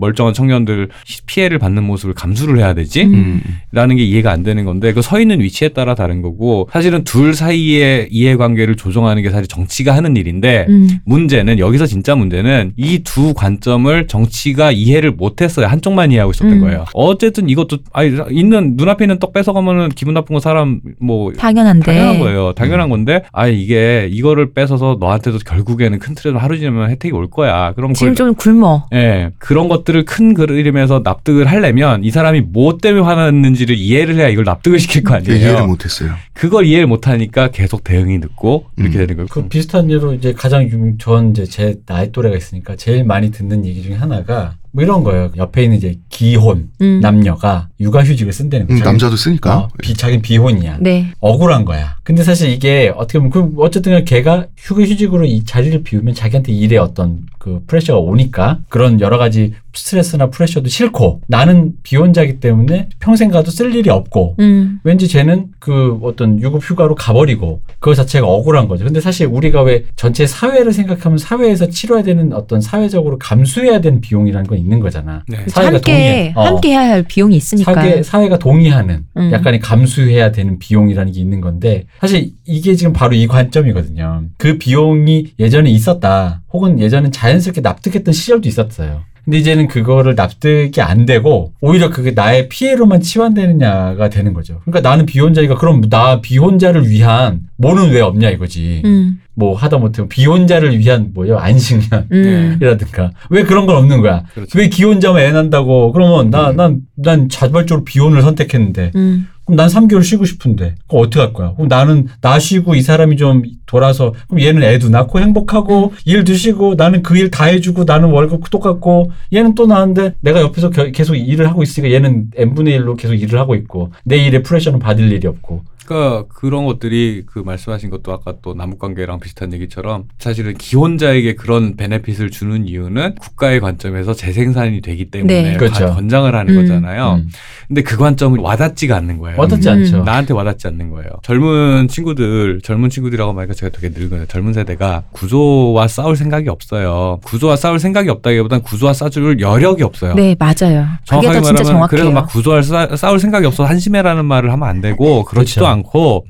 [0.00, 3.04] 멀쩡한 청년들 시- 피해를 받는 모습을 감수를 해야 되지?
[3.04, 3.14] 음.
[3.14, 3.40] 음.
[3.72, 7.32] 라는 게 이해가 안 되는 건데 그 서 있는 위치에 따라 다른 거고 사실은 둘
[7.32, 10.88] 사이의 이해관계를 조정하는 게 사실 정치가 하는 일인데 음.
[11.06, 15.66] 문제는 여기서 진짜 문제는 이 두 관점을 정치가 이해를 못했어요.
[15.66, 16.60] 한쪽만 이해하고 있었던 음.
[16.60, 16.84] 거예요.
[16.92, 21.86] 어쨌든 이것도 아니 있는 눈앞에 있는 떡 뺏어가면은 기분 나쁜 거 사람 뭐 당연한데.
[21.86, 22.52] 당연한 거예요.
[22.54, 27.72] 당연한 건데 아 이게 이거를 뺏어서 너한테도 결국에는 큰 틀에서 하루 지나면 혜택이 올 거야.
[27.74, 28.86] 그럼 지금 그걸 좀 굶어.
[28.94, 34.44] 예, 그런 것들을 큰 그림에서 납득을 하려면 이 사람이 뭐 때문에 화났는지를 이해를 해야 이걸
[34.44, 35.36] 납득을 시킬 거 아니에요.
[35.36, 36.12] 이해를 못했어요.
[36.32, 39.00] 그걸 이해를 못하니까 계속 대응이 늦고 이렇게 음.
[39.00, 39.26] 되는 거예요.
[39.30, 43.66] 그 비슷한 예로 이제 가장 유명, 전 이제 제 나이 또래가 있으니까 제일 많이 듣는
[43.66, 45.32] 얘기 중에 하나가 뭐 이런 거예요.
[45.36, 47.00] 옆에 있는 이제 기혼 음.
[47.00, 48.84] 남녀가 육아휴직을 쓴다는 음, 거예요.
[48.84, 49.58] 남자도 쓰니까.
[49.58, 50.78] 어, 비, 자기는 비혼이야.
[50.80, 51.12] 네.
[51.18, 51.96] 억울한 거야.
[52.04, 57.26] 근데 사실 이게 어떻게 보면 그 어쨌든 걔가 휴가휴직으로 이 자리를 비우면 자기한테 일에 어떤
[57.48, 63.74] 그 프레셔가 오니까 그런 여러 가지 스트레스나 프레셔도 싫고 나는 비혼자기 때문에 평생 가도 쓸
[63.74, 64.80] 일이 없고 음.
[64.84, 68.84] 왠지 쟤는 그 어떤 유급 휴가로 가버리고 그거 자체가 억울한 거죠.
[68.84, 74.46] 근데 사실 우리가 왜 전체 사회를 생각하면 사회에서 치러야 되는 어떤 사회적으로 감수해야 되는 비용이라는
[74.46, 75.22] 건 있는 거잖아.
[75.28, 75.38] 네.
[75.46, 76.32] 사회가 함께 동의해.
[76.34, 76.42] 어.
[76.42, 77.74] 함께 해야 할 비용이 있으니까.
[77.74, 79.30] 사회, 사회가 동의하는 음.
[79.32, 84.24] 약간의 감수해야 되는 비용이라는 게 있는 건데 사실 이게 지금 바로 이 관점이거든요.
[84.38, 86.42] 그 비용이 예전에 있었다.
[86.52, 89.02] 혹은 예전엔 자연스럽게 납득했던 시절도 있었어요.
[89.28, 94.62] 근데 이제는 그거를 납득이 안 되고 오히려 그게 나의 피해로만 치환되느냐가 되는 거죠.
[94.64, 98.80] 그러니까 나는 비혼자니까 그럼 나 비혼자를 위한 뭐는 왜 없냐 이거지.
[98.86, 99.20] 음.
[99.34, 102.58] 뭐 하다 못해 비혼자를 위한 뭐요 안식년 음.
[102.60, 104.24] 이라든가 왜 그런 건 없는 거야?
[104.34, 104.58] 그렇죠.
[104.58, 105.92] 왜 기혼자만 애 난다고?
[105.92, 109.28] 그러면 나 난난 자발적으로 비혼을 선택했는데 음.
[109.48, 111.54] 그럼 난 3개월 쉬고 싶은데 그럼 어떻게 할 거야?
[111.54, 116.74] 그럼 나는 나 쉬고 이 사람이 좀 돌아서 그럼 얘는 애도 낳고 행복하고 일도 쉬고
[116.74, 121.14] 나는 그 일 다 해주고 나는 월급 똑같고 얘는 또 나는데 내가 옆에서 겨- 계속
[121.16, 125.26] 일을 하고 있으니까 얘는 n분의 1로 계속 일을 하고 있고 내 일에 프레셔는 받을 일이
[125.26, 131.34] 없고 그러니까 그런 것들이 그 말씀하신 것도 아까 또 남북 관계랑 비슷한 얘기처럼 사실은 기혼자에게
[131.34, 135.56] 그런 베네핏을 주는 이유는 국가의 관점에서 재생산이 되기 때문에 네.
[135.56, 135.86] 그렇죠.
[135.86, 136.60] 관- 권장을 하는 음.
[136.62, 137.14] 거잖아요.
[137.22, 137.28] 음.
[137.68, 139.38] 근데 그 관점은 와닿지가 않는 거예요.
[139.40, 139.72] 와닿지 음.
[139.74, 140.02] 않죠.
[140.04, 141.08] 나한테 와닿지 않는 거예요.
[141.22, 144.26] 젊은 친구들, 젊은 친구들이라고 말하니까 제가 되게 늙어요.
[144.26, 147.18] 젊은 세대가 구조와 싸울 생각이 없어요.
[147.24, 150.14] 구조와 싸울 생각이 없다기보단 구조와 싸줄 여력이 없어요.
[150.14, 150.86] 네, 맞아요.
[151.04, 151.86] 정확하게 더 진짜 말하면 정확해요.
[151.88, 155.66] 그래서 막 구조할 싸, 싸울 생각이 없어서 한심해라는 말을 하면 안 되고 그렇지도 그렇죠.
[155.66, 155.77] 않고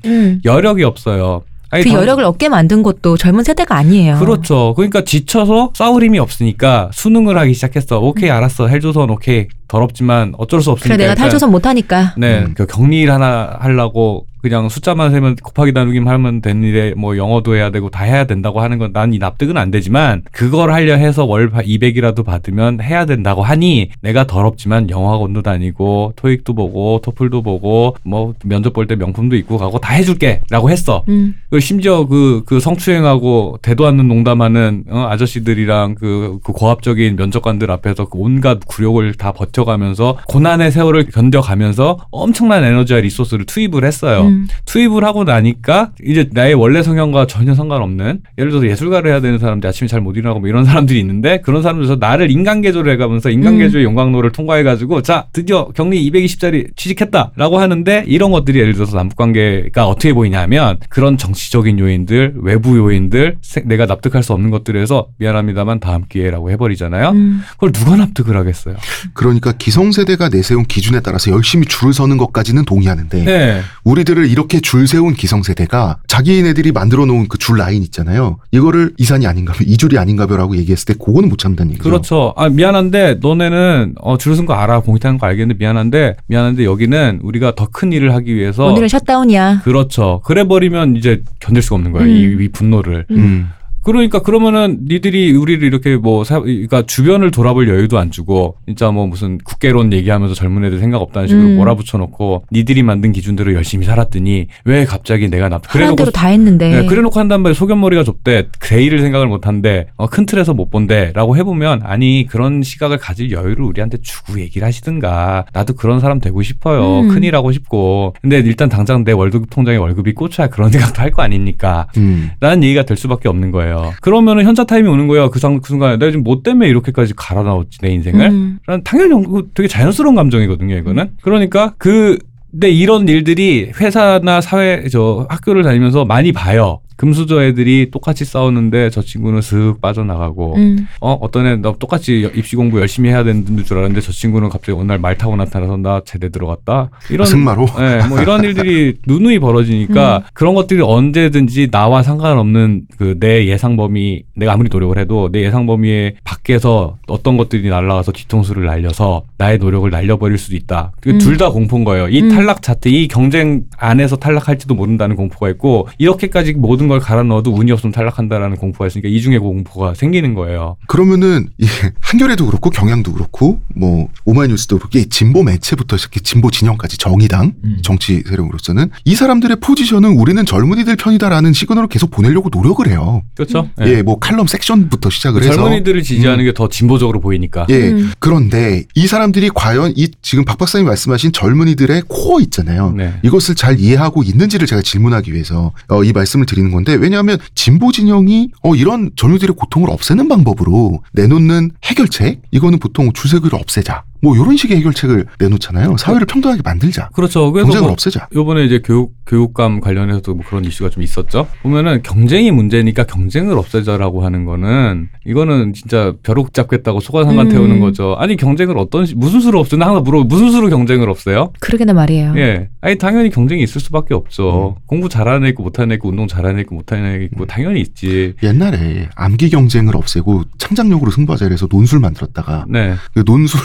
[0.05, 0.41] 음.
[0.45, 1.43] 여력이 없어요.
[1.71, 4.19] 아니, 그 당- 여력을 얻게 만든 것도 젊은 세대가 아니에요.
[4.19, 4.73] 그렇죠.
[4.75, 7.99] 그러니까 지쳐서 싸울 힘이 없으니까 수능을 하기 시작했어.
[8.01, 8.69] 오케이 알았어.
[8.69, 10.97] 헬조선 오케이 더럽지만 어쩔 수 그래 없으니까.
[10.97, 12.15] 내가 일단 탈조선 못하니까.
[12.17, 12.55] 네, 음.
[12.57, 17.71] 그 격리일 하나 하려고 그냥 숫자만 세면 곱하기 나누기만 하면 되는 일에 뭐 영어도 해야
[17.71, 21.51] 되고 다 해야 된다고 하는 건 난 이 납득은 안 되지만 그걸 하려 해서 월
[21.51, 28.73] 200이라도 받으면 해야 된다고 하니 내가 더럽지만 영어학원도 다니고 토익도 보고 토플도 보고 뭐 면접
[28.73, 31.05] 볼 때 명품도 입고 가고 다 해줄게라고 했어.
[31.09, 31.35] 음.
[31.51, 38.07] 그리고 심지어 그, 그 성추행하고 대도 않는 농담하는 어, 아저씨들이랑 그, 그 고압적인 면접관들 앞에서
[38.07, 44.23] 그 온갖 굴욕을 다 버텨가면서 고난의 세월을 견뎌가면서 엄청난 에너지와 리소스를 투입을 했어요.
[44.23, 44.28] 음.
[44.67, 49.69] 투입을 하고 나니까 이제 나의 원래 성향과 전혀 상관없는 예를 들어서 예술가를 해야 되는 사람들
[49.69, 54.31] 아침에 잘 못 일어나고 뭐 이런 사람들이 있는데 그런 사람들에서 나를 인간개조를 해가면서 인간개조의 용광로를
[54.31, 61.17] 통과해가지고 자 드디어 격리 220짜리 취직했다라고 하는데 이런 것들이 예를 들어서 남북관계가 어떻게 보이냐면 그런
[61.19, 67.09] 정치적인 요인들 외부 요인들 세- 내가 납득할 수 없는 것들에서 미안합니다만 다음 기회라고 해버리잖아요.
[67.11, 67.41] 음.
[67.55, 68.77] 그걸 누가 납득을 하겠어요?
[69.15, 73.61] 그러니까 기성세대가 내세운 기준에 따라서 열심히 줄을 서는 것까지는 동의하는데 네.
[73.85, 78.39] 우리들 을 이렇게 줄 세운 기성세대가 자기네들이 만들어 놓은 그 줄 라인 있잖아요.
[78.51, 79.57] 이거를 이산이 아닌가요?
[79.65, 81.85] 이줄이 아닌가요라고 얘기했을 때 그거는 못 참는다는 얘기죠.
[81.89, 82.35] 그렇죠.
[82.37, 84.81] 아, 미안한데 너네는 어, 줄 쓴 거 알아.
[84.81, 89.61] 공익하는 거 알겠는데 미안한데 미안한데 여기는 우리가 더 큰 일을 하기 위해서 오늘은 셧다운이야.
[89.63, 90.21] 그렇죠.
[90.25, 92.09] 그래 버리면 이제 견딜 수가 없는 거예요.
[92.09, 92.41] 음.
[92.41, 93.07] 이, 이 분노를.
[93.11, 93.51] 음.
[93.89, 99.07] 그러니까 그러면은 니들이 우리를 이렇게 뭐 사, 그러니까 주변을 돌아볼 여유도 안 주고 진짜 뭐
[99.07, 101.57] 무슨 국계론 얘기하면서 젊은 애들 생각 없다는 식으로 음.
[101.57, 106.69] 몰아붙여 놓고 니들이 만든 기준대로 열심히 살았더니 왜 갑자기 내가 납 하는 대로 다 했는데.
[106.83, 108.49] 네, 그래놓고 한단 말에 소견머리가 좁대.
[108.61, 109.87] 대의를 생각을 못한대.
[109.97, 115.47] 어, 큰 틀에서 못 본대라고 해보면 아니 그런 시각을 가질 여유를 우리한테 주고 얘기를 하시든가.
[115.55, 117.01] 나도 그런 사람 되고 싶어요.
[117.01, 117.09] 음.
[117.09, 118.15] 큰일 하고 싶고.
[118.21, 121.87] 근데 일단 당장 내 월급 통장에 월급이 꽂혀야 그런 생각도 할 거 아닙니까?
[121.97, 122.31] 음.
[122.41, 125.97] 라는 얘기가 될 수밖에 없는 거예요 그러면은 현자 타임이 오는 거예요 그, 상, 그 순간에
[125.97, 128.59] 내가 지금 뭐 때문에 이렇게까지 갈아 넣었지 내 인생을 음.
[128.67, 131.11] 난 당연히 그거 되게 자연스러운 감정이거든요, 이거는.
[131.23, 132.19] 그러니까 그,
[132.51, 136.81] 근데 이런 일들이 회사나 사회, 저 학교를 다니면서 많이 봐요.
[136.99, 140.87] 금수저 애들이 똑같이 싸우는데 저 친구는 슥 빠져나가고, 음.
[141.01, 144.73] 어, 어떤 애는 나 똑같이 입시 공부 열심히 해야 되는 줄 알았는데 저 친구는 갑자기
[144.79, 146.91] 어느 날 말 타고 나타나서 나 제대 들어갔다.
[147.11, 147.25] 이런.
[147.27, 147.67] 승마로.
[147.79, 154.25] 예, 뭐 이런 일들이 누누이 벌어지니까 그런 것들이 언제든지 나와 상관없는 그 내 예상 범위
[154.35, 159.89] 내가 아무리 노력을 해도 내 예상 범위에 밖에서 어떤 것들이 날라와서 뒤통수를 날려서 나의 노력을
[159.91, 160.93] 날려버릴 수도 있다.
[161.07, 161.19] 음.
[161.19, 162.09] 둘다 공포인 거예요.
[162.09, 162.29] 이 음.
[162.29, 167.55] 탈락 자체, 이 경쟁 안에서 탈락할지도 모른다는 공포가 있고 이렇게까지 모든 모든 걸 갈아 넣어도
[167.55, 170.77] 운이 없으면 탈락한다라는 공포가 있으니까 이중의 공포가 생기는 거예요.
[170.89, 171.49] 그러면은
[172.01, 177.79] 한겨레도 그렇고 경향도 그렇고 뭐 오마이뉴스도 그렇게 진보 매체부터 시작해 진보 진영까지 정의당 음.
[177.83, 183.23] 정치 세력으로서는 이 사람들의 포지션은 우리는 젊은이들 편이다라는 시그널을 계속 보내려고 노력을 해요.
[183.35, 183.69] 그렇죠?
[183.83, 187.67] 예, 뭐 칼럼 섹션부터 시작을 해서 젊은이들을 지지하는 게더 진보적으로 보이니까.
[187.69, 187.91] 예.
[187.91, 188.13] 음.
[188.19, 192.95] 그런데 이 사람들이 과연 이 지금 박 박사님 말씀하신 젊은이들의 코어 있잖아요.
[192.97, 193.15] 네.
[193.23, 198.51] 이것을 잘 이해하고 있는지를 제가 질문하기 위해서 어, 이 말씀을 드리는 건데 왜냐하면 진보 진영이
[198.63, 202.43] 어, 이런 젊은이들의 고통을 없애는 방법으로 내놓는 해결책?
[202.51, 205.97] 이거는 보통 출세율을 없애자 뭐 이런 식의 해결책을 내놓잖아요.
[205.97, 207.09] 사회를 평등하게 만들자.
[207.13, 207.53] 그렇죠.
[207.53, 208.29] 그래서 경쟁을 뭐 없애자.
[208.35, 211.47] 요번에 이제 교육 교육감 관련해서도 뭐 그런 이슈가 좀 있었죠.
[211.63, 217.53] 보면은 경쟁이 문제니까 경쟁을 없애자라고 하는 거는 이거는 진짜 벼룩 잡겠다고 소가상관 음.
[217.53, 218.15] 태우는 거죠.
[218.19, 221.53] 아니 경쟁을 어떤 시- 무슨 수로 없애나 항상 물어 무슨 수로 경쟁을 없애요?
[221.61, 222.35] 그러게나 말이에요.
[222.37, 222.69] 예.
[222.81, 224.77] 아니 당연히 경쟁이 있을 수밖에 없죠.
[224.79, 224.83] 음.
[224.87, 227.81] 공부 잘하는 애 있고 못하는 애 있고 운동 잘하는 애 있고 못하는 애 있고 당연히
[227.81, 228.35] 있지.
[228.43, 232.95] 옛날에 암기 경쟁을 없애고 창작력으로 승부하자 이래서 논술 만들었다가 네.
[233.15, 233.61] 그 논술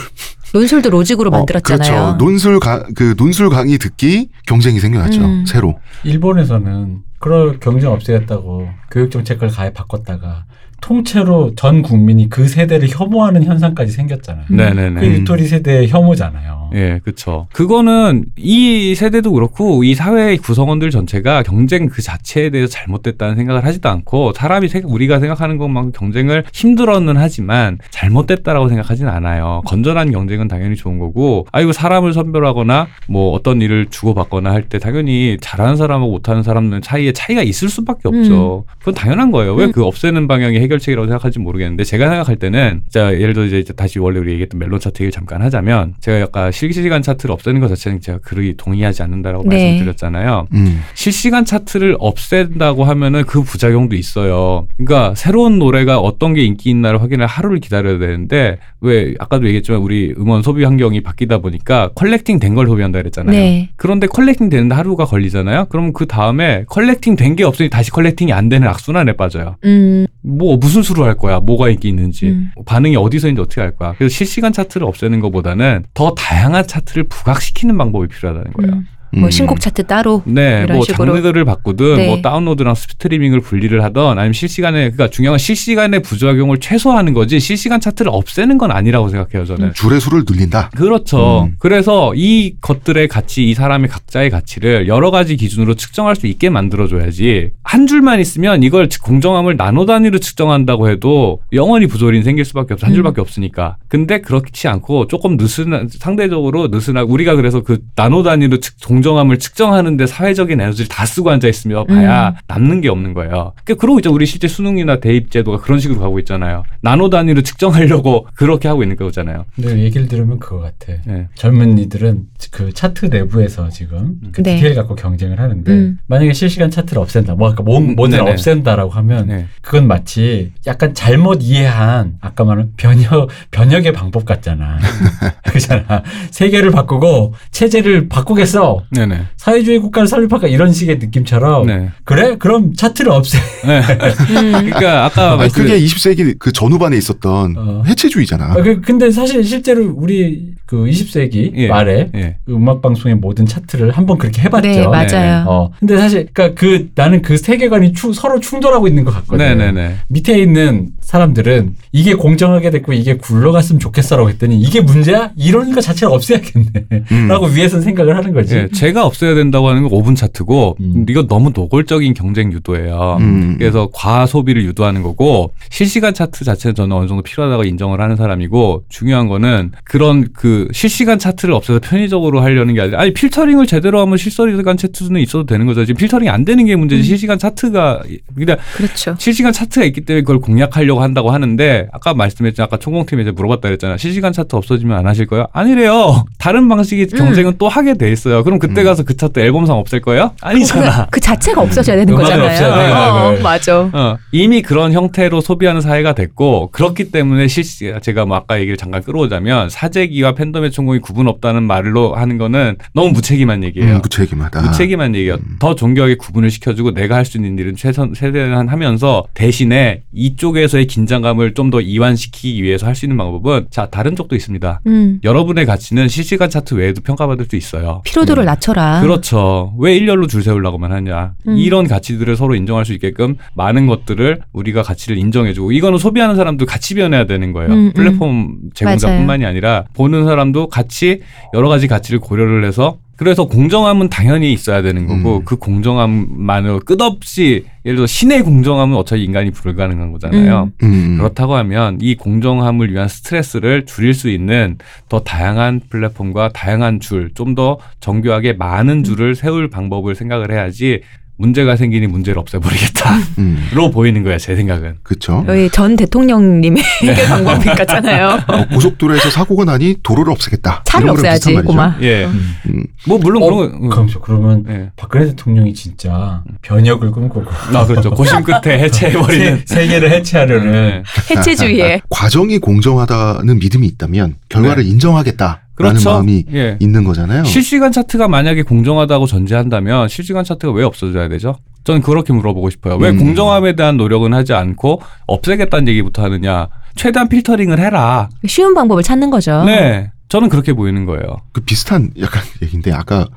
[0.53, 1.91] 논술도 로직으로 만들었잖아요.
[1.91, 2.17] 어, 그렇죠.
[2.17, 5.21] 논술 강, 그 논술 강의 듣기 경쟁이 생겨났죠.
[5.21, 5.45] 음.
[5.45, 5.79] 새로.
[6.03, 10.45] 일본에서는 그럴 경쟁 없애겠다고 교육 정책을 가해 바꿨다가
[10.83, 14.45] 통째로 전 국민이 그 세대를 혐오하는 현상까지 생겼잖아요.
[14.51, 14.57] 음.
[14.57, 14.99] 네네네.
[14.99, 16.71] 그 유토리 세대의 혐오잖아요.
[16.75, 17.47] 예, 그렇죠.
[17.53, 23.87] 그거는 이 세대도 그렇고 이 사회의 구성원들 전체가 경쟁 그 자체에 대해서 잘못됐다는 생각을 하지도
[23.89, 29.61] 않고 사람이 생- 우리가 생각하는 것만큼 경쟁을 힘들어는 하지만 잘못됐다라고 생각하진 않아요.
[29.65, 34.79] 건전한 경쟁은 당연히 좋은 거고 아 이거 사람을 선별하거나 뭐 어떤 일을 주고받거나 할 때
[34.79, 38.63] 당연히 잘하는 사람하고 못하는 사람 사이에 차이가 있을 수밖에 없죠.
[38.79, 39.53] 그건 당연한 거예요.
[39.55, 39.71] 왜 음.
[39.73, 44.19] 그 없애는 방향이 해결책이라고 생각할지 모르겠는데 제가 생각할 때는 자 예를 들어 이제 다시 원래
[44.19, 48.19] 우리 얘기했던 멜론 차트 얘기를 잠깐 하자면 제가 약간 실시간 차트를 없애는 것 자체는 제가
[48.23, 49.55] 그리 동의하지 않는다라고 네.
[49.71, 50.47] 말씀드렸잖아요.
[50.53, 50.81] 음.
[50.95, 54.67] 실시간 차트를 없앤다고 하면은 그 부작용도 있어요.
[54.77, 60.13] 그러니까 새로운 노래가 어떤 게 인기 있나를 확인할 하루를 기다려야 되는데 왜 아까도 얘기했지만 우리
[60.17, 63.35] 음원 소비 환경이 바뀌다 보니까 collecting 된 걸 소비한다 그랬잖아요.
[63.35, 63.69] 네.
[63.77, 65.65] 그런데 collecting 되는데 하루가 걸리잖아요.
[65.69, 69.55] 그럼 그 다음에 collecting 된 게 없으니 다시 collecting이 안 되는 악순환에 빠져요.
[69.65, 71.39] 음, 뭐 무슨 수로 할 거야?
[71.39, 72.51] 뭐가 인기 있는지 음.
[72.65, 73.93] 반응이 어디서인지 어떻게 할 거야?
[73.97, 78.73] 그래서 실시간 차트를 없애는 것보다는 더 다양한 차트를 부각시키는 방법이 필요하다는 거예요.
[78.73, 78.87] 음.
[79.15, 79.31] 뭐 음.
[79.31, 81.13] 신곡 차트 따로 네, 이런 뭐 식으로.
[81.13, 82.07] 장르를 바꾸든 네.
[82.07, 87.79] 뭐 다운로드랑 스트리밍을 분리를 하던 아니면 실시간에 그러니까 중요한 건 실시간의 부작용을 최소화하는 거지 실시간
[87.79, 89.73] 차트를 없애는 건 아니라고 생각해요 저는.
[89.73, 90.69] 줄의 수를 늘린다.
[90.75, 91.43] 그렇죠.
[91.43, 91.55] 음.
[91.59, 97.51] 그래서 이 것들의 가치, 이 사람의 각자의 가치를 여러 가지 기준으로 측정할 수 있게 만들어줘야지.
[97.63, 102.87] 한 줄만 있으면 이걸 공정함을 나노 단위로 측정한다고 해도 영원히 부조리는 생길 수밖에 없어.
[102.87, 102.95] 한 음.
[102.95, 103.77] 줄밖에 없으니까.
[103.87, 110.07] 근데 그렇지 않고 조금 느슨한, 상대적으로 느슨하고 우리가 그래서 그 나노 단위로 측, 공정함을 측정하는데
[110.07, 112.33] 사회적인 에너지를 다 쓰고 앉아 있으면 봐야 음.
[112.47, 113.53] 남는 게 없는 거예요.
[113.63, 114.13] 그러니까 그러고 있죠.
[114.13, 116.63] 우리 실제 수능이나 대입 제도가 그런 식으로 가고 있잖아요.
[116.81, 119.45] 나노 단위로 측정하려고 그렇게 하고 있는 거잖아요.
[119.55, 120.93] 근데 얘기를 들으면 그거 같아.
[121.05, 121.27] 네.
[121.35, 124.55] 젊은 이들은 그 차트 내부에서 지금 그 네.
[124.55, 125.99] 디테일 갖고 경쟁을 하는데 음.
[126.07, 128.31] 만약에 실시간 차트를 없앤다, 뭐 아까 네네.
[128.31, 129.47] 없앤다라고 하면 네.
[129.61, 134.77] 그건 마치 약간 잘못 이해한 아까 말한 변혁 변혁의 방법 같잖아.
[135.43, 136.03] 그잖아.
[136.31, 138.83] 세계를 바꾸고 체제를 바꾸겠어.
[138.93, 139.27] 네네.
[139.37, 141.89] 사회주의 국가를 설립할까 이런 식의 느낌처럼 네.
[142.03, 143.37] 그래 그럼 차트를 없애.
[143.65, 143.81] 네.
[144.29, 144.51] 음.
[144.51, 147.83] 그러니까 아까 아니, 말씀 그게 20세기 그 전후반에 있었던 어.
[147.85, 148.45] 해체주의잖아.
[148.45, 151.67] 아, 그- 근데 사실 실제로 우리 그 20세기 예.
[151.67, 152.37] 말에 예.
[152.45, 154.67] 그 음악 방송의 모든 차트를 한번 그렇게 해봤죠.
[154.67, 155.45] 네, 맞아요.
[155.47, 155.69] 어.
[155.79, 159.37] 근데 사실 그러니까 그 나는 그 세계관이 추- 서로 충돌하고 있는 것 같거든.
[159.37, 159.97] 네네네.
[160.07, 165.29] 밑에 있는 사람들은 이게 공정하게 됐고 이게 굴러갔으면 좋겠어라고 했더니 이게 문제야?
[165.37, 166.65] 이런 거 자체를 없애야겠네.
[167.11, 167.27] 음.
[167.27, 168.55] 라고 위에서는 생각을 하는 거지.
[168.55, 171.05] 예, 제가 없애야 된다고 하는 건 5분 차트고 음.
[171.07, 173.17] 이거 너무 노골적인 경쟁 유도예요.
[173.19, 173.57] 음.
[173.59, 179.27] 그래서 과소비를 유도하는 거고 실시간 차트 자체는 저는 어느 정도 필요하다고 인정을 하는 사람이고 중요한
[179.27, 184.77] 거는 그런 그 실시간 차트를 없애서 편의적으로 하려는 게 아니라 아니 필터링을 제대로 하면 실시간
[184.77, 185.85] 차트는 있어도 되는 거죠.
[185.85, 187.05] 지금 필터링이 안 되는 게 문제지 음.
[187.05, 188.01] 실시간 차트가
[188.35, 189.15] 그냥 그렇죠.
[189.17, 192.65] 실시간 차트가 있기 때문에 그걸 공략하려고 한다고 하는데 아까 말씀했잖아요.
[192.65, 193.97] 아까 총공팀에 이제 물어봤다 그랬잖아요.
[193.97, 195.47] 실시간 차트 없어지면 안 하실 거예요?
[195.53, 196.25] 아니래요.
[196.39, 197.17] 다른 방식의 음.
[197.17, 198.43] 경쟁은 또 하게 돼 있어요.
[198.43, 198.85] 그럼 그때 음.
[198.85, 200.31] 가서 그 차트 앨범상 없앨 거예요?
[200.41, 201.07] 아니잖아.
[201.11, 202.93] 그 자체가 없어져야 되는 음악을 거잖아요.
[202.93, 203.41] 어, 음악을.
[203.43, 203.89] 맞아.
[203.93, 209.01] 어, 이미 그런 형태로 소비하는 사회가 됐고 그렇기 때문에 실시 제가 뭐 아까 얘기를 잠깐
[209.03, 213.95] 끌어오자면 사재기와 팬덤의 천공이 구분 없다는 말로 하는 거는 너무 무책임한 얘기예요.
[213.95, 214.61] 음, 무책임하다.
[214.61, 215.35] 무책임한 얘기예요.
[215.35, 215.55] 음.
[215.59, 221.53] 더 정교하게 구분을 시켜주고 내가 할 수 있는 일은 최선 최대한 하면서 대신에 이쪽에서의 긴장감을
[221.53, 224.81] 좀 더 이완시키기 위해서 할 수 있는 방법은 자 다른 쪽도 있습니다.
[224.85, 225.19] 음.
[225.23, 228.01] 여러분의 가치는 실시간 차트 외에도 평가받을 수 있어요.
[228.03, 228.45] 피로도를 음.
[228.45, 229.01] 낮춰라.
[229.01, 229.73] 그렇죠.
[229.79, 231.33] 왜 일렬로 줄 세우려고만 하냐.
[231.47, 231.57] 음.
[231.57, 236.93] 이런 가치들을 서로 인정할 수 있게끔 많은 것들을 우리가 가치를 인정해주고 이거는 소비하는 사람도 같이
[236.95, 237.71] 변해야 되는 거예요.
[237.71, 237.93] 음, 음.
[237.95, 241.21] 플랫폼 제공자뿐만이 아니라 보는 사람 도 같이
[241.53, 245.45] 여러 가지 가치를 고려를 해서 그래서 공정함은 당연히 있어야 되는 거고 음.
[245.45, 250.71] 그 공정함만으로 끝없이 예를 들어 신의 공정함은 어차피 인간이 불가능한 거잖아요.
[250.81, 251.17] 음.
[251.17, 254.77] 그렇다고 하면 이 공정함을 위한 스트레스를 줄일 수 있는
[255.09, 261.01] 더 다양한 플랫폼과 다양한 줄, 좀 더 정교하게 많은 줄을 세울 방법을 생각을 해야지
[261.37, 263.91] 문제가 생기니 문제를 없애버리겠다로 음.
[263.91, 264.97] 보이는 거야 제 생각은.
[265.03, 265.43] 그렇죠.
[265.47, 268.39] 저희 전 대통령님의 해결 방법 같잖아요.
[268.47, 270.83] 어, 고속도로에서 사고가 나니 도로를 없애겠다.
[270.85, 271.53] 차를 없애야지.
[271.55, 271.97] 고마.
[272.01, 272.25] 예.
[272.25, 272.55] 음.
[272.67, 272.83] 음.
[273.07, 273.77] 뭐 물론 어, 그런 거.
[273.77, 273.89] 음.
[273.89, 274.91] 그럼 저 그러면 예.
[274.95, 278.11] 박근혜 대통령이 진짜 변혁을 꿈꾸고 아 그렇죠.
[278.11, 279.63] 고심 끝에 해체해버리는.
[279.65, 281.03] 세, 세계를 해체하려는 네.
[281.31, 282.01] 해체주의에.
[282.09, 286.11] 과정이 공정하다는 믿음이 있다면 결과를 인정하겠다라는 그렇죠.
[286.11, 286.77] 마음이 예.
[286.79, 287.43] 있는 거잖아요.
[287.45, 291.57] 실시간 차트가 만약에 공정하다고 전제한다면 실시간 차트가 왜 없어져야 되죠?
[291.83, 292.95] 저는 그렇게 물어보고 싶어요.
[292.97, 293.17] 왜 음.
[293.17, 296.67] 공정함에 대한 노력은 하지 않고 없애겠다는 얘기부터 하느냐?
[296.95, 298.29] 최대한 필터링을 해라.
[298.45, 299.63] 쉬운 방법을 찾는 거죠.
[299.65, 300.11] 네.
[300.29, 301.37] 저는 그렇게 보이는 거예요.
[301.51, 303.27] 그 비슷한 약간 얘기인데 아까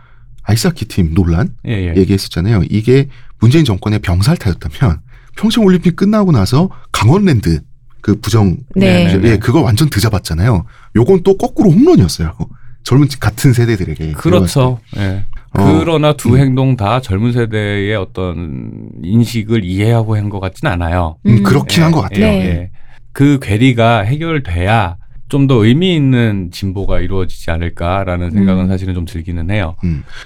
[0.45, 1.95] 아이스하키 팀 논란 예, 예.
[1.97, 2.63] 얘기했었잖아요.
[2.71, 3.09] 이게
[3.41, 5.01] 문재인 정권의 병살타였다면
[5.37, 7.61] 평창 올림픽 끝나고 나서 강원랜드
[8.01, 9.05] 그 부정 네.
[9.07, 9.31] 네, 네.
[9.33, 10.65] 예 그거 완전 드잡았잖아요.
[10.97, 12.35] 요건 또 거꾸로 홈런이었어요.
[12.83, 14.81] 젊은 같은 세대들에게 그렇죠.
[14.97, 15.25] 예.
[15.53, 15.79] 어.
[15.81, 16.39] 그러나 두 음.
[16.39, 21.17] 행동 다 젊은 세대의 어떤 인식을 이해하고 한 것 같진 않아요.
[21.27, 21.43] 음, 음.
[21.43, 22.27] 그렇긴 한것 같아요.
[22.27, 22.71] 네.
[23.13, 24.97] 그 괴리가 해결돼야
[25.29, 28.69] 좀 더 의미 있는 진보가 이루어지지 않을까라는 생각은 음.
[28.69, 29.75] 사실은 좀 들기는 해요.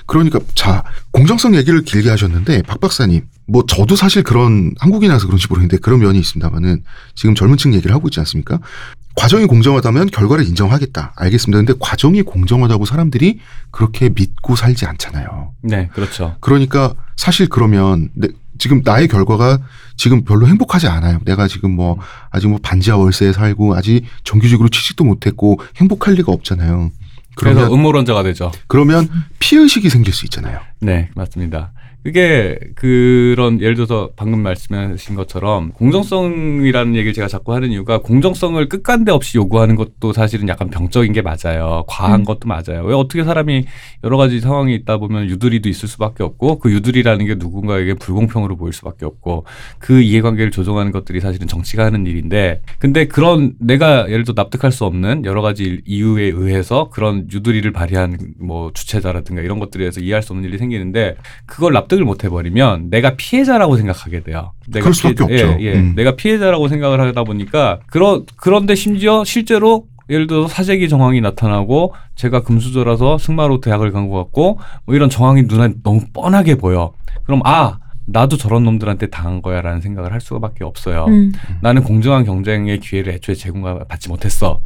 [0.04, 5.78] 그러니까 자 공정성 얘기를 길게 하셨는데 박 박사님 뭐 저도 사실 그런 한국인이라서 그런지 모르겠는데
[5.80, 6.82] 그런 면이 있습니다만은
[7.14, 8.58] 지금 젊은층 얘기를 하고 있지 않습니까?
[9.20, 11.12] 과정이 공정하다면 결과를 인정하겠다.
[11.14, 11.58] 알겠습니다.
[11.58, 13.38] 근데 과정이 공정하다고 사람들이
[13.70, 15.52] 그렇게 믿고 살지 않잖아요.
[15.60, 16.36] 네, 그렇죠.
[16.40, 19.58] 그러니까 사실 그러면 내- 지금 나의 결과가
[19.98, 21.20] 지금 별로 행복하지 않아요.
[21.26, 21.98] 내가 지금 뭐
[22.30, 26.90] 아직 뭐 반지하 월세에 살고 아직 정규직으로 취직도 못했고 행복할 리가 없잖아요.
[27.36, 28.50] 그래서 음모론자가 되죠.
[28.68, 29.06] 그러면
[29.38, 30.60] 피의식이 생길 수 있잖아요.
[30.80, 31.72] 네, 맞습니다.
[32.02, 39.12] 그게 그런 예를 들어서 방금 말씀하신 것처럼 공정성이라는 얘기를 제가 자꾸 하는 이유가 공정성을 끝간데
[39.12, 41.84] 없이 요구하는 것도 사실은 약간 병적인 게 맞아요.
[41.86, 42.24] 과한 음.
[42.24, 42.84] 것도 맞아요.
[42.84, 43.66] 왜 어떻게 사람이
[44.04, 48.72] 여러 가지 상황이 있다 보면 유두리도 있을 수밖에 없고 그 유두리라는 게 누군가에게 불공평으로 보일
[48.72, 49.44] 수밖에 없고
[49.78, 54.86] 그 이해관계를 조정하는 것들이 사실은 정치가 하는 일인데 근데 그런 내가 예를 들어 납득할 수
[54.86, 60.32] 없는 여러 가지 이유에 의해서 그런 유두리를 발휘한 뭐 주체자라든가 이런 것들에 대해서 이해할 수
[60.32, 64.52] 없는 일이 생기는데 그걸 납 득을 못 해버리면 내가 피해자라고 생각하게 돼요.
[64.68, 65.60] 내가 그럴 수밖에 피해- 없죠.
[65.60, 65.74] 예, 예.
[65.74, 65.92] 음.
[65.94, 72.42] 내가 피해자라고 생각을 하다 보니까 그런 그런데 심지어 실제로 예를 들어서 사재기 정황이 나타나고 제가
[72.42, 76.92] 금수저라서 승마로 대학을 간 것 같고 뭐 이런 정황이 눈에 너무 뻔하게 보여.
[77.24, 77.78] 그럼 아
[78.12, 81.06] 나도 저런 놈들한테 당한 거야라는 생각을 할 수밖에 없어요.
[81.08, 81.32] 음.
[81.62, 84.60] 나는 공정한 경쟁의 기회를 애초에 제공받지 못했어.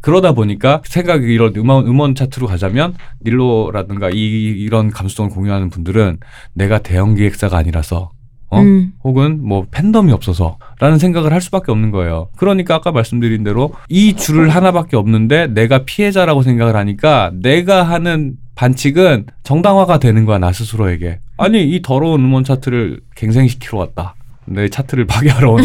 [0.00, 2.94] 그러다 보니까 생각이 이런 음원, 음원 차트로 가자면
[3.24, 6.18] 닐로라든가 이, 이런 감수성을 공유하는 분들은
[6.54, 8.10] 내가 대형 기획사가 아니라서
[8.50, 8.60] 어?
[8.60, 8.92] 음.
[9.04, 12.28] 혹은 뭐 팬덤이 없어서라는 생각을 할 수밖에 없는 거예요.
[12.36, 19.24] 그러니까 아까 말씀드린 대로 이 줄을 하나밖에 없는데 내가 피해자라고 생각을 하니까 내가 하는 반칙은
[19.42, 21.20] 정당화가 되는 거야 나 스스로에게.
[21.38, 24.14] 아니 이 더러운 음원 차트를 갱생시키러 왔다.
[24.44, 25.62] 내 차트를 파괴하러 온.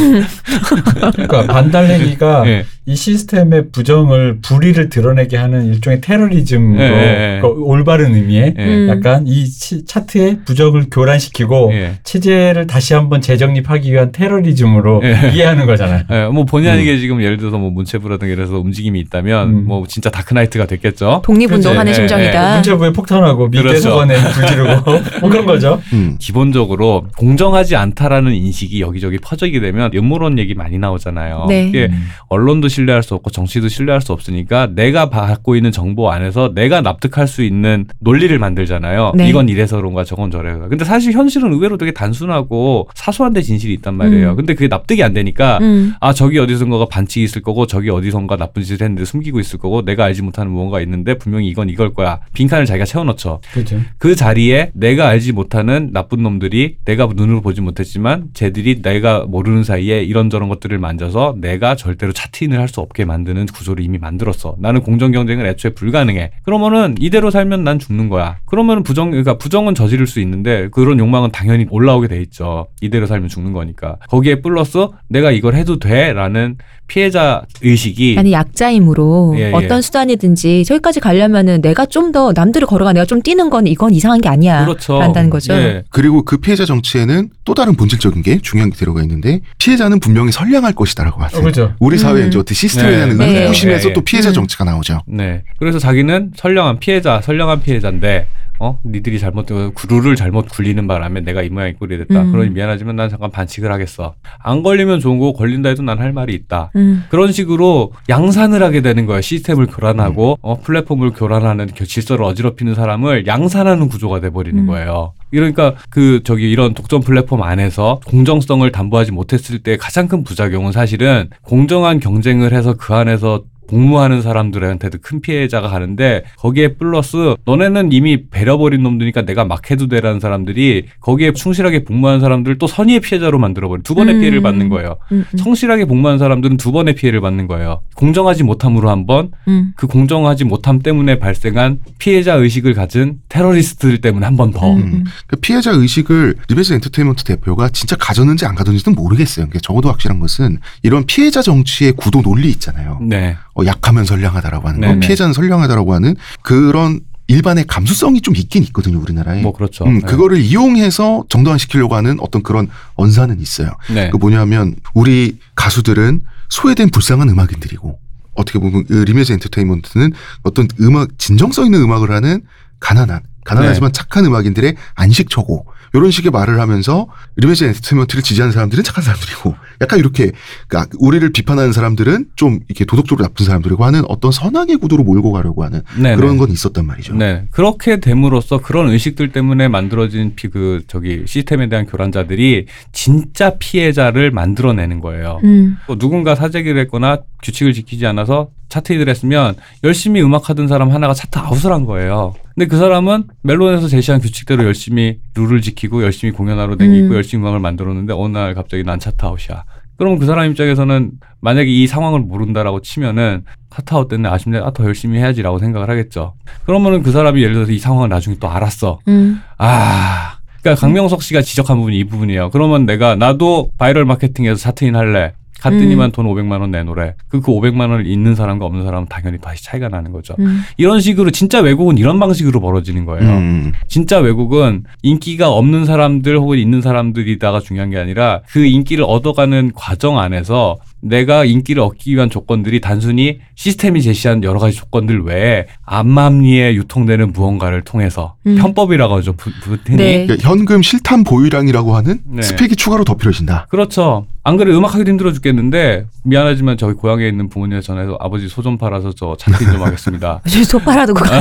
[1.13, 2.65] 그러니까 반달래기가 예.
[2.87, 7.41] 이 시스템의 부정을 불의를 드러내게 하는 일종의 테러리즘으로 예, 예, 예.
[7.41, 8.63] 그 올바른 의미의 예.
[8.63, 8.87] 음.
[8.89, 11.93] 약간 이 치- 차트의 부정을 교란시키고 예.
[12.03, 15.31] 체제를 다시 한번 재정립하기 위한 테러리즘으로 예.
[15.33, 16.03] 이해하는 거잖아요.
[16.11, 19.65] 예, 뭐 본의 아니게 지금 예를 들어서 뭐 문체부라든가 이래서 움직임이 있다면 음.
[19.65, 21.23] 뭐 진짜 다크나이트가 됐겠죠.
[21.25, 22.53] 독립운동하는 심정이다.
[22.53, 23.67] 문체부에 폭탄하고 그렇죠.
[23.67, 25.81] 밑대서관에 불지르고 뭐 그런 거죠.
[25.93, 26.17] 음.
[26.19, 31.47] 기본적으로 공정하지 않다라는 인식이 여기저기 퍼지게 되면 음모론 얘기 많이 나오잖아요.
[31.49, 31.67] 네.
[31.67, 31.89] 이게
[32.29, 37.27] 언론도 신뢰할 수 없고 정치도 신뢰할 수 없으니까 내가 받고 있는 정보 안에서 내가 납득할
[37.27, 39.13] 수 있는 논리를 만들잖아요.
[39.15, 39.29] 네.
[39.29, 40.67] 이건 이래서 그런가 저건 저래가.
[40.67, 44.31] 근데 사실 현실은 의외로 되게 단순하고 사소한 데 진실이 있단 말이에요.
[44.31, 44.35] 음.
[44.35, 45.93] 근데 그게 납득이 안 되니까 음.
[45.99, 50.05] 아 저기 어디선가가 반칙이 있을 거고 저기 어디선가 나쁜 짓을 했는데 숨기고 있을 거고 내가
[50.05, 52.19] 알지 못하는 무언가 있는데 분명히 이건 이걸 거야.
[52.33, 53.39] 빈칸을 자기가 채워넣죠.
[53.53, 53.79] 그렇죠.
[53.97, 60.03] 그 자리에 내가 알지 못하는 나쁜 놈들이 내가 눈으로 보지 못했지만 쟤들이 내가 모르는 사이에
[60.03, 64.55] 이런저런 것들을 만져서 내가 절대로 차트인을 할할 수 없게 만드는 구조를 이미 만들었어.
[64.59, 66.31] 나는 공정 경쟁은 애초에 불가능해.
[66.43, 68.37] 그러면은 이대로 살면 난 죽는 거야.
[68.45, 72.67] 그러면 부정 그러니까 부정은 저지를 수 있는데 그런 욕망은 당연히 올라오게 돼 있죠.
[72.81, 73.97] 이대로 살면 죽는 거니까.
[74.09, 76.57] 거기에 플러스 내가 이걸 해도 돼라는
[76.87, 79.51] 피해자 의식이 아니 약자이므로 예, 예.
[79.53, 84.21] 어떤 수단이든지 저기까지 가려면은 내가 좀 더 남들을 걸어가 내가 좀 뛰는 건 이건 이상한
[84.21, 84.63] 게 아니야.
[84.63, 85.01] 그렇죠.
[85.01, 85.53] 한다는 거죠.
[85.53, 85.83] 예.
[85.89, 90.73] 그리고 그 피해자 정치에는 또 다른 본질적인 게 중요한 게 들어가 있는데 피해자는 분명히 선량할
[90.73, 91.73] 것이다라고 하는 어, 그렇죠.
[91.79, 92.27] 우리 사회의 음.
[92.29, 92.95] 이제 어떤 시스템에 네.
[92.95, 93.41] 대한 네.
[93.41, 93.93] 의구심에서 네.
[93.93, 94.33] 또 피해자 음.
[94.33, 95.01] 정치가 나오죠.
[95.05, 95.43] 네.
[95.59, 98.27] 그래서 자기는 선량한 피해자, 선량한 피해자인데,
[98.59, 102.21] 어, 니들이 잘못, 룰을 잘못 굴리는 바람에 내가 이 모양 이 꼴이 됐다.
[102.21, 102.31] 음.
[102.31, 104.15] 그러니 미안하지만 난 잠깐 반칙을 하겠어.
[104.39, 106.71] 안 걸리면 좋은 거고, 걸린다 해도 난 할 말이 있다.
[106.75, 107.05] 음.
[107.09, 109.21] 그런 식으로 양산을 하게 되는 거예요.
[109.21, 114.67] 시스템을 교란하고, 어, 플랫폼을 교란하는 그 질서를 어지럽히는 사람을 양산하는 구조가 돼버리는 음.
[114.67, 115.13] 거예요.
[115.31, 121.29] 이러니까 그, 저기, 이런 독점 플랫폼 안에서 공정성을 담보하지 못했을 때 가장 큰 부작용은 사실은
[121.41, 128.83] 공정한 경쟁을 해서 그 안에서 복무하는 사람들한테도 큰 피해자가 가는데 거기에 플러스 너네는 이미 배려버린
[128.83, 133.95] 놈들이니까 내가 막 해도 되라는 사람들이 거기에 충실하게 복무하는 사람들을 또 선의의 피해자로 만들어버린 두
[133.95, 134.19] 번의 음.
[134.19, 134.97] 피해를 받는 거예요.
[135.11, 135.25] 음.
[135.33, 135.37] 음.
[135.37, 137.81] 성실하게 복무하는 사람들은 두 번의 피해를 받는 거예요.
[137.95, 139.73] 공정하지 못함으로 한 번, 음.
[139.75, 144.73] 그 공정하지 못함 때문에 발생한 피해자 의식을 가진 테러리스트들 때문에 한 번 더.
[144.73, 144.81] 음.
[144.81, 145.03] 음.
[145.27, 149.45] 그 피해자 의식을 리메즈 엔터테인먼트 대표가 진짜 가졌는지 안 가졌는지는 모르겠어요.
[149.45, 152.99] 그러니까 적어도 확실한 것은 이런 피해자 정치의 구도 논리 있잖아요.
[153.01, 153.37] 네.
[153.55, 154.99] 어, 약하면 선량하다라고 하는 거.
[154.99, 159.41] 피해자는 선량하다라고 하는 그런 일반의 감수성이 좀 있긴 있거든요, 우리나라에.
[159.41, 159.85] 뭐 그렇죠.
[159.85, 160.05] 음, 네.
[160.05, 163.71] 그거를 이용해서 정당화시키려고 하는 어떤 그런 언사는 있어요.
[163.91, 164.09] 네.
[164.11, 167.99] 그 뭐냐면 우리 가수들은 소외된 불쌍한 음악인들이고
[168.35, 170.11] 어떻게 보면 그 리메즈 엔터테인먼트는
[170.43, 172.41] 어떤 음악 진정성 있는 음악을 하는
[172.79, 179.55] 가난한 가난하지만 착한 음악인들의 안식처고 이런 식의 말을 하면서 리메즈 엔터테인먼트를 지지하는 사람들은 착한 사람들이고
[179.81, 180.31] 약간 이렇게
[180.67, 185.63] 그러니까 우리를 비판하는 사람들은 좀 이렇게 도덕적으로 나쁜 사람들이고 하는 어떤 선악의 구도로 몰고 가려고
[185.63, 186.37] 하는 네, 그런 네.
[186.37, 187.15] 건 있었단 말이죠.
[187.15, 187.45] 네.
[187.51, 194.99] 그렇게 됨으로써 그런 의식들 때문에 만들어진 피, 그, 저기, 시스템에 대한 교란자들이 진짜 피해자를 만들어내는
[194.99, 195.39] 거예요.
[195.43, 195.77] 음.
[195.87, 201.39] 또 누군가 사재기를 했거나 규칙을 지키지 않아서 차트를 했으면 열심히 음악 하던 사람 하나가 차트
[201.39, 202.33] 아웃을 한 거예요.
[202.55, 207.13] 근데 그 사람은 멜론에서 제시한 규칙대로 열심히 룰을 지키고 열심히 공연하러 다니고 음.
[207.13, 209.63] 열심히 음악을 만들었는데 어느 날 갑자기 난 차트 아웃이야.
[209.97, 211.11] 그러면 그 사람 입장에서는
[211.41, 214.59] 만약에 이 상황을 모른다라고 치면은 차트 아웃 때문에 아쉽네.
[214.59, 216.33] 아, 더 열심히 해야지라고 생각을 하겠죠.
[216.65, 218.99] 그러면은 그 사람이 예를 들어서 이 상황을 나중에 또 알았어.
[219.07, 219.41] 음.
[219.57, 220.37] 아.
[220.61, 222.49] 그러니까 강명석 씨가 지적한 부분이 이 부분이에요.
[222.49, 225.33] 그러면 내가 나도 viral 마케팅해서 chart in 할래.
[225.65, 226.11] 갔더니만 음.
[226.11, 227.15] 돈 500만 원 내놓으래.
[227.27, 230.35] 그, 그 500만 원을 있는 사람과 없는 사람은 당연히 다시 차이가 나는 거죠.
[230.39, 230.61] 음.
[230.77, 233.29] 이런 식으로 진짜 외국은 이런 방식으로 벌어지는 거예요.
[233.29, 233.71] 음.
[233.87, 240.19] 진짜 외국은 인기가 없는 사람들 혹은 있는 사람들이다가 중요한 게 아니라 그 인기를 얻어가는 과정
[240.19, 247.31] 안에서 내가 인기를 얻기 위한 조건들이 단순히 시스템이 제시한 여러 가지 조건들 외에 암암리에 유통되는
[247.31, 248.55] 무언가를 통해서 음.
[248.55, 249.33] 편법이라고 하죠.
[249.33, 249.77] 부, 부.
[249.95, 250.25] 네.
[250.25, 252.41] 그러니까 현금 실탄 보유량이라고 하는 네.
[252.41, 253.67] 스펙이 추가로 덮여진다.
[253.69, 254.25] 그렇죠.
[254.43, 258.79] 안 그래 음악 하기도 힘들어 죽겠는데 미안하지만 저희 고향에 있는 부모님에 전해서 아버지 소 좀
[258.79, 260.41] 팔아서 저 차트인 좀 하겠습니다.
[260.65, 261.29] 소파라도 그거.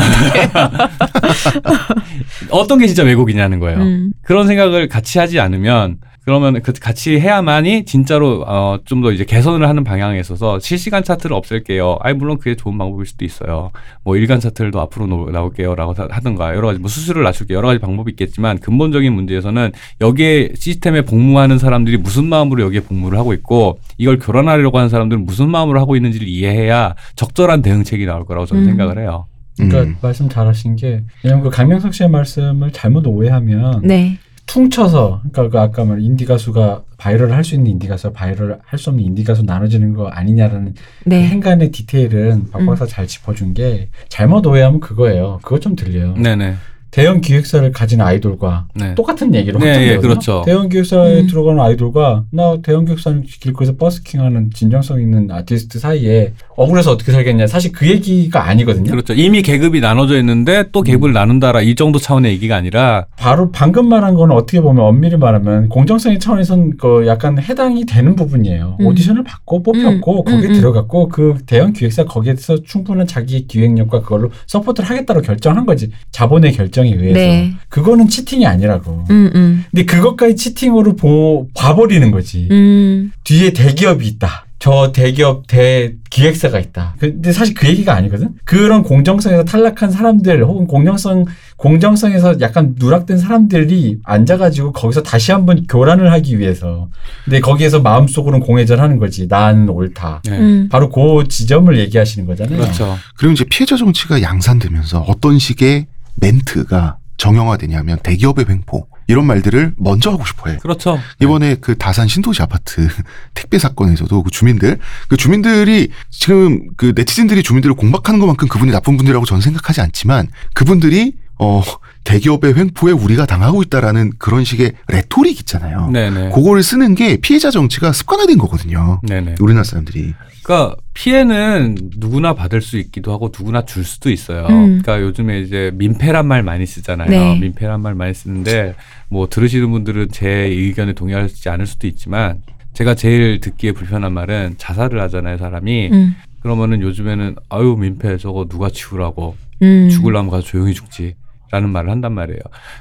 [2.50, 3.78] 어떤 게 진짜 왜곡이냐는 거예요.
[3.78, 4.12] 음.
[4.22, 9.68] 그런 생각을 같이 하지 않으면 그러면 그 같이 해야만이 진짜로 어, 좀 더 이제 개선을
[9.68, 11.98] 하는 방향에 있어서 실시간 차트를 없앨게요.
[12.00, 13.70] 아니 물론 그게 좋은 방법일 수도 있어요.
[14.04, 17.78] 뭐 일간 차트를도 앞으로 놓- 나올게요라고 하- 하든가 여러 가지 뭐 수수료를 낮출게 여러 가지
[17.80, 24.18] 방법이 있겠지만 근본적인 문제에서는 여기에 시스템에 복무하는 사람들이 무슨 마음으로 여기에 복무를 하고 있고 이걸
[24.18, 28.66] 교란하려고 하는 사람들은 무슨 마음으로 하고 있는지를 이해해야 적절한 대응책이 나올 거라고 저는 음.
[28.68, 29.26] 생각을 해요.
[29.56, 29.96] 그러니까 음.
[30.00, 34.18] 말씀 잘하신 게 왜냐면 그 강명석 씨의 말씀을 잘못 오해하면 네.
[34.46, 38.78] 퉁쳐서 그러니까 그 아까 말 인디 가수가 viral을 할 수 있는 인디 가수 viral을 할
[38.78, 41.26] 수 없는 인디 가수 나눠지는 거 아니냐라는 그 네.
[41.26, 42.66] 행간의 디테일은 박 음.
[42.66, 45.40] 박사 잘 짚어준 게 잘못 오해하면 그거예요.
[45.42, 46.14] 그거 좀 들려요.
[46.14, 46.54] 네네.
[46.94, 48.94] 대형 기획사를 가진 아이돌과 네.
[48.94, 49.96] 똑같은 얘기로 네, 확정되거든요.
[49.96, 50.42] 예, 그렇죠.
[50.46, 51.26] 대형 기획사에 음.
[51.26, 57.48] 들어가는 아이돌과 나 대형 기획사는 길거리에서 버스킹하는 진정성 있는 아티스트 사이에 억울해서 어떻게 살겠냐.
[57.48, 58.92] 사실 그 얘기가 아니거든요.
[58.92, 59.12] 그렇죠.
[59.12, 64.14] 이미 계급이 나눠져 있는데 또 계급을 나눈다라 이 정도 차원의 얘기가 아니라 바로 방금 말한
[64.14, 68.76] 거는 어떻게 보면 엄밀히 말하면 공정성의 차원에선 그 약간 해당이 되는 부분이에요.
[68.78, 68.86] 음.
[68.86, 70.54] 오디션을 받고 뽑혔고 음, 거기에 음, 음.
[70.54, 75.90] 들어갔고 그 대형 기획사 거기에서 충분한 자기의 기획력과 그걸로 서포트를 하겠다고 결정한 거지.
[76.12, 77.14] 자본의 결정 에 의해서.
[77.14, 77.54] 네.
[77.68, 79.04] 그거는 cheating이 아니라고.
[79.10, 79.64] 음, 음.
[79.70, 82.48] 근데 그것까지 cheating으로 보, 봐버리는 거지.
[82.50, 83.12] 음.
[83.24, 84.46] 뒤에 대기업이 있다.
[84.64, 86.94] 저 대기업 대 기획사가 있다.
[86.98, 88.30] 근데 사실 그 얘기가 아니거든.
[88.46, 91.26] 그런 공정성에서 탈락한 사람들 혹은 공정성
[91.58, 96.88] 공정성에서 약간 누락된 사람들이 앉아가지고 거기서 다시 한번 교란을 하기 위해서.
[97.26, 99.28] 근데 거기에서 마음속으로는 공회전하는 거지.
[99.28, 100.22] 난 옳다.
[100.24, 100.38] 네.
[100.38, 100.68] 음.
[100.70, 102.58] 바로 그 지점을 얘기하시는 거잖아요.
[102.58, 102.96] 그렇죠.
[103.18, 110.24] 그리고 이제 피해자 정치가 양산되면서 어떤 식의 멘트가 정형화되냐면 대기업의 횡포 이런 말들을 먼저 하고
[110.24, 110.56] 싶어해.
[110.58, 110.98] 그렇죠.
[111.20, 112.88] 이번에 그 다산 신도시 아파트
[113.34, 119.26] 택배 사건에서도 그 주민들 그 주민들이 지금 그 네티즌들이 주민들을 공박하는 것만큼 그분이 나쁜 분들이라고
[119.26, 121.62] 저는 생각하지 않지만 그분들이 어
[122.04, 125.90] 대기업의 횡포에 우리가 당하고 있다라는 그런 식의 레토릭 있잖아요.
[125.90, 126.30] 네네.
[126.30, 129.00] 그거를 쓰는 게 피해자 정치가 습관화된 거거든요.
[129.02, 129.36] 네네.
[129.40, 130.14] 우리나라 사람들이.
[130.44, 134.46] 그러니까 피해는 누구나 받을 수 있기도 하고 누구나 줄 수도 있어요.
[134.46, 134.82] 음.
[134.82, 137.08] 그러니까 요즘에 이제 민폐란 말 많이 쓰잖아요.
[137.08, 137.38] 네.
[137.40, 138.74] 민폐란 말 많이 쓰는데
[139.08, 142.42] 뭐 들으시는 분들은 제 의견에 동의하지 않을 수도 있지만
[142.74, 145.88] 제가 제일 듣기에 불편한 말은 자살을 하잖아요, 사람이.
[145.90, 146.14] 음.
[146.40, 149.88] 그러면은 요즘에는 아유 민폐 저거 누가 치우라고 음.
[149.88, 151.14] 죽을라면 가서 조용히 죽지.
[151.50, 152.40] 라는 말을 한단 말이에요.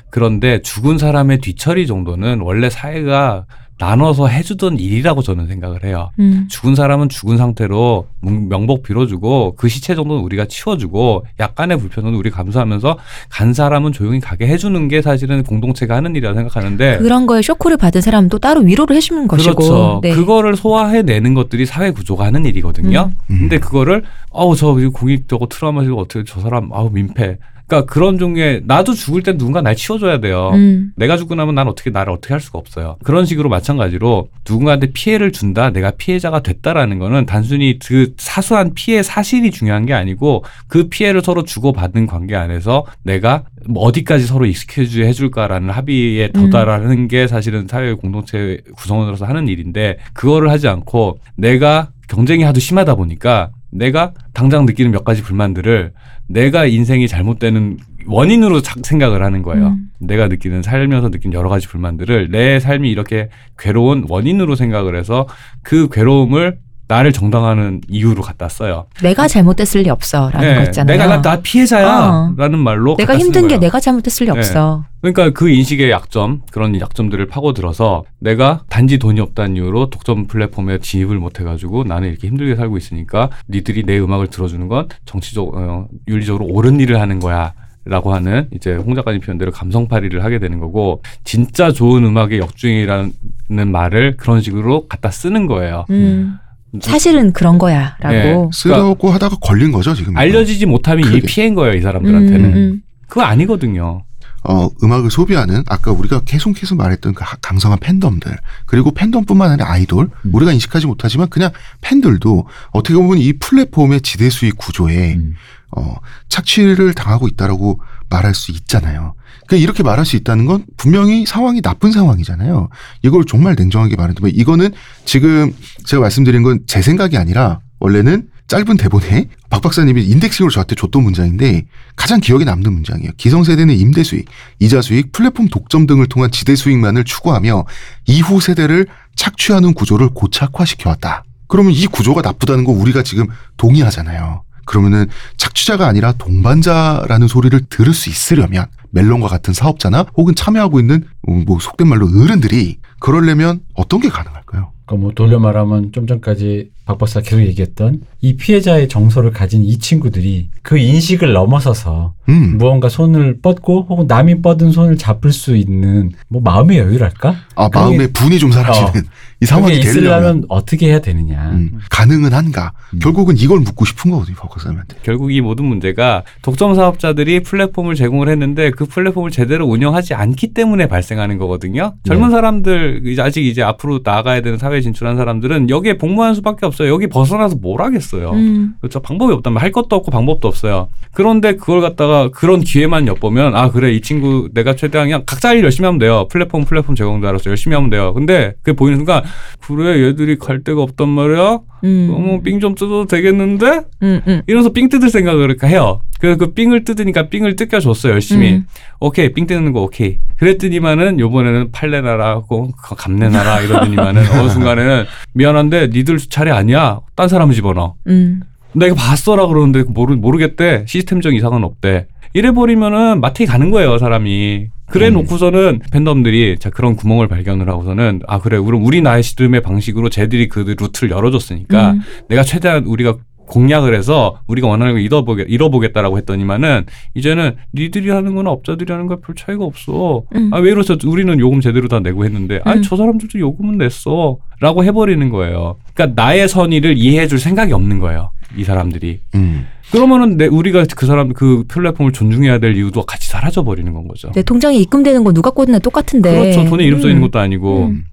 [0.09, 3.45] 그런데 죽은 사람의 뒤처리 정도는 원래 사회가
[3.79, 6.11] 나눠서 해주던 일이라고 저는 생각을 해요.
[6.19, 6.47] 음.
[6.49, 12.29] 죽은 사람은 죽은 상태로 명- 명복 빌어주고 그 시체 정도는 우리가 치워주고 약간의 불편은 우리
[12.29, 12.97] 감수하면서
[13.29, 18.01] 간 사람은 조용히 가게 해주는 게 사실은 공동체가 하는 일이라고 생각하는데 그런 거에 쇼크를 받은
[18.01, 19.55] 사람도 따로 위로를 해주는 것이고.
[19.55, 19.99] 그렇죠.
[20.03, 20.11] 네.
[20.11, 23.11] 그거를 소화해내는 것들이 사회 구조가 하는 일이거든요.
[23.31, 23.39] 음.
[23.39, 24.03] 근데 그거를
[24.33, 27.37] 아우 저 공익 저거 트라우마시고 어떻게 저 사람 아우 민폐.
[27.67, 30.51] 그러니까 그런 종류의 나도 죽을 때 누군가 날 치워줘야 돼요.
[30.53, 30.91] 음.
[30.95, 32.97] 내가 죽고 나면 난 어떻게 나를 어떻게 할 수가 없어요.
[33.03, 39.51] 그런 식으로 마찬가지로 누군가한테 피해를 준다, 내가 피해자가 됐다라는 거는 단순히 그 사소한 피해 사실이
[39.51, 45.69] 중요한 게 아니고 그 피해를 서로 주고받는 관계 안에서 내가 뭐 어디까지 서로 익숙해져 해줄까라는
[45.69, 46.41] 합의에 음.
[46.41, 52.95] 도달하는 게 사실은 사회 공동체 구성원으로서 하는 일인데 그거를 하지 않고 내가 경쟁이 하도 심하다
[52.95, 55.93] 보니까 내가 당장 느끼는 몇 가지 불만들을
[56.27, 59.67] 내가 인생이 잘못되는 원인으로 자- 생각을 하는 거예요.
[59.69, 59.89] 음.
[59.99, 65.27] 내가 느끼는 살면서 느낀 여러 가지 불만들을 내 삶이 이렇게 괴로운 원인으로 생각을 해서
[65.61, 66.57] 그 괴로움을
[66.87, 68.85] 나를 정당하는 이유로 갖다 써요.
[69.01, 70.97] 내가 잘못됐을 리 없어라는 거 있잖아요.
[70.97, 72.57] 내가 나, 나 피해자야라는 어.
[72.57, 73.57] 말로 내가 힘든 게.
[73.57, 74.37] 내가 잘못됐을 리 네.
[74.37, 74.83] 없어.
[75.01, 81.17] 그러니까 그 인식의 약점 그런 약점들을 파고들어서 내가 단지 돈이 없다는 이유로 독점 플랫폼에 진입을
[81.17, 86.45] 못 해가지고 나는 이렇게 힘들게 살고 있으니까 니들이 내 음악을 들어주는 건 정치적 어, 윤리적으로
[86.45, 87.53] 옳은 일을 하는 거야.
[87.85, 93.11] 라고 하는 이제 홍 작가님 표현대로 감성팔이를 하게 되는 거고 진짜 좋은 음악의 역주행이라는
[93.49, 95.85] 말을 그런 식으로 갖다 쓰는 거예요.
[95.89, 96.37] 음.
[96.81, 98.09] 사실은 그런 거야라고.
[98.09, 98.49] 네.
[98.51, 100.17] 쓰려고 하다가 걸린 거죠 지금.
[100.17, 101.21] 알려지지 못하면 이.
[101.21, 102.53] 피해인 거예요 이 음, 사람들한테는.
[102.55, 102.81] 음.
[103.07, 104.03] 그거 아니거든요.
[104.45, 109.71] 어, 음악을 소비하는 아까 우리가 계속 계속 말했던 그 하- 강성한 팬덤들 그리고 팬덤뿐만 아니라
[109.71, 110.29] 아이돌 음.
[110.35, 111.51] 우리가 인식하지 못하지만 그냥
[111.81, 115.35] 팬들도 어떻게 보면 이 플랫폼의 지대 수익 구조에 음.
[115.77, 115.95] 어,
[116.27, 117.79] 착취를 당하고 있다라고
[118.09, 119.15] 말할 수 있잖아요.
[119.47, 122.69] 그 이렇게 말할 수 있다는 건 분명히 상황이 나쁜 상황이잖아요.
[123.03, 124.71] 이걸 정말 냉정하게 말한다면 이거는
[125.05, 125.53] 지금
[125.85, 131.65] 제가 말씀드린 건 제 생각이 아니라 원래는 짧은 대본에 박 박사님이 인덱싱으로 저한테 줬던 문장인데
[131.95, 133.11] 가장 기억에 남는 문장이에요.
[133.17, 134.25] 기성세대는 임대 수익,
[134.59, 137.65] 이자 수익, 플랫폼 독점 등을 통한 지대 수익만을 추구하며
[138.07, 141.23] 이후 세대를 착취하는 구조를 고착화시켜 왔다.
[141.47, 143.27] 그러면 이 구조가 나쁘다는 거 우리가 지금
[143.57, 144.43] 동의하잖아요.
[144.65, 145.07] 그러면은
[145.37, 151.59] 착취자가 아니라 동반자라는 소리를 들을 수 있으려면 멜론과 같은 사업자나 혹은 참여하고 있는 음, 뭐
[151.59, 154.71] 속된 말로 어른들이 그러려면 어떤 게 가능할까요?
[154.85, 159.77] 그러니까 뭐 돌려 말하면 좀 전까지 박 박사 계속 얘기했던 이 피해자의 정서를 가진 이
[159.77, 166.11] 친구들이 그 인식을 넘어서서 음, 무언가 손을 뻗고 혹은 남이 뻗은 손을 잡을 수 있는
[166.27, 167.35] 뭐 마음의 여유랄까?
[167.55, 169.03] 아 마음의 분이 좀 사라지는
[169.41, 171.51] 이 상황이 그게 되려면 어떻게 해야 되느냐.
[171.51, 172.71] 음, 가능은 한가?
[172.93, 172.99] 음.
[172.99, 174.97] 결국은 이걸 묻고 싶은 거거든요, 박사님한테.
[175.03, 180.87] 결국 이 모든 문제가 독점 사업자들이 플랫폼을 제공을 했는데 그 플랫폼을 제대로 운영하지 않기 때문에
[180.87, 181.93] 발생하는 거거든요.
[182.05, 182.35] 젊은 네.
[182.35, 186.93] 사람들 이제 아직 이제 앞으로 나가야 되는 사회에 진출한 사람들은 여기에 복무하는 수밖에 없 어요.
[186.93, 188.31] 여기 벗어나서 뭘 하겠어요.
[188.31, 188.73] 음.
[188.79, 188.99] 그렇죠.
[188.99, 190.89] 방법이 없다면 할 것도 없고 방법도 없어요.
[191.13, 195.63] 그런데 그걸 갖다가 그런 기회만 엿보면 아 그래 이 친구 내가 최대한 그냥 각자 일
[195.63, 196.27] 열심히 하면 돼요.
[196.29, 198.13] 플랫폼 플랫폼 제공자로서 열심히 하면 돼요.
[198.13, 199.23] 근데 그게 보이는 순간
[199.59, 201.59] 그래 얘들이 갈 데가 없단 말이야.
[201.83, 202.13] 음.
[202.15, 203.81] 어머 삥좀 뜯어도 되겠는데?
[204.03, 204.41] 음, 음.
[204.47, 206.01] 이러면서 삥 뜯을 생각을 해요.
[206.19, 208.53] 그래서 그 삥을 뜯으니까 삥을 뜯겨줬어 열심히.
[208.53, 208.65] 음.
[208.99, 210.19] 오케이 삥 뜯는 거 오케이.
[210.43, 216.99] 그랬더니만은 요번에는 팔 내놔라 간 내놔라 이러더니만은 어느 순간에는 미안한데 니들 차례 아니야.
[217.15, 217.95] 딴 사람 집어넣어.
[218.07, 218.41] 음.
[218.73, 220.83] 내가 봤어라 그러는데 모르 모르겠대.
[220.87, 222.07] 시스템적 이상은 없대.
[222.33, 224.67] 이래 버리면은 맛이 가는 거예요 사람이.
[224.87, 230.49] 그래 놓고서는 팬덤들이 자 그런 구멍을 발견을 하고서는 아 그래 그럼 우리 나름의 방식으로 쟤들이
[230.49, 232.01] 그 루트를 열어줬으니까 음.
[232.27, 233.15] 내가 최대한 우리가
[233.45, 239.17] 공략을 해서 우리가 원하는 걸 잃어보게, 잃어보겠다라고 했더니만은 이제는 니들이 하는 거나 업자들이 하는 거
[239.17, 240.23] 별 차이가 없어.
[240.35, 240.49] 음.
[240.53, 240.97] 아왜 이러죠?
[241.05, 242.81] 우리는 요금 제대로 다 내고 했는데 음.
[242.83, 245.75] 저 사람들도 요금은 냈어라고 해버리는 거예요.
[245.93, 248.31] 그러니까 나의 선의를 이해해줄 생각이 없는 거예요.
[248.57, 249.19] 이 사람들이.
[249.35, 249.67] 음.
[249.91, 254.31] 그러면은 내 우리가 그 사람 그 플랫폼을 존중해야 될 이유도 같이 사라져 버리는 건 거죠.
[254.31, 256.31] 내 통장에 입금되는 거 누가 꽂나 똑같은데.
[256.53, 256.65] 그렇죠.
[256.69, 257.27] 돈에 이름 써 있는 음.
[257.27, 257.85] 것도 아니고.
[257.85, 258.03] 음.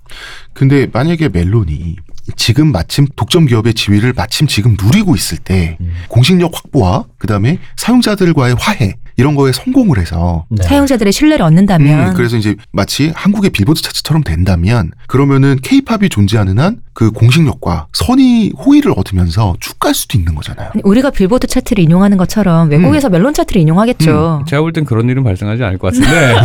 [0.52, 1.96] 근데 만약에 멜론이
[2.36, 5.92] 지금 마침 독점 기업의 지위를 마침 지금 누리고 있을 때 음.
[6.08, 10.62] 공식력 확보와 그다음에 사용자들과의 화해 이런 거에 성공을 해서 네.
[10.62, 16.80] 사용자들의 신뢰를 얻는다면 음, 그래서 이제 마치 한국의 빌보드 차트처럼 된다면 그러면은 케이팝이 존재하는 한
[16.92, 20.70] 그 공식력과 선의 호의를 얻으면서 쭉 갈 수도 있는 거잖아요.
[20.84, 23.12] 우리가 빌보드 차트를 인용하는 것처럼 외국에서 음.
[23.12, 24.44] 멜론 차트를 인용하겠죠.
[24.46, 26.36] 제가 볼 땐 그런 일은 발생하지 않을 것 같은데.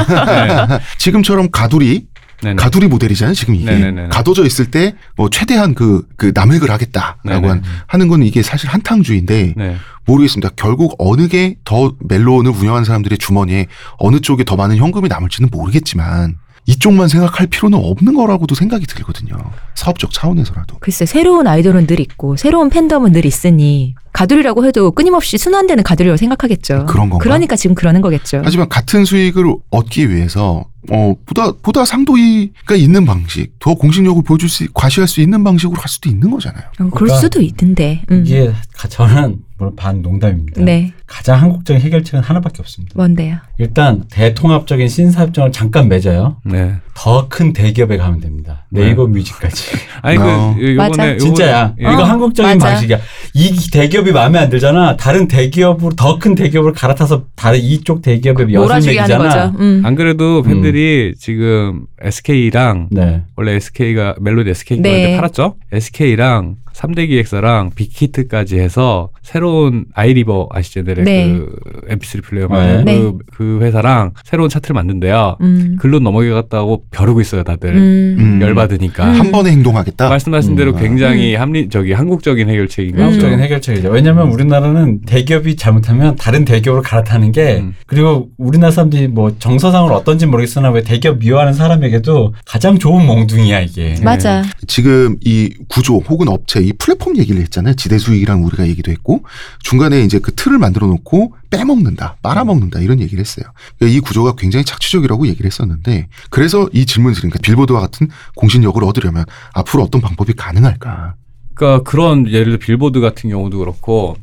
[0.98, 2.06] 지금처럼 가두리
[2.44, 2.50] 네.
[2.50, 2.56] 네네.
[2.56, 3.34] 가두리 모델이잖아요.
[3.34, 4.10] 지금 이게 네네네네.
[4.10, 7.50] 가둬져 있을 때 뭐 최대한 그, 그 남획을 하겠다라고.
[7.50, 9.76] 한, 하는 건 이게 사실 한탕주의인데 네.
[10.06, 10.50] 모르겠습니다.
[10.56, 13.68] 결국 어느 게 더 멜론을 운영하는 사람들의 주머니에
[13.98, 16.36] 어느 쪽에 더 많은 현금이 남을지는 모르겠지만
[16.68, 19.36] 이쪽만 생각할 필요는 없는 거라고도 생각이 들거든요.
[19.76, 20.78] 사업적 차원에서라도.
[20.80, 26.88] 글쎄 새로운 아이돌은 늘 있고 새로운 팬덤은 늘 있으니 가두리라고 해도 끊임없이 순환되는 가두리라고 생각하겠죠.
[26.88, 27.22] 그런 건가?
[27.24, 28.42] 그러니까 지금 그러는 거겠죠.
[28.44, 34.66] 하지만 같은 수익을 얻기 위해서 어 보다 보다 상도이가 있는 방식, 더 공식력을 보여줄 수
[34.74, 36.64] 과시할 수 있는 방식으로 할 수도 있는 거잖아요.
[36.64, 38.02] 어, 그럴 그러니까 수도 있던데.
[38.12, 38.24] 음.
[38.26, 40.62] 이게 가- 저는 물론 반 농담입니다.
[40.64, 40.92] 네.
[41.08, 42.94] 가장 한국적인 해결책은 하나밖에 없습니다.
[42.98, 43.38] 뭔데요?
[43.58, 46.38] 일단 대통합적인 신사협정을 잠깐 맺어요.
[46.44, 46.76] 네.
[46.94, 48.66] 더 큰 대기업에 가면 됩니다.
[48.70, 49.72] 네이버 뮤직까지.
[50.02, 50.56] 아니 어.
[50.58, 50.88] 그 맞아.
[51.04, 51.74] 요번에 진짜야.
[51.80, 51.84] 예.
[51.84, 52.68] 이거 어, 한국적인 맞아.
[52.72, 53.00] 방식이야.
[53.34, 54.98] 이 대기업이 마음에 안 들잖아.
[54.98, 59.54] 다른 대기업으로 더 큰 대기업을 갈아타서 다른 이쪽 대기업에 하는 매기잖아.
[59.60, 59.82] 음.
[59.86, 60.75] 안 그래도 팬들이
[61.18, 63.24] 지금 SK랑 네.
[63.36, 65.16] 원래 SK가 멜로디 SK가 네.
[65.16, 65.56] 팔았죠.
[65.72, 70.84] SK랑 3대 기획사랑 빅히트까지 해서 새로운 아이리버 아시죠?
[70.84, 70.94] 네.
[70.94, 71.34] 네.
[71.34, 71.56] 그
[71.90, 72.78] MP3 플레이어 네.
[72.78, 73.12] 그, 네.
[73.32, 75.38] 그 회사랑 새로운 차트를 만든대요.
[75.40, 75.78] 음.
[75.80, 77.76] 글로 넘어가겠다고 벼르고 있어요, 다들.
[77.76, 78.16] 음.
[78.20, 78.42] 음.
[78.42, 79.06] 열받으니까.
[79.06, 79.20] 음.
[79.20, 80.10] 한 번에 행동하겠다.
[80.10, 80.56] 말씀하신 음.
[80.58, 81.42] 대로 굉장히 음.
[81.42, 82.92] 합리 저기 한국적인 해결책인.
[82.92, 83.04] 같죠.
[83.04, 83.90] 한국적인 해결책이죠.
[83.90, 87.74] 왜냐하면 우리나라는 대기업이 잘못하면 다른 대기업을 갈아타는 게 음.
[87.88, 93.96] 그리고 우리나라 사람들이 뭐 정서상으로 어떤지 모르겠으나 왜 대기업 미워하는 사람에게도 가장 좋은 몽둥이야 이게.
[94.04, 94.44] 맞아.
[94.68, 97.76] 지금 이 구조 혹은 업체 이 플랫폼 얘기를 했잖아요.
[97.76, 99.24] 지대 수익이랑 우리가 얘기도 했고
[99.62, 103.46] 중간에 이제 그 틀을 만들어 놓고 빼먹는다, 빨아먹는다 이런 얘기를 했어요.
[103.78, 109.26] 그러니까 이 구조가 굉장히 착취적이라고 얘기를 했었는데 그래서 이 질문을 드리니까 빌보드와 같은 공신력을 얻으려면
[109.54, 111.16] 앞으로 어떤 방법이 가능할까?
[111.54, 114.18] 그러니까 그런 예를 들어 빌보드 같은 경우도 그렇고,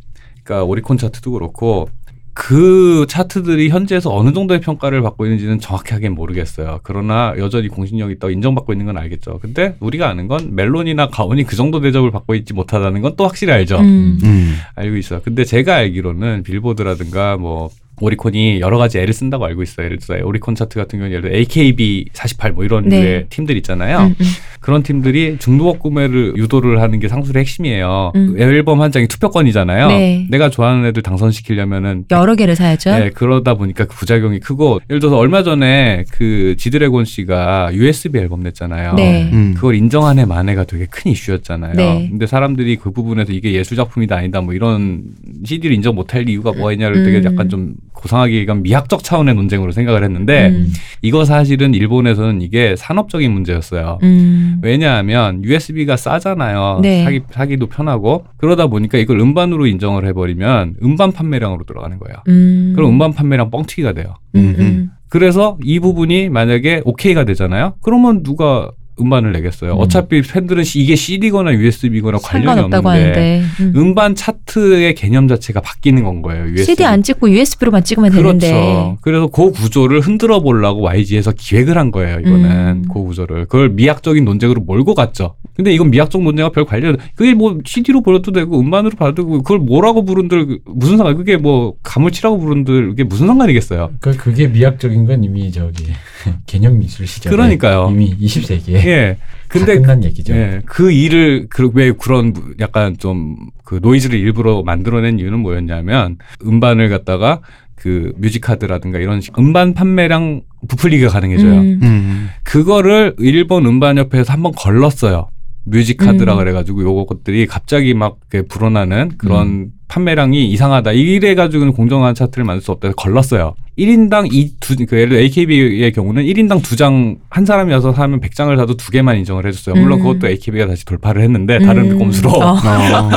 [0.45, 1.89] 그러니까 오리콘 차트도 그렇고
[2.35, 6.81] 그 차트들이 현지에서 어느 정도의 평가를 받고 있는지는 정확하게 모르겠어요.
[6.83, 9.39] 그러나 여전히 공신력이 있다고 인정받고 있는 건 알겠죠.
[9.43, 13.53] 근데 우리가 아는 건 멜론이나 가온이 그 정도 대접을 받고 있지 못하다는 건 또 확실히
[13.53, 13.79] 알죠.
[13.79, 14.19] 음.
[14.25, 14.57] 음.
[14.77, 15.21] 알고 있어요.
[15.23, 17.69] 근데 제가 알기로는 빌보드라든가 뭐
[18.03, 19.87] 오리콘이 여러 가지 애를 쓴다고 알고 있어요.
[19.87, 23.01] 예를 들어 오리콘 차트 같은 경우는 예를 들어 AKB 48 뭐 이런 네.
[23.01, 23.99] 류의 팀들 있잖아요.
[23.99, 24.27] 음, 음.
[24.61, 28.13] 그런 팀들이 중도업 구매를 유도를 하는 게 상술의 핵심이에요.
[28.15, 28.37] 음.
[28.39, 29.89] 앨범 한 장이 투표권이잖아요.
[29.89, 30.27] 네.
[30.31, 32.91] 내가 좋아하는 애들 당선시키려면은 여러 개를 사야죠.
[32.91, 38.43] 네, 그러다 보니까 그 부작용이 크고 예를 들어서 얼마 전에 그 지드래곤 씨가 USB 앨범
[38.43, 38.95] 냈잖아요.
[38.95, 39.31] 네.
[39.33, 39.55] 음.
[39.55, 41.75] 그걸 인정한 해 만해가 되게 큰 이슈였잖아요.
[41.75, 42.09] 네.
[42.11, 45.03] 근데 사람들이 그 부분에서 이게 예술 작품이다 아니다 뭐 이런
[45.45, 47.25] CD를 인정 못할 이유가 뭐가 있냐를 되게 음.
[47.25, 50.73] 약간 좀 고상하게 얘기하면 미학적 차원의 논쟁으로 생각을 했는데 음.
[51.03, 53.99] 이거 사실은 일본에서는 이게 산업적인 문제였어요.
[54.03, 54.59] 음.
[54.63, 56.81] 왜냐하면 USB가 싸잖아요.
[56.83, 57.05] 네.
[57.05, 62.17] 사기, 사기도 편하고 그러다 보니까 이걸 음반으로 인정을 해버리면 음반 판매량으로 들어가는 거예요.
[62.29, 62.73] 음.
[62.75, 64.15] 그럼 음반 판매량 뻥튀기가 돼요.
[64.35, 64.91] 음, 음.
[65.09, 67.75] 그래서 이 부분이 만약에 오케이가 되잖아요.
[67.83, 68.71] 그러면 누가
[69.01, 69.73] 음반을 내겠어요.
[69.73, 69.79] 음.
[69.79, 73.43] 어차피 팬들은 시- 이게 CD거나 USB거나 관련이 없는데 하는데.
[73.61, 73.73] 음.
[73.77, 76.45] 음반 차트의 개념 자체가 바뀌는 건 거예요.
[76.49, 76.65] USB.
[76.65, 78.39] CD 안 찍고 USB로만 찍으면 그렇죠.
[78.39, 78.97] 되는데.
[79.01, 82.21] 그래서 그 구조를 흔들어 보려고 YG에서 기획을 한 거예요.
[82.21, 82.85] 이거는 음.
[82.93, 85.35] 그 구조를 그걸 미학적인 논쟁으로 몰고 갔죠.
[85.55, 89.59] 근데 이건 미학적 논쟁과 별 관련 그게 뭐 CD로 보여도 되고 음반으로 봐도 되고 그걸
[89.59, 91.17] 뭐라고 부른들 무슨 상관?
[91.17, 93.91] 그게 뭐 가물치라고 부른들 그게 무슨 상관이겠어요.
[94.01, 95.85] 그 그게 미학적인 건 이미 저기
[96.47, 97.89] 개념 미술 시절에 그러니까요.
[97.91, 99.17] 이미 20세기에 예.
[99.49, 100.33] 근데 끝난 얘기죠.
[100.33, 103.37] 예, 그 일을 그 왜 그런 약간 좀
[103.73, 107.41] 그 노이즈를 일부러 만들어낸 이유는 뭐였냐면 음반을 갖다가
[107.75, 111.55] 그 뮤직카드라든가 이런 식 음반 판매량 부풀리기가 가능해져요.
[111.61, 111.81] 음.
[111.83, 112.29] 음.
[112.45, 115.29] 그거를 일본 음반협회에서 한번 걸렀어요.
[115.65, 116.39] 뮤직카드라 음.
[116.39, 118.19] 그래가지고 요거 것들이 갑자기 막
[118.51, 119.71] 불어나는 그런 음.
[119.89, 120.93] 판매량이 이상하다.
[120.93, 123.55] 이래가지고는 공정한 차트를 만들 수 없다 해서 걸렀어요.
[123.79, 128.55] 1인당 이 두 그 예를 들어 AKB의 경우는 1인당 두 장 한 사람이어서 사면 100장을
[128.59, 129.75] 사도 두 개만 인정을 해줬어요.
[129.75, 130.03] 물론 음.
[130.03, 131.99] 그것도 AKB가 다시 돌파를 했는데 다른 음.
[131.99, 133.11] 꼼수로 어, 어,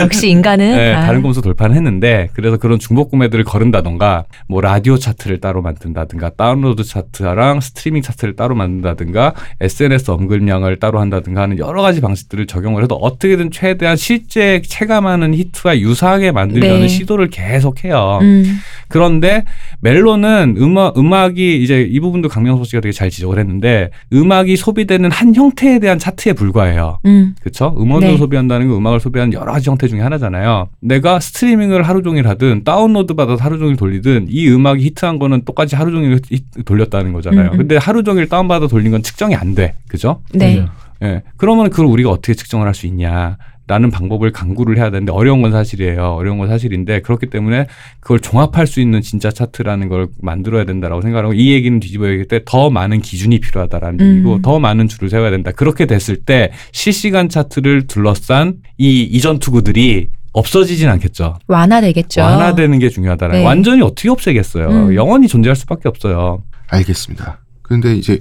[0.00, 4.98] 역시 인간은 네, 아, 다른 꼼수 돌파는 했는데 그래서 그런 중복 구매들을 거른다던가 뭐 라디오
[4.98, 11.82] 차트를 따로 만든다든가 다운로드 차트랑 스트리밍 차트를 따로 만든다든가 SNS 언급량을 따로 한다든가 하는 여러
[11.82, 16.88] 가지 방식들을 적용을 해도 어떻게든 최대한 실제 체감하는 히트와 유사하게 만들려는 네.
[16.88, 18.18] 시도를 계속해요.
[18.22, 19.44] 음, 그런데
[19.84, 25.34] 멜론은 음악 음악이 이제 이 부분도 강명석 씨가 되게 잘 지적을 했는데 음악이 소비되는 한
[25.34, 27.00] 형태에 대한 차트에 불과해요.
[27.04, 27.74] 음, 그쵸?
[27.78, 28.16] 음원을 네.
[28.16, 30.68] 소비한다는 건 음악을 소비하는 여러 가지 형태 중에 하나잖아요.
[30.80, 35.76] 내가 스트리밍을 하루 종일 하든 다운로드 받아서 하루 종일 돌리든 이 음악이 히트한 거는 똑같이
[35.76, 36.18] 하루 종일
[36.64, 37.50] 돌렸다는 거잖아요.
[37.50, 37.58] 음, 음.
[37.58, 39.74] 근데 하루 종일 다운받아 돌린 건 측정이 안 돼.
[39.88, 40.22] 그죠?
[40.32, 40.60] 네.
[40.60, 40.68] 그죠?
[41.02, 41.22] 예.
[41.36, 43.36] 그러면 그걸 우리가 어떻게 측정을 할 수 있냐.
[43.66, 46.02] 라는 방법을 강구를 해야 되는데 어려운 건 사실이에요.
[46.02, 47.66] 어려운 건 사실인데 그렇기 때문에
[48.00, 52.68] 그걸 종합할 수 있는 진짜 차트라는 걸 만들어야 된다라고 생각하고 이 얘기는 뒤집어 얘기할 때더
[52.68, 54.12] 많은 기준이 필요하다라는 음.
[54.16, 55.50] 얘기고 더 많은 줄을 세워야 된다.
[55.50, 61.38] 그렇게 됐을 때 실시간 차트를 둘러싼 이 이전 투구들이 없어지진 않겠죠.
[61.46, 62.20] 완화되겠죠.
[62.20, 63.46] 완화되는 게 중요하다라는 네.
[63.46, 64.68] 완전히 어떻게 없애겠어요.
[64.68, 64.94] 음.
[64.94, 66.42] 영원히 존재할 수밖에 없어요.
[66.68, 67.38] 알겠습니다.
[67.62, 68.20] 그런데 이제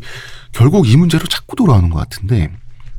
[0.53, 2.51] 결국 이 문제로 자꾸 돌아오는 것 같은데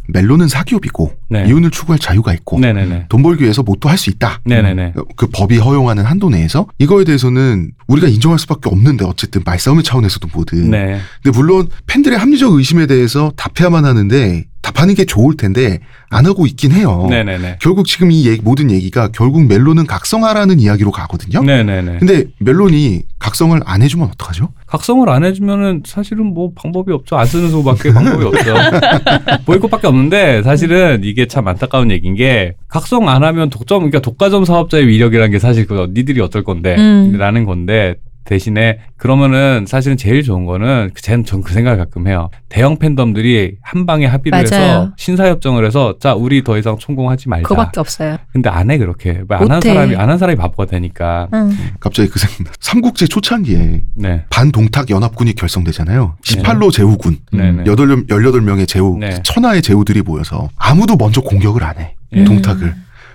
[0.08, 1.46] 멜론은 사기업이고 네.
[1.46, 3.06] 이윤을 추구할 자유가 있고 네네네.
[3.08, 4.40] 돈 벌기 위해서 뭐또할수 있다.
[4.44, 4.94] 네네네.
[5.16, 10.70] 그 법이 허용하는 한도 내에서 이거에 대해서는 우리가 인정할 수밖에 없는데 어쨌든 말싸움의 차원에서도 뭐든.
[10.70, 11.00] 네.
[11.22, 16.72] 근데 물론 팬들의 합리적 의심에 대해서 답해야만 하는데 답하는 게 좋을 텐데 안 하고 있긴
[16.72, 17.06] 해요.
[17.10, 17.58] 네네네.
[17.60, 21.42] 결국 지금 이 얘기- 모든 얘기가 결국 멜론은 각성하라는 이야기로 가거든요.
[21.44, 21.98] 네네네.
[21.98, 24.48] 근데 멜론이 각성을 안 해주면 어떡하죠?
[24.66, 27.16] 각성을 안 해주면은 사실은 뭐 방법이 없죠.
[27.16, 28.54] 안 쓰는 수밖에 방법이 없죠.
[29.44, 34.86] 보이콧밖에 없는데 사실은 이게 참 안타까운 얘기인 게 각성 안 하면 독점 그러니까 독과점 사업자의
[34.86, 37.12] 위력이라는 게 사실 그 니들이 어떨 건데 음.
[37.18, 40.90] 라는 건데 대신에 그러면은 사실은 제일 좋은 거는
[41.26, 42.30] 전그 생각을 가끔 해요.
[42.48, 44.92] 대형 팬덤들이 한 방에 합의를 해서 맞아요.
[44.96, 47.42] 신사협정을 해서 자 우리 더 이상 총공하지 말자.
[47.48, 48.16] 그거밖에 없어요.
[48.32, 49.60] 근데 안 해 그렇게 안 한.
[49.60, 51.28] 사람이 안 한 사람이 바보가 되니까.
[51.34, 51.50] 응.
[51.80, 52.54] 갑자기 그 생각.
[52.60, 54.24] 삼국지 초창기에 네.
[54.30, 56.16] 반동탁 연합군이 결성되잖아요.
[56.24, 57.18] 18로 제후군.
[57.32, 57.64] 네네.
[57.66, 59.20] 18, 18명의 제후, 네.
[59.22, 61.94] 천하의 제후들이 모여서 아무도 먼저 공격을 안 해.
[62.14, 62.24] 예.
[62.24, 62.74] 동탁을.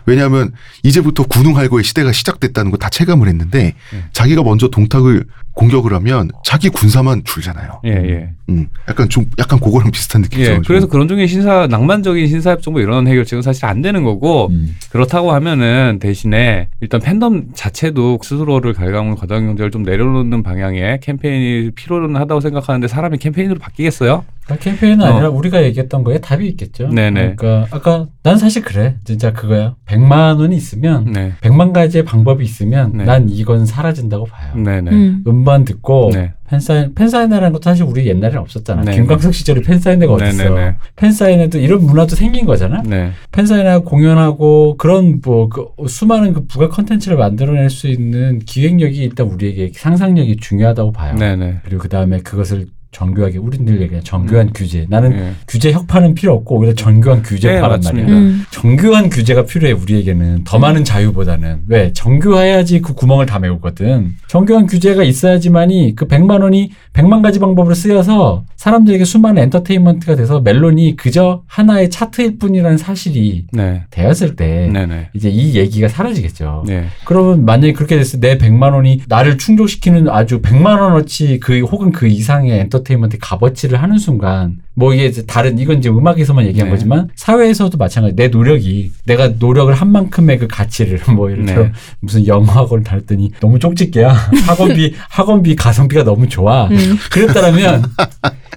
[0.09, 0.51] 왜냐하면
[0.83, 4.03] 이제부터 군웅 할고의 시대가 시작됐다는 거 다 체감을 했는데 예.
[4.13, 5.25] 자기가 먼저 동탁을
[5.59, 7.81] 공격을 하면 자기 군사만 줄잖아요.
[7.85, 8.29] 예 예.
[8.47, 10.61] 음, 약간 좀 약간 그거랑 비슷한 느낌이 예.
[10.65, 14.75] 그래서 그런 중에 신사 낭만적인 신사협정 뭐 이런 해결책은 사실 안 되는 거고 음.
[14.89, 22.15] 그렇다고 하면은 대신에 일단 팬덤 자체도 스스로를 갈가문 과당 경제를 좀 내려놓는 방향의 캠페인이 필요는
[22.15, 24.23] 하다고 생각하는데 사람이 캠페인으로 바뀌겠어요?
[24.49, 25.09] 그러니까 캠페인은 어.
[25.09, 26.87] 아니라 우리가 얘기했던 거에 답이 있겠죠.
[26.87, 27.35] 네네.
[27.35, 28.95] 그러니까 아까 난 사실 그래.
[29.03, 29.75] 진짜 그거야.
[29.85, 33.05] 100만 원이 있으면 네, 100만 가지의 방법이 있으면 네.
[33.05, 34.53] 난 이건 사라진다고 봐요.
[34.55, 35.21] 네, 네, 음.
[35.49, 36.33] 음반 듣고 네.
[36.47, 38.83] 팬사인 팬사인회라는 것도 사실 우리 옛날에는 없었잖아.
[38.83, 40.49] 네, 김광석 시절에 팬사인회가 네, 어딨어.
[40.49, 40.75] 네, 네.
[40.95, 42.81] 팬사인회도 이런 문화도 생긴 거잖아.
[42.85, 49.27] 네, 팬사인회 공연하고 그런 뭐 그 수많은 그 부가 컨텐츠를 만들어낼 수 있는 기획력이 일단
[49.27, 51.15] 우리에게 상상력이 중요하다고 봐요.
[51.15, 51.59] 네, 네.
[51.63, 54.51] 그리고 그 다음에 그것을 정교하게 우린 늘 얘기해 정교한 음.
[54.55, 54.85] 규제.
[54.89, 55.33] 나는 네.
[55.47, 58.09] 규제 혁파는 필요 없고 오히려 정교한 규제 네, 파란 맞습니다.
[58.09, 58.17] 말이야.
[58.19, 58.43] 음.
[58.51, 64.13] 정교한 규제가 필요해 우리에게는 더 많은 자유보다는 왜 정교해야지 그 구멍을 다 메우거든.
[64.27, 70.95] 정교한 규제가 있어야지만이 그 100만 원이 100만 가지 방법으로 쓰여서 사람들에게 수많은 엔터테인먼트가 돼서 멜론이
[70.95, 75.09] 그저 하나의 차트일 뿐이라는 사실이 네, 되었을 때 네, 네.
[75.13, 76.63] 이제 이 얘기가 사라지겠죠.
[76.67, 76.85] 네.
[77.05, 81.91] 그러면 만약에 그렇게 됐을 때 내 100만 원이 나를 충족시키는 아주 100만 원어치 그 혹은
[81.91, 86.75] 그 이상의 엔터테인먼트 값어치를 하는 순간 뭐 이게 이제 다른 이건 이제 음악에서만 얘기한 네.
[86.75, 91.71] 거지만 사회에서도 마찬가지 내 노력이 내가 노력을 한 만큼의 그 가치를 뭐 예를 들어 네.
[91.99, 94.09] 무슨 영어학원 다녔더니 너무 쪽집게야
[94.47, 96.97] 학원비 학원비 가성비가 너무 좋아 음.
[97.11, 97.83] 그랬다라면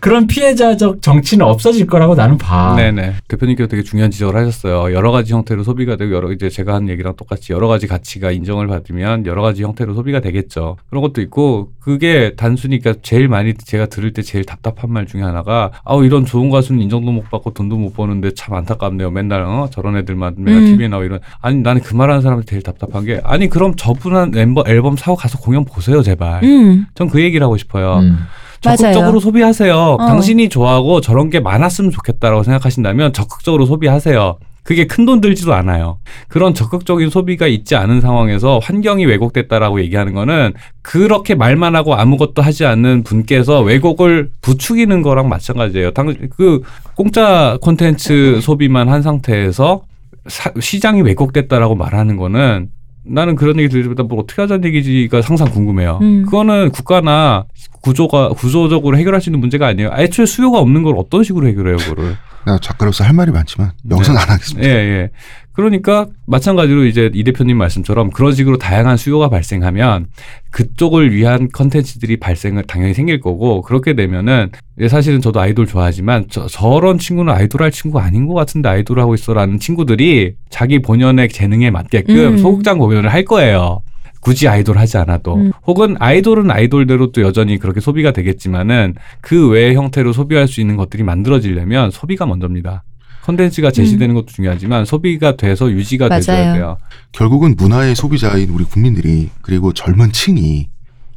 [0.03, 2.75] 그런 피해자적 정치는 없어질 거라고 나는 봐.
[2.77, 3.15] 네네.
[3.29, 4.93] 대표님께서 되게 중요한 지적을 하셨어요.
[4.93, 8.67] 여러 가지 형태로 소비가 되고 여러 이제 제가 한 얘기랑 똑같이 여러 가지 가치가 인정을
[8.67, 10.77] 받으면 여러 가지 형태로 소비가 되겠죠.
[10.91, 15.23] 그런 것도 있고 그게 단순히 그러니까 제일 많이 제가 들을 때 제일 답답한 말 중에
[15.23, 19.11] 하나가 아우 이런 좋은 가수는 인정도 못 받고 돈도 못 버는데 참 안타깝네요.
[19.11, 20.67] 맨날 어 저런 애들만 맨날 음.
[20.67, 24.65] TV에 나오고 이런 아니 나는 그 말하는 사람들 제일 답답한 게 아니 그럼 저분한 앨범,
[24.67, 26.43] 앨범 사고 가서 공연 보세요 제발.
[26.45, 26.87] 음.
[26.95, 27.99] 전그 얘기를 하고 싶어요.
[27.99, 28.19] 음.
[28.61, 29.21] 적극적으로 맞아요.
[29.21, 29.75] 소비하세요.
[29.77, 30.07] 어.
[30.07, 34.39] 당신이 좋아하고 저런 게 많았으면 좋겠다라고 생각하신다면 적극적으로 소비하세요.
[34.65, 35.99] 그게 큰 돈 들지도 않아요.
[36.29, 40.53] 그런 적극적인 소비가 있지 않은 상황에서 환경이 왜곡됐다라고 얘기하는 거는
[40.83, 45.91] 그렇게 말만 하고 아무것도 하지 않는 분께서 왜곡을 부추기는 거랑 마찬가지예요.
[45.91, 46.63] 당, 그
[46.95, 49.83] 공짜 콘텐츠 소비만 한 상태에서
[50.29, 52.69] 사- 시장이 왜곡됐다라고 말하는 거는
[53.05, 55.99] 나는 그런 얘기 들을 때뭐 어떻게 하자는 얘기지가 항상 궁금해요.
[56.03, 56.23] 음.
[56.25, 57.45] 그거는 국가나
[57.83, 59.91] 구조가 구조적으로 해결할 수 있는 문제가 아니에요.
[59.97, 62.17] 애초에 수요가 없는 걸 어떤 식으로 해결해요, 그거를.
[62.45, 64.69] 나 작가로서 할 말이 많지만 여기서는 안 하겠습니다.
[64.69, 65.11] 예, 예.
[65.53, 70.07] 그러니까 마찬가지로 이제 이 대표님 말씀처럼 그런 식으로 다양한 수요가 발생하면
[70.51, 74.51] 그쪽을 위한 컨텐츠들이 발생을 당연히 생길 거고 그렇게 되면은
[74.81, 78.99] 예, 사실은 저도 아이돌 좋아하지만 저, 저런 친구는 아이돌 할 친구 아닌 것 같은데 아이돌
[79.01, 82.39] 하고 있어라는 친구들이 자기 본연의 재능에 맞게끔 음.
[82.39, 83.83] 소극장 공연을 할 거예요.
[84.21, 85.53] 굳이 아이돌 하지 않아도 음.
[85.67, 91.03] 혹은 아이돌은 아이돌대로 또 여전히 그렇게 소비가 되겠지만은 그 외의 형태로 소비할 수 있는 것들이
[91.03, 92.85] 만들어지려면 소비가 먼저입니다.
[93.23, 96.21] 컨텐츠가 제시되는 것도 중요하지만 소비가 돼서 유지가 맞아요.
[96.21, 96.79] 돼줘야 돼요.
[97.13, 100.69] 결국은 문화의 소비자인 우리 국민들이 그리고 젊은 층이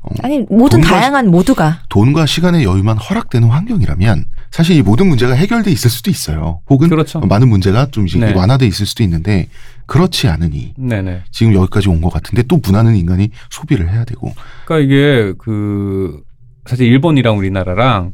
[0.03, 5.71] 어, 아니 모든 다양한 모두가 돈과 시간의 여유만 허락되는 환경이라면 사실 이 모든 문제가 해결돼
[5.71, 6.61] 있을 수도 있어요.
[6.69, 7.19] 혹은 그렇죠.
[7.21, 8.33] 많은 문제가 좀 이제 네.
[8.33, 9.49] 완화돼 있을 수도 있는데
[9.87, 11.23] 그렇지 않으니 네네.
[11.31, 14.31] 지금 여기까지 온 것 같은데 또 문화는 인간이 소비를 해야 되고
[14.65, 16.21] 그러니까 이게 그
[16.67, 18.13] 사실 일본이랑 우리나라랑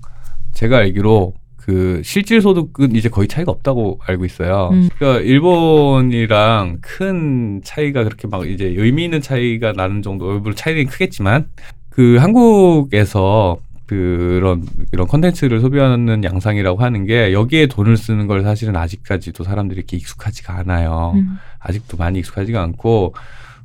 [0.53, 4.69] 제가 알기로 그 실질 소득은 이제 거의 차이가 없다고 알고 있어요.
[4.73, 4.89] 음.
[4.95, 11.47] 그러니까 일본이랑 큰 차이가 그렇게 막 이제 의미 있는 차이가 나는 정도, 물론 차이는 크겠지만
[11.89, 19.43] 그 한국에서 그런 이런 컨텐츠를 소비하는 양상이라고 하는 게 여기에 돈을 쓰는 걸 사실은 아직까지도
[19.43, 21.11] 사람들이 이렇게 익숙하지가 않아요.
[21.15, 21.37] 음.
[21.59, 23.13] 아직도 많이 익숙하지가 않고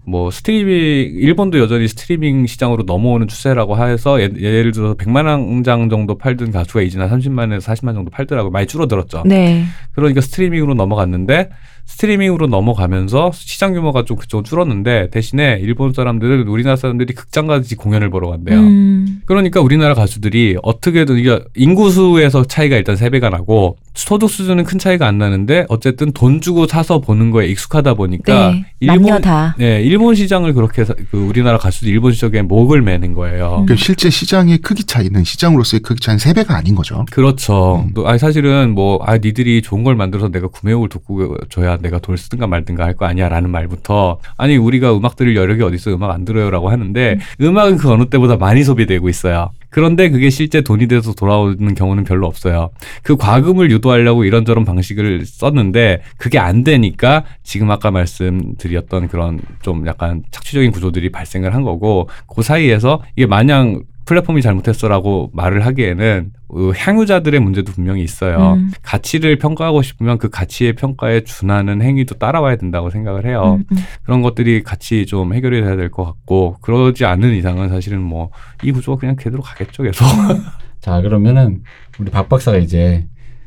[0.07, 6.17] 뭐 스트리밍 일본도 여전히 스트리밍 시장으로 넘어오는 추세라고 해서 예, 예를 들어서 100만 장 정도
[6.17, 9.25] 팔던 가수가 이제 한 30만에서 40만 정도 팔더라고 많이 줄어들었죠.
[9.27, 9.65] 네.
[9.93, 11.51] 그러니까 스트리밍으로 넘어갔는데
[11.87, 18.29] 스트리밍으로 넘어가면서 시장 규모가 좀 그쪽은 줄었는데 대신에 일본 사람들은 우리나라 사람들이 극장까지 공연을 보러
[18.31, 18.59] 간대요.
[18.59, 19.23] 음.
[19.25, 25.07] 그러니까 우리나라 가수들이 어떻게든 이게 인구수에서 차이가 일단 세 배가 나고 소득 수준은 큰 차이가
[25.07, 28.65] 안 나는데 어쨌든 돈 주고 사서 보는 거에 익숙하다 보니까 네.
[29.21, 29.55] 다.
[29.59, 33.63] 네, 일본 시장을 그렇게 사- 그 우리나라 가수들 일본 시장에 목을 매는 거예요.
[33.65, 37.07] 그러니까 실제 시장의 크기 차이는 시장으로서의 크기 차이는 세 배가 아닌 거죠.
[37.11, 37.85] 그렇죠.
[37.87, 37.93] 음.
[37.95, 42.19] 또 아니 사실은 뭐 아 니들이 좋은 걸 만들어서 내가 구매욕을 돋고 줘야 내가 돈을
[42.19, 46.25] 쓰든가 말든가 할 거 아니야라는 말부터 아니 우리가 음악 들을 여력이 어디 있어 음악 안
[46.25, 47.59] 들어요라고 하는데 음.
[47.59, 49.51] 악은 그 어느 때보다 많이 소비되고 있어요.
[49.69, 52.71] 그런데 그게 실제 돈이 돼서 돌아오는 경우는 별로 없어요.
[53.03, 60.23] 그 과금을 유도하려고 이런저런 방식을 썼는데 그게 안 되니까 지금 아까 말씀드렸던 그런 좀 약간
[60.31, 67.39] 착취적인 구조들이 발생을 한 거고 그 사이에서 이게 마냥 플랫폼이 잘못했어라고 말을 하기에는 어, 향유자들의
[67.41, 68.55] 문제도 분명히 있어요.
[68.55, 68.71] 음.
[68.83, 73.59] 가치를 평가하고 싶으면 그 가치의 평가에 준하는 행위도 따라와야 된다고 생각을 해요.
[73.59, 73.77] 음, 음.
[74.05, 78.31] 그런 것들이 같이 좀 해결이 돼야 될 것 같고 그러지 않는 이상은 사실은 뭐
[78.63, 80.05] 이 구조가 그냥 그대로 가겠죠 계속.
[80.81, 81.63] 자 그러면은
[81.99, 83.07] 우리 박 박사가 이제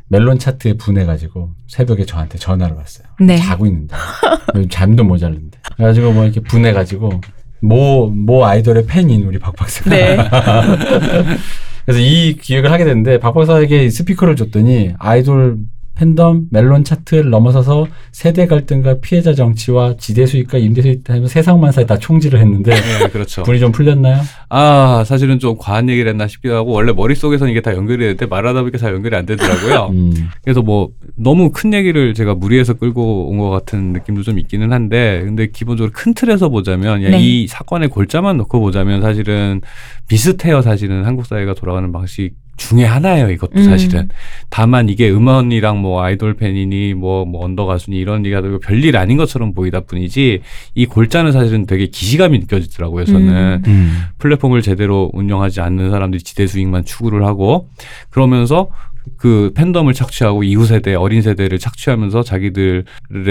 [0.10, 3.08] 멜론 차트에 분해가지고 새벽에 저한테 전화를 왔어요.
[3.22, 3.38] 네.
[3.38, 3.96] 자고 있는데
[4.70, 7.22] 잠도 모자른데 그래가지고 뭐 이렇게 분해가지고
[7.62, 10.18] 모 모 아이돌의 팬인 우리 박 박사가 네.
[11.86, 15.58] 그래서 이 기획을 하게 됐는데 박 박사에게 스피커를 줬더니 아이돌
[16.00, 21.86] 팬덤 멜론 차트를 넘어서서 세대 갈등과 피해자 정치와 지대 수익과 임대 수익 하면서 세상 만사에
[21.86, 23.44] 다 총질을 했는데 네, 그렇죠.
[23.44, 24.22] 분이 좀 풀렸나요?
[24.48, 28.62] 아 사실은 좀 과한 얘기를 했나 싶기도 하고 원래 머릿속에서는 이게 다 연결이 되는데 말하다
[28.62, 29.90] 보니까 잘 연결이 안 되더라고요.
[29.94, 30.14] 음.
[30.42, 35.22] 그래서 뭐 너무 큰 얘기를 제가 무리해서 끌고 온 것 같은 느낌도 좀 있기는 한데
[35.24, 37.18] 근데 기본적으로 큰 틀에서 보자면 네.
[37.22, 39.62] 이 사건의 골자만 놓고 보자면 사실은
[40.10, 43.64] 비슷해요 사실은 한국 사회가 돌아가는 방식 중에 하나예요 이것도 음.
[43.64, 44.10] 사실은
[44.50, 49.18] 다만 이게 음원이랑 뭐 아이돌 팬이니 뭐, 뭐 언더 가수니 이런 얘기가 되고 별일 아닌
[49.18, 50.42] 것처럼 보이다 뿐이지
[50.76, 54.02] 이 골자는 사실은 되게 기시감이 느껴지더라고요 저는 음.
[54.20, 57.70] 플랫폼을 제대로 운영하지 않는 사람들이 지대 수익만 추구를 하고
[58.10, 58.70] 그러면서
[59.18, 62.84] 그 팬덤을 착취하고 이후 세대 어린 세대를 착취하면서 자기들의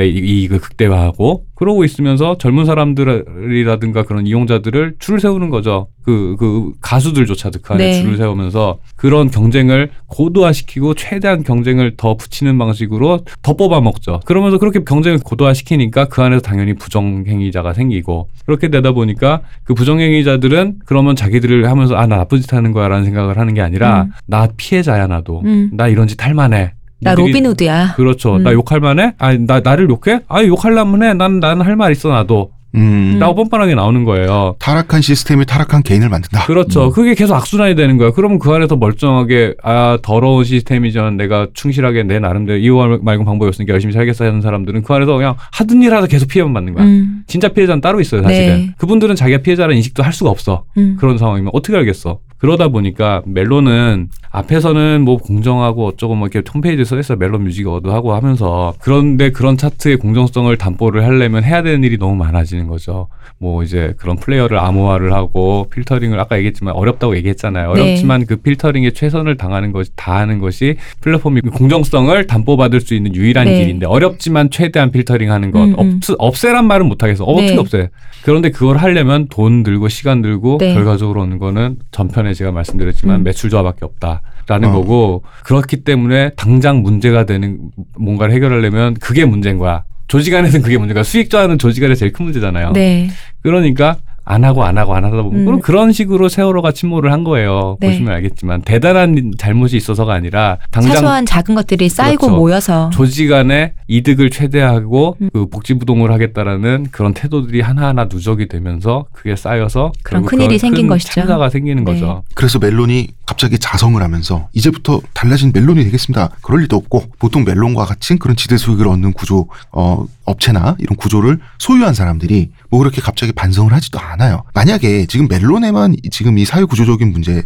[0.09, 5.89] 이- 이익을 극대화하고 그러고 있으면서 젊은 사람들이라든가 그런 이용자들을 줄을 세우는 거죠.
[6.03, 8.01] 그, 그 가수들조차도 그 안에 네.
[8.03, 14.21] 줄을 세우면서 그런 경쟁을 고도화시키고 최대한 경쟁을 더 붙이는 방식으로 더 뽑아먹죠.
[14.25, 21.15] 그러면서 그렇게 경쟁을 고도화시키니까 그 안에서 당연히 부정행위자가 생기고 그렇게 되다 보니까 그 부정행위자들은 그러면
[21.15, 24.13] 자기들을 하면서 아 나 나쁜 짓 하는 거야 라는 생각을 하는 게 아니라 음.
[24.27, 25.68] 나 피해자야 나도 음.
[25.73, 26.73] 나 이런 짓 할 만해.
[27.01, 27.95] 나 니들이- 로빈후드야.
[27.97, 28.37] 그렇죠.
[28.37, 28.43] 음.
[28.43, 29.15] 나 욕할 만해?
[29.19, 30.21] 아니 나 나를 욕해?
[30.29, 31.15] 아니 욕하려면 해.
[31.15, 32.51] 난 나는 할말 있어 나도.
[32.75, 33.17] 음.
[33.19, 34.55] 라고 뻔뻔하게 나오는 거예요.
[34.59, 36.45] 타락한 시스템이 타락한 개인을 만든다.
[36.45, 36.87] 그렇죠.
[36.89, 36.91] 음.
[36.91, 38.13] 그게 계속 악순환이 되는 거예요.
[38.13, 43.73] 그러면 그 안에서 멀쩡하게 아 더러운 시스템이지만 내가 충실하게 내 나름대로 이거 말고 방법이 없으니까
[43.73, 46.85] 열심히 살겠어 하는 사람들은 그 안에서 그냥 하던 일 하다 계속 피해만 받는 거야.
[46.85, 47.23] 음.
[47.27, 48.47] 진짜 피해자는 따로 있어요, 사실은.
[48.47, 48.75] 네.
[48.77, 50.65] 그분들은 자기가 피해자라는 인식도 할 수가 없어.
[50.77, 50.97] 음.
[51.01, 52.19] 그런 상황이면 어떻게 알겠어?
[52.39, 57.93] 그러다 보니까 멜론은 앞에서는 뭐 공정하고 어쩌고 뭐 이렇게 홈페이지에 써 있어 멜론 뮤직 어워드
[57.93, 63.09] 하고 하면서 그런데 그런 차트의 공정성을 담보를 하려면 해야 되는 일이 너무 많아지는 거죠.
[63.39, 67.73] 뭐 이제 그런 플레이어를 암호화를 하고 필터링을 아까 얘기했지만 어렵다고 얘기했잖아요.
[67.73, 67.81] 네.
[67.81, 73.61] 어렵지만 그 필터링에 최선을 당하는 것이 다하는 것이 플랫폼이 공정성을 담보받을 수 있는 유일한 네.
[73.61, 76.01] 길인데 어렵지만 최대한 필터링하는 것 음, 음.
[76.09, 77.25] 없, 없애란 말은 못 하겠어.
[77.25, 77.57] 어, 어떻게 네.
[77.59, 77.91] 없애?
[78.23, 80.75] 그런데 그걸 하려면 돈 들고 시간 들고 네.
[80.75, 83.25] 결과적으로 오는 거는 전편에 제가 말씀드렸지만 음.
[83.25, 84.73] 매출 저하밖에 없다라는 어.
[84.73, 89.85] 거고 그렇기 때문에 당장 문제가 되는 뭔가를 해결하려면 그게 문제인 거야.
[90.09, 92.73] 조직 안에서는 그게 문제가 수익 저하는 조직 안에 제일 큰 문제잖아요.
[92.73, 93.09] 네.
[93.43, 93.99] 그러니까
[94.29, 95.45] 안 하고 안 하고 안 하다 보면 음.
[95.47, 97.79] 그럼 그런 식으로 세월호가 침몰을 한 거예요.
[97.81, 97.89] 네.
[97.89, 102.37] 보시면 알겠지만 대단한 잘못이 있어서가 아니라 당장 사소한 작은 것들이 쌓이고 그렇죠.
[102.37, 105.31] 모여서 조직 안에 이득을 최대하고 음.
[105.33, 110.83] 그 복지부동을 하겠다라는 그런 태도들이 하나하나 누적이 되면서 그게 쌓여서 그런 큰 일이 그런 생긴
[110.85, 111.13] 큰 것이죠.
[111.15, 111.93] 참사가 생기는 네.
[111.93, 112.23] 거죠.
[112.35, 116.31] 그래서 멜론이 갑자기 자성을 하면서 이제부터 달라진 멜론이 되겠습니다.
[116.43, 121.41] 그럴 리도 없고 보통 멜론과 같은 그런 지대 수익을 얻는 구조 어, 업체나 이런 구조를
[121.59, 124.45] 소유한 사람들이 뭐 그렇게 갑자기 반성을 하지도 않아요.
[124.55, 127.43] 만약에 지금 멜론에만 이- 지금 이 사회 구조적인 문제에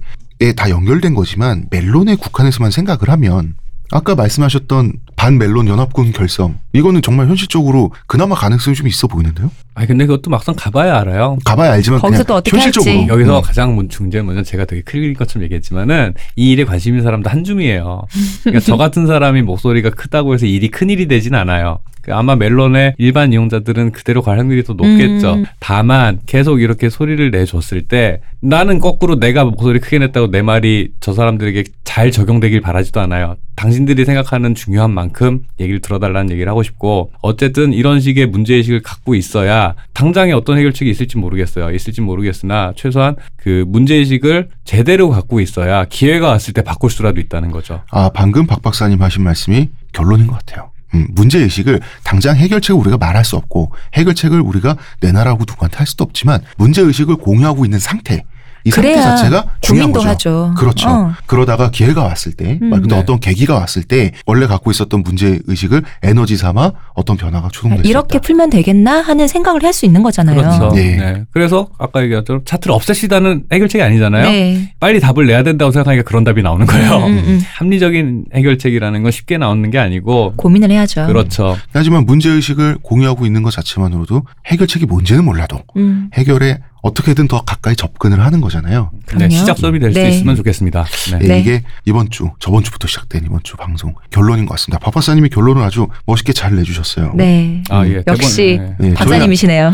[0.56, 3.54] 다 연결된 거지만 멜론에 국한해서만 생각을 하면
[3.92, 4.92] 아까 말씀하셨던
[5.22, 9.52] 반멜론 연합군 결성 이거는 정말 현실적으로 그나마 가능성이 좀 있어 보이는데요.
[9.72, 11.38] 아니 근데 그것도 막상 가봐야 알아요.
[11.44, 13.08] 가봐야 알지만 거기서 그냥 또 어떻게 현실적으로 할지.
[13.08, 13.42] 여기서 음.
[13.42, 18.02] 가장 문제는 제가 되게 클일 것처럼 얘기했지만은 이 일에 관심 있는 사람도 한 줌이에요.
[18.42, 21.78] 그러니까 저 같은 사람이 목소리가 크다고 해서 일이 큰 일이 되진 않아요.
[22.02, 25.34] 그 아마 멜론의 일반 이용자들은 그대로 갈 확률이 더 높겠죠.
[25.34, 25.44] 음.
[25.60, 31.12] 다만 계속 이렇게 소리를 내줬을 때 나는 거꾸로 내가 목소리 크게 냈다고 내 말이 저
[31.12, 33.36] 사람들에게 잘 적용되길 바라지도 않아요.
[33.54, 35.11] 당신들이 생각하는 중요한 만큼
[35.60, 41.18] 얘기를 들어달라는 얘기를 하고 싶고 어쨌든 이런 식의 문제의식을 갖고 있어야 당장에 어떤 해결책이 있을지
[41.18, 41.70] 모르겠어요.
[41.70, 47.82] 있을지 모르겠으나 최소한 그 문제의식을 제대로 갖고 있어야 기회가 왔을 때 바꿀 수라도 있다는 거죠.
[47.90, 50.70] 아, 방금 박 박사님 하신 말씀이 결론인 것 같아요.
[50.94, 56.42] 음, 문제의식을 당장 해결책을 우리가 말할 수 없고 해결책을 우리가 내놔라고 누구한테 할 수도 없지만
[56.58, 58.24] 문제의식을 공유하고 있는 상태
[58.64, 60.08] 이 상태 그래야 자체가 중요한 고민도 거죠.
[60.08, 60.54] 하죠.
[60.56, 60.88] 그렇죠.
[60.88, 61.12] 어.
[61.26, 62.70] 그러다가 기회가 왔을 때, 음.
[62.70, 63.00] 근데 네.
[63.00, 68.18] 어떤 계기가 왔을 때 원래 갖고 있었던 문제 의식을 에너지 삼아 어떤 변화가 수 이렇게.
[68.18, 70.36] 풀면 되겠나 하는 생각을 할 수 있는 거잖아요.
[70.36, 70.70] 그렇죠.
[70.74, 70.96] 네.
[70.96, 71.24] 네.
[71.32, 74.24] 그래서 아까 얘기했던 차트를 없애시다는 해결책이 아니잖아요.
[74.30, 74.74] 네.
[74.78, 76.96] 빨리 답을 내야 된다고 생각하니까 그런 답이 나오는 거예요.
[76.98, 77.40] 음, 음, 음.
[77.54, 81.06] 합리적인 해결책이라는 건 쉽게 나오는 게 아니고 고민을 해야죠.
[81.06, 81.56] 그렇죠.
[81.72, 86.10] 하지만 문제 의식을 공유하고 있는 것 자체만으로도 해결책이 뭔지는 몰라도 음.
[86.12, 88.90] 해결에 어떻게든 더 가까이 접근을 하는 거잖아요.
[89.16, 89.28] 네.
[89.30, 90.10] 시작 수업이 될수 네.
[90.10, 90.84] 있으면 좋겠습니다.
[91.12, 91.18] 네.
[91.22, 91.40] 예, 네.
[91.40, 94.80] 이게 이번 주, 저번 주부터 시작된 이번 주 방송 결론인 것 같습니다.
[94.80, 97.12] 박 박사님이 결론을 아주 멋있게 잘 내주셨어요.
[97.14, 97.62] 네.
[97.70, 98.02] 아, 예.
[98.06, 98.88] 역시 대본, 네.
[98.88, 99.72] 네, 저희, 박사님이시네요.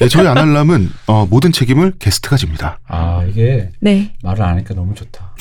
[0.00, 2.78] 네, 저희 아날람은 어, 모든 책임을 게스트가 집니다.
[2.86, 4.12] 아 이게 네.
[4.22, 5.34] 말을 안 하니까 너무 좋다.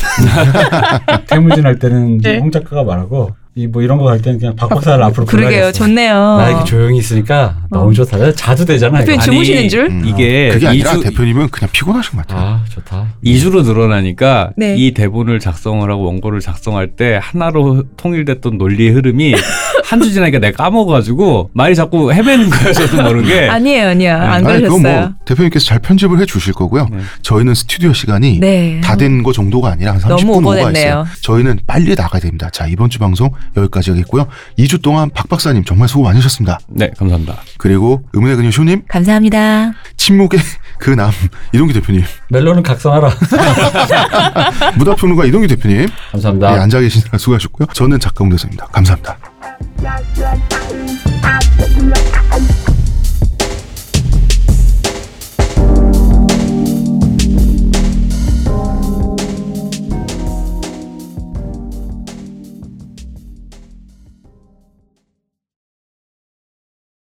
[1.27, 2.37] 태물진 할 때는 네.
[2.37, 5.73] 홍 작가가 말하고 이 뭐 이런 거할 때는 그냥 박 박사를 앞으로 그러게요.
[5.73, 6.13] 좋네요.
[6.37, 8.31] 나 이렇게 조용히 있으니까 너무 좋다.
[8.31, 8.99] 자주 되잖아.
[8.99, 9.05] 이거.
[9.05, 9.85] 대표님 아니, 주무시는 줄?
[9.87, 12.47] 음, 이게 그게 아니라 이주- 대표님은 그냥 피곤하신 것 같아요.
[12.47, 13.07] 아 좋다.
[13.25, 14.75] 2주로 늘어나니까 네.
[14.77, 19.35] 이 대본을 작성을 하고 원고를 작성할 때 하나로 통일됐던 논리의 흐름이
[19.83, 22.71] 한 주 지나니까 내가 까먹어가지고 말이 자꾸 헤매는 거예요.
[22.73, 23.49] 저도 모르게.
[23.49, 24.13] 아니에요, 아니요.
[24.13, 24.99] 안 아니, 그건 그러셨어요.
[25.01, 26.87] 뭐 대표님께서 잘 편집을 해 주실 거고요.
[26.89, 26.99] 네.
[27.21, 28.79] 저희는 스튜디오 시간이 네.
[28.81, 30.71] 다된 거 정도가 아니라 한 30분 너무 오가 오버됐네요.
[30.87, 31.05] 있어요.
[31.21, 32.49] 저희는 빨리 나가야 됩니다.
[32.53, 34.27] 자, 이번 주 방송 여기까지 하겠고요.
[34.57, 36.59] 2주 동안 박 박사님 정말 수고 많으셨습니다.
[36.69, 37.41] 네, 감사합니다.
[37.57, 39.71] 그리고 의문의 그녀 쇼님, 감사합니다.
[39.97, 40.39] 침묵의
[40.79, 41.11] 그 남
[41.53, 43.09] 이동기 대표님, 멜론은 각성하라.
[44.77, 46.61] 무다평론가 이동기 대표님, 네, 감사합니다.
[46.61, 47.67] 앉아 계시느라 수고하셨고요.
[47.73, 48.67] 저는 작가 홍대선입니다.
[48.67, 49.17] 감사합니다.